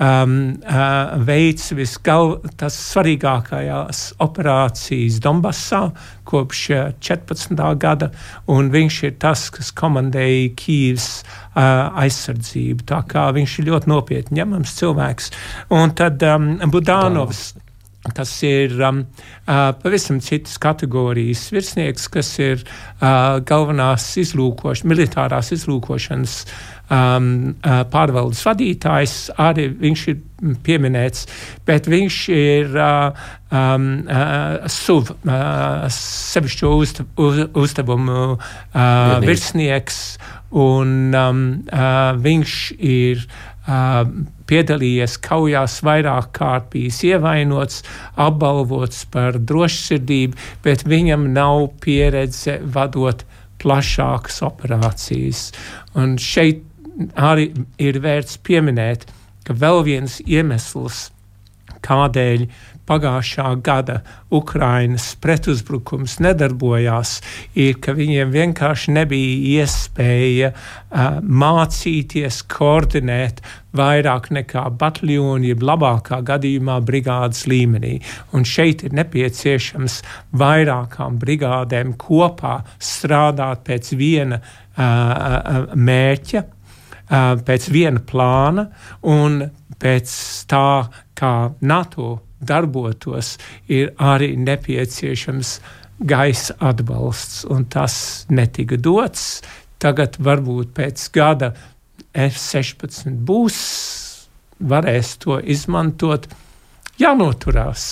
um, 0.00 0.54
uh, 0.64 1.18
veids 1.28 1.68
visgalvenās 1.76 2.78
svarīgākās 2.94 4.00
operācijas 4.24 5.20
Donbassā 5.20 5.82
kopš 6.26 6.62
14. 7.04 7.60
gada, 7.82 8.08
un 8.48 8.72
viņš 8.72 9.02
ir 9.10 9.14
tas, 9.20 9.44
kas 9.52 9.68
komandēja 9.76 10.54
Kīvas 10.56 11.10
uh, 11.20 11.92
aizsardzību. 12.06 12.88
Tā 12.88 13.02
kā 13.10 13.28
viņš 13.36 13.60
ir 13.60 13.68
ļoti 13.68 13.92
nopietni 13.92 14.40
ņemams 14.40 14.74
cilvēks. 14.80 15.30
Un 15.76 15.92
tad 15.98 16.24
um, 16.24 16.54
Budānovs. 16.72 17.50
Tā 17.52 17.65
Tas 18.14 18.30
ir 18.46 18.76
um, 18.84 19.02
uh, 19.02 19.72
pavisam 19.82 20.20
citas 20.22 20.58
kategorijas 20.62 21.48
virsnieks, 21.52 22.06
kas 22.12 22.30
ir 22.38 22.62
uh, 22.62 23.40
galvenās 23.46 24.06
izlūkošanas, 24.22 24.86
militārās 24.86 25.50
izlūkošanas 25.56 26.36
um, 26.90 27.56
uh, 27.64 27.82
pārvaldes 27.90 28.44
vadītājs. 28.46 29.16
Arī 29.42 29.68
viņš 29.80 30.06
ir 30.12 30.22
pieminēts, 30.66 31.26
bet 31.66 31.88
viņš 31.90 32.20
ir 32.36 32.78
uh, 32.78 33.26
um, 33.50 33.88
uh, 34.04 34.68
SUV, 34.70 35.12
uh, 35.26 35.86
sevišķo 35.96 36.72
uzdevumu 37.56 38.22
uh, 38.36 39.18
virsnieks, 39.24 40.00
un 40.56 41.14
um, 41.16 41.44
uh, 41.72 42.14
viņš 42.22 42.58
ir 42.78 43.26
piedalījies 43.66 45.16
kaujās 45.26 45.80
vairāk 45.86 46.30
kārt, 46.36 46.68
bijis 46.70 47.00
ievainots, 47.08 47.82
apbalvots 48.14 49.04
par 49.10 49.40
drošsirdību, 49.42 50.38
bet 50.62 50.86
viņam 50.86 51.32
nav 51.34 51.66
pieredze 51.82 52.60
vadot 52.62 53.24
plašākas 53.62 54.42
operācijas. 54.46 55.50
Un 55.98 56.14
šeit 56.20 56.62
arī 57.18 57.50
ir 57.82 58.00
vērts 58.04 58.38
pieminēt, 58.46 59.06
ka 59.46 59.56
vēl 59.56 59.82
viens 59.86 60.20
iemesls, 60.24 61.08
kādēļ 61.86 62.46
pagājušā 62.86 63.50
gada 63.64 64.00
Ukrainas 64.34 65.10
pretuzbrukums 65.22 66.18
nedarbojās, 66.22 67.20
ir, 67.58 67.78
ka 67.82 67.94
viņiem 67.96 68.32
vienkārši 68.34 68.94
nebija 68.96 69.62
iespēja 69.62 70.52
uh, 70.52 71.18
mācīties, 71.22 72.42
koordinēt 72.52 73.42
vairāk 73.76 74.30
nekā 74.34 74.64
bataljoni, 74.80 75.50
jeb 75.52 75.64
labākā 75.66 76.22
gadījumā 76.26 76.78
brigādes 76.86 77.44
līmenī. 77.50 77.98
Un 78.36 78.46
šeit 78.48 78.86
ir 78.86 78.96
nepieciešams 78.96 80.00
vairākām 80.36 81.18
brigādēm 81.22 81.96
kopā 82.00 82.60
strādāt 82.78 83.66
pēc 83.66 83.92
viena 83.98 84.40
uh, 84.40 85.72
mērķa, 85.74 86.44
uh, 86.44 87.32
pēc 87.46 87.70
viena 87.74 88.02
plāna 88.06 88.68
un 89.12 89.42
pēc 89.76 90.14
tā, 90.48 90.68
kā 91.16 91.34
NATO 91.64 92.25
darbotos, 92.40 93.36
ir 93.68 93.92
arī 93.96 94.34
nepieciešams 94.36 95.56
gaisa 96.06 96.56
atbalsts, 96.60 97.44
un 97.48 97.64
tas 97.72 98.26
netika 98.28 98.76
dots. 98.76 99.40
Tagad 99.80 100.16
varbūt 100.24 100.72
pēc 100.76 101.08
gada 101.12 101.52
F-16 102.16 103.12
būs, 103.28 103.56
varēs 104.60 105.16
to 105.20 105.36
izmantot, 105.40 106.28
jānoturās. 107.00 107.82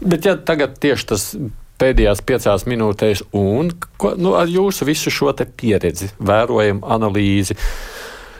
Bet 0.00 0.28
ja 0.28 0.36
tagad 0.36 0.76
tieši 0.80 1.08
tas 1.08 1.24
pēdējās 1.80 2.22
piecās 2.24 2.64
minūtēs, 2.68 3.22
un 3.36 3.72
ko, 4.00 4.14
nu, 4.20 4.34
ar 4.36 4.48
jūsu 4.48 4.88
visu 4.88 5.12
šo 5.12 5.32
pieredzi, 5.36 6.10
vērojumu, 6.20 6.84
analīzi, 6.84 7.56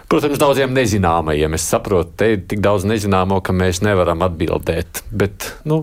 Protams, 0.07 0.39
daudziem 0.39 0.71
nezināmajiem. 0.75 1.57
Es 1.59 1.65
saprotu, 1.67 2.13
te 2.21 2.29
ir 2.37 2.45
tik 2.47 2.61
daudz 2.63 2.87
nezināmo, 2.87 3.41
ka 3.43 3.55
mēs 3.57 3.83
nevaram 3.83 4.23
atbildēt. 4.27 5.03
Bet, 5.11 5.49
nu, 5.67 5.83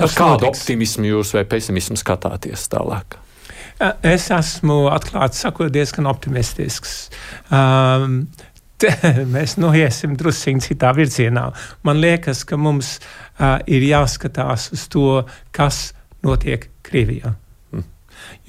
ar 0.00 0.16
kādu 0.16 0.48
optimismu 0.50 1.06
jūs 1.12 1.30
vai 1.36 1.44
pesimismu 1.46 1.98
skatāties 2.00 2.66
tālāk? 2.72 3.20
Es 4.02 4.30
esmu 4.32 4.86
atklāti 4.88 5.38
sakot, 5.38 5.70
diezgan 5.70 6.08
optimistisks. 6.10 6.96
Um, 7.52 8.24
te, 8.80 8.90
mēs 9.36 9.54
noiesim 9.60 10.16
druskuļi 10.18 10.66
citā 10.66 10.90
virzienā. 10.96 11.46
Man 11.86 12.02
liekas, 12.02 12.42
ka 12.48 12.58
mums 12.58 12.96
uh, 12.98 13.60
ir 13.70 13.86
jāskatās 13.86 14.70
uz 14.74 14.86
to, 14.90 15.22
kas 15.54 15.90
notiek 16.26 16.70
Krievijā. 16.86 17.36
Mm. 17.70 17.86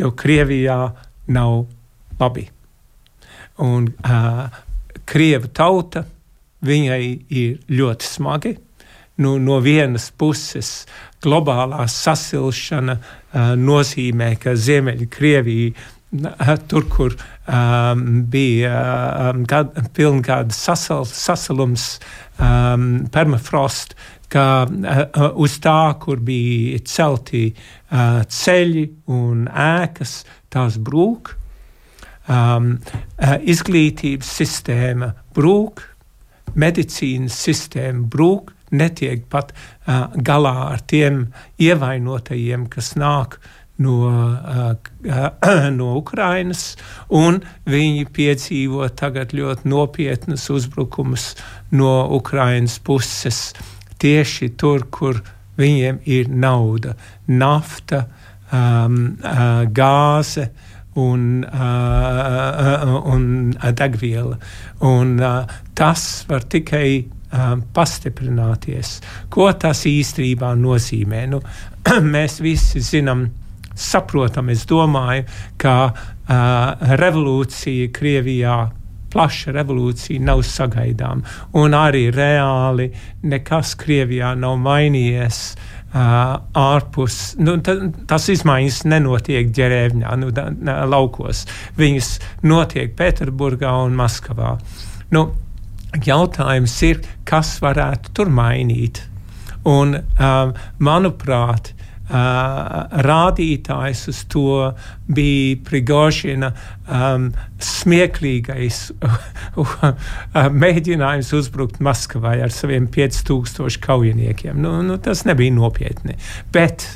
Jo 0.01 0.15
Krievijā 0.17 0.81
nav 1.35 1.65
labi. 2.17 2.47
Un 3.63 3.89
uh, 3.89 4.45
Krieva 5.07 5.47
tauta 5.47 6.03
viņai 6.67 7.03
ir 7.29 7.59
ļoti 7.71 8.07
smagi. 8.07 8.55
Nu, 9.17 9.37
no 9.41 9.57
vienas 9.65 10.11
puses, 10.13 10.85
globālā 11.25 11.87
sasilšana 11.89 12.97
uh, 12.99 13.53
nozīmē, 13.57 14.35
ka 14.41 14.53
Ziemeļkrievija 14.53 15.87
tur, 16.67 16.85
kur 16.89 17.15
um, 17.47 18.23
bija 18.29 19.31
um, 19.33 19.43
gad, 19.45 19.73
pilngada 19.93 20.53
sasal, 20.53 21.05
sasalums, 21.05 21.99
um, 22.39 23.07
permafrost, 23.11 23.95
ka 24.31 24.67
uh, 24.67 25.31
uz 25.39 25.57
tā, 25.63 25.95
kur 25.99 26.19
bija 26.23 26.79
celti 26.85 27.49
uh, 27.51 28.23
ceļi 28.23 28.85
un 29.07 29.47
ēkas, 29.51 30.21
tās 30.53 30.79
brūk. 30.79 31.36
Um, 32.27 32.73
uh, 33.23 33.37
izglītības 33.39 34.27
sistēma 34.41 35.13
brūk, 35.31 35.79
medicīnas 36.59 37.37
sistēma 37.39 38.03
brūk, 38.11 38.51
netiek 38.75 39.23
pat 39.31 39.53
uh, 39.53 40.09
galā 40.11 40.73
ar 40.73 40.83
tiem 40.83 41.21
ievainotajiem, 41.63 42.65
kas 42.67 42.97
nāk 42.99 43.37
no, 43.79 44.11
uh, 44.11 45.71
no 45.79 45.93
Ukrainas, 46.01 46.73
un 47.07 47.39
viņi 47.63 48.09
piedzīvo 48.11 48.91
tagad 48.99 49.31
ļoti 49.31 49.71
nopietnas 49.71 50.49
uzbrukumus 50.51 51.31
no 51.71 51.95
Ukrainas 52.19 52.75
puses 52.83 53.53
tieši 54.03 54.51
tur, 54.59 54.89
kur 54.91 55.23
viņiem 55.57 56.03
ir 56.03 56.27
nauda, 56.27 56.97
nafta, 57.31 58.03
um, 58.51 59.15
uh, 59.23 59.63
gāze 59.71 60.49
uh, 60.51 60.73
un 60.97 61.43
degviela. 63.77 64.39
Un, 64.87 65.13
tas 65.77 66.07
var 66.29 66.47
tikai 66.49 66.89
um, 67.31 67.63
pastiprināties. 67.73 68.97
Ko 69.33 69.49
tas 69.59 69.85
īstenībā 69.89 70.53
nozīmē? 70.59 71.25
Nu, 71.31 71.41
mēs 72.15 72.39
visi 72.43 72.81
zinām, 72.83 73.27
saprotam, 73.77 74.49
es 74.49 74.65
domāju, 74.69 75.27
ka 75.61 75.77
uh, 75.91 76.91
revolūcija 76.97 77.91
Krievijā 77.93 78.57
plaša 79.07 79.53
revolūcija 79.55 80.23
nav 80.25 80.41
sagaidām. 80.43 81.21
Un 81.57 81.77
arī 81.77 82.07
reāli 82.13 82.89
nekas 83.29 83.75
Krievijā 83.79 84.33
nav 84.37 84.57
mainījies. 84.65 85.41
Uh, 85.53 85.76
ārpus, 85.93 87.17
nu, 87.39 87.57
ta, 87.63 87.77
tas 88.09 88.27
izmaiņas 88.33 88.81
nenotiek 88.91 89.51
ģerēvņā, 89.55 90.15
nu, 90.19 90.31
da, 90.35 90.49
laukos. 90.85 91.45
Viņas 91.79 92.11
notiek 92.43 92.95
Pēterburgā 92.97 93.71
un 93.85 93.95
Maskavā. 93.97 94.57
Nu, 95.15 95.29
jautājums 96.03 96.75
ir, 96.83 97.01
kas 97.27 97.57
varētu 97.63 98.13
tur 98.17 98.31
mainīt? 98.33 99.05
Un, 99.67 99.95
um, 99.99 100.53
manuprāt, 100.83 101.73
rādītājs 102.07 104.05
uz 104.11 104.21
to 104.31 104.73
bija 105.11 105.57
Prigožina 105.67 106.53
um, 106.87 107.31
smieklīgais 107.59 108.79
mēģinājums 110.63 111.33
uzbrukt 111.35 111.81
Maskavai 111.83 112.37
ar 112.45 112.53
saviem 112.55 112.87
5000 112.87 113.81
kaujiniekiem. 113.83 114.61
Nu, 114.61 114.79
nu, 114.87 114.97
tas 115.03 115.25
nebija 115.27 115.55
nopietni. 115.55 116.15
Bet 116.55 116.87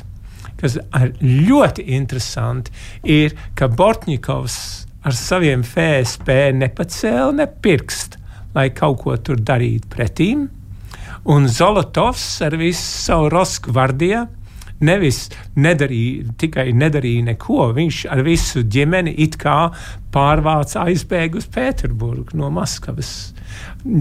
kas 0.62 0.78
ļoti 1.20 1.84
interesanti, 1.96 2.72
ir, 3.02 3.34
ka 3.58 3.66
Bortņikovs 3.68 4.58
ar 5.02 5.16
saviem 5.18 5.64
FSP 5.66 6.52
nepacēla 6.54 7.32
ne 7.40 7.48
pirkstu, 7.50 8.20
lai 8.54 8.68
kaut 8.76 9.00
ko 9.02 9.16
tur 9.18 9.42
darītu 9.42 9.90
pretīm. 9.90 10.46
Un 11.32 11.48
Zolotovs 11.50 12.24
ar 12.46 12.56
visu 12.58 12.82
savu 12.82 13.28
Roskvardiju 13.30 14.22
nevis 14.84 15.24
nedarīja, 15.56 16.34
tikai 16.40 16.68
nedarīja 16.76 17.28
neko. 17.32 17.70
Viņš 17.76 18.04
ar 18.12 18.22
visu 18.26 18.62
ģimeni 18.62 19.14
it 19.24 19.38
kā 19.40 19.72
pārvāca 20.12 20.86
aizbēgu 20.86 21.40
uz 21.40 21.48
Pēterburgu 21.52 22.38
no 22.38 22.50
Maskavas. 22.52 23.32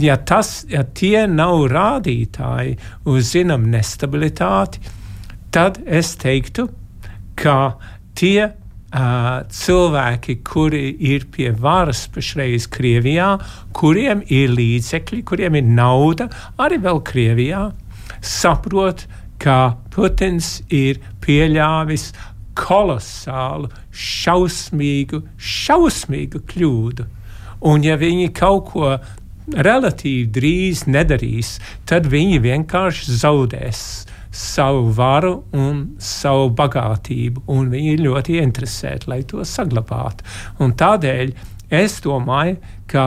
Ja, 0.02 0.18
tas, 0.18 0.62
ja 0.70 0.84
tie 0.84 1.26
nav 1.30 1.68
rādītāji 1.72 2.78
uz 3.10 3.34
zinām 3.34 3.70
nestabilitāti, 3.72 4.82
tad 5.52 5.82
es 5.86 6.14
teiktu, 6.22 6.68
ka 7.40 7.76
tie 8.18 8.52
uh, 8.92 9.42
cilvēki, 9.52 10.38
kuri 10.48 10.84
ir 11.12 11.28
pie 11.34 11.52
varas 11.56 12.06
pašreiz 12.14 12.68
Krievijā, 12.72 13.34
kuriem 13.76 14.24
ir 14.30 14.54
līdzekļi, 14.58 15.24
kuriem 15.28 15.60
ir 15.60 15.72
nauda, 15.80 16.30
arī 16.62 16.80
vēl 16.84 17.02
Krievijā, 17.08 17.66
saprot, 18.22 19.08
ka 19.42 19.76
Putins 19.94 20.60
ir 20.70 21.02
pieļāvis 21.24 22.12
kolosālu, 22.58 23.72
šausmīgu, 23.92 25.24
šausmīgu 25.38 26.44
kļūdu. 26.52 27.08
Un 27.72 27.84
ja 27.86 27.98
viņi 28.00 28.32
kaut 28.38 28.72
ko 28.72 28.96
relatīvi 29.52 30.30
drīz 30.34 30.86
nedarīs, 30.90 31.56
tad 31.90 32.10
viņi 32.12 32.42
vienkārši 32.46 33.18
zaudēs 33.22 33.84
savu 34.32 34.92
varu 34.96 35.34
un 35.58 35.82
savu 36.00 36.52
bagātību, 36.56 37.44
un 37.52 37.68
viņi 37.72 37.96
ir 37.98 38.06
ļoti 38.06 38.38
interesēti, 38.40 39.10
lai 39.12 39.22
to 39.28 39.44
saglabātu. 39.48 40.24
Un 40.64 40.76
tādēļ 40.80 41.34
es 41.82 42.00
domāju, 42.04 42.58
ka 42.88 43.06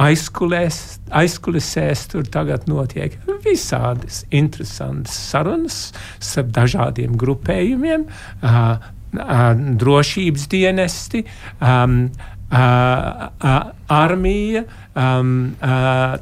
aizkulēs, 0.00 0.78
aizkulisēs 1.14 2.06
tur 2.12 2.26
tagad 2.32 2.66
notiek 2.68 3.16
visādas 3.44 4.24
interesantas 4.34 5.16
sarunas 5.30 5.78
starp 6.20 6.52
dažādiem 6.56 7.16
grupējumiem, 7.20 8.06
uh, 8.44 8.76
uh, 9.16 9.46
drošības 9.80 10.46
dienesti, 10.52 11.24
um, 11.60 11.98
uh, 12.50 12.58
uh, 12.60 13.58
armija, 13.92 14.66
um, 14.94 15.56
uh, 15.64 16.16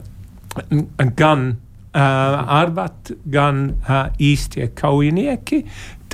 gan 1.19 1.49
uh, 1.51 2.57
arbat, 2.61 3.15
gan 3.27 3.67
uh, 3.75 4.07
īstie 4.23 4.71
kaujinieki, 4.79 5.65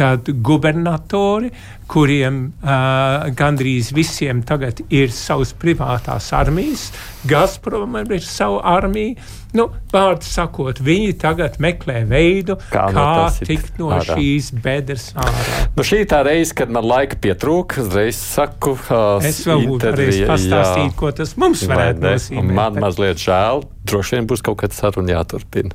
tad 0.01 0.31
gubernatori, 0.41 1.51
kuriem 1.91 2.39
uh, 2.63 3.27
gandrīz 3.37 3.91
visiem 3.93 4.41
tagad 4.47 4.81
ir 4.89 5.13
savas 5.13 5.53
privātās 5.59 6.31
armijas, 6.37 6.89
Gazprom 7.29 7.99
ir 8.01 8.25
sava 8.25 8.63
armija. 8.79 9.19
Nu, 9.53 9.67
Vārdu 9.91 10.25
sakot, 10.25 10.79
viņi 10.87 11.17
tagad 11.21 11.59
meklē 11.61 12.05
veidu, 12.09 12.55
kā, 12.71 12.87
kā 12.87 12.95
no 12.95 13.45
tikt 13.45 13.81
no 13.83 13.91
ārā. 13.97 14.15
šīs 14.15 14.53
bedres 14.63 15.09
ārā. 15.19 15.59
Nu, 15.75 15.85
šī 15.85 16.05
tā 16.09 16.23
reize, 16.25 16.55
kad 16.57 16.73
man 16.73 16.87
laika 16.87 17.19
pietrūka, 17.21 17.83
uzreiz 17.83 18.17
saku, 18.23 18.77
uh, 18.79 19.19
es 19.27 19.43
vēl 19.51 19.67
būtu 19.69 19.91
varējis 19.91 20.23
pastāstīt, 20.31 20.87
jā, 20.87 20.97
ko 21.03 21.13
tas 21.21 21.35
mums 21.43 21.67
varētu 21.69 22.07
nozīmēt. 22.07 22.57
Man 22.63 22.79
bet... 22.79 22.85
mazliet 22.87 23.21
žēl, 23.21 23.67
droši 23.91 24.17
vien 24.17 24.31
būs 24.31 24.47
kaut 24.47 24.63
kāda 24.63 24.79
saruna 24.79 25.19
jāturpina. 25.19 25.75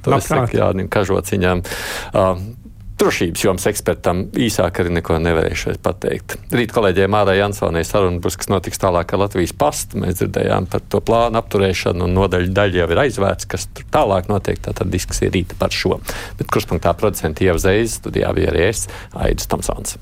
To 0.00 0.14
Labprāt. 0.14 0.24
es 0.24 0.30
saku 0.32 0.56
Jānim 0.56 0.88
Kažociņām. 0.88 1.60
Uh, 2.16 2.40
drošības 3.00 3.44
jomas 3.44 3.66
ekspertam 3.70 4.26
īsāk 4.36 4.82
arī 4.82 4.92
neko 4.98 5.16
nevarēšu 5.22 5.76
pateikt. 5.84 6.36
Rīt 6.54 6.74
kolēģiem 6.74 7.12
Mārai 7.14 7.38
Jansonai 7.38 7.84
saruna 7.88 8.20
būs, 8.22 8.36
kas 8.40 8.50
notiks 8.52 8.82
tālāk 8.82 9.14
ar 9.14 9.24
Latvijas 9.24 9.54
pastu. 9.56 10.00
Mēs 10.02 10.20
dzirdējām 10.20 10.68
par 10.72 10.84
to 10.92 11.00
plānu 11.04 11.40
apturēšanu, 11.40 12.04
un 12.06 12.14
nodaļa 12.18 12.52
daļa 12.60 12.82
jau 12.82 12.90
ir 12.92 13.02
aizvērts, 13.06 13.48
kas 13.50 13.66
tur 13.72 13.88
tālāk 13.94 14.30
notiek. 14.32 14.60
Tātad 14.68 14.92
diskusija 14.92 15.32
rīta 15.32 15.58
par 15.60 15.74
šo. 15.74 15.98
Bet 16.38 16.52
kurspunktā 16.52 16.94
producenti 16.98 17.48
jau 17.48 17.56
uzreiz 17.60 17.98
studijā 18.00 18.34
bija 18.36 18.52
arī 18.52 18.68
es, 18.68 18.86
Aidis 19.16 19.50
Tomsons. 19.50 19.98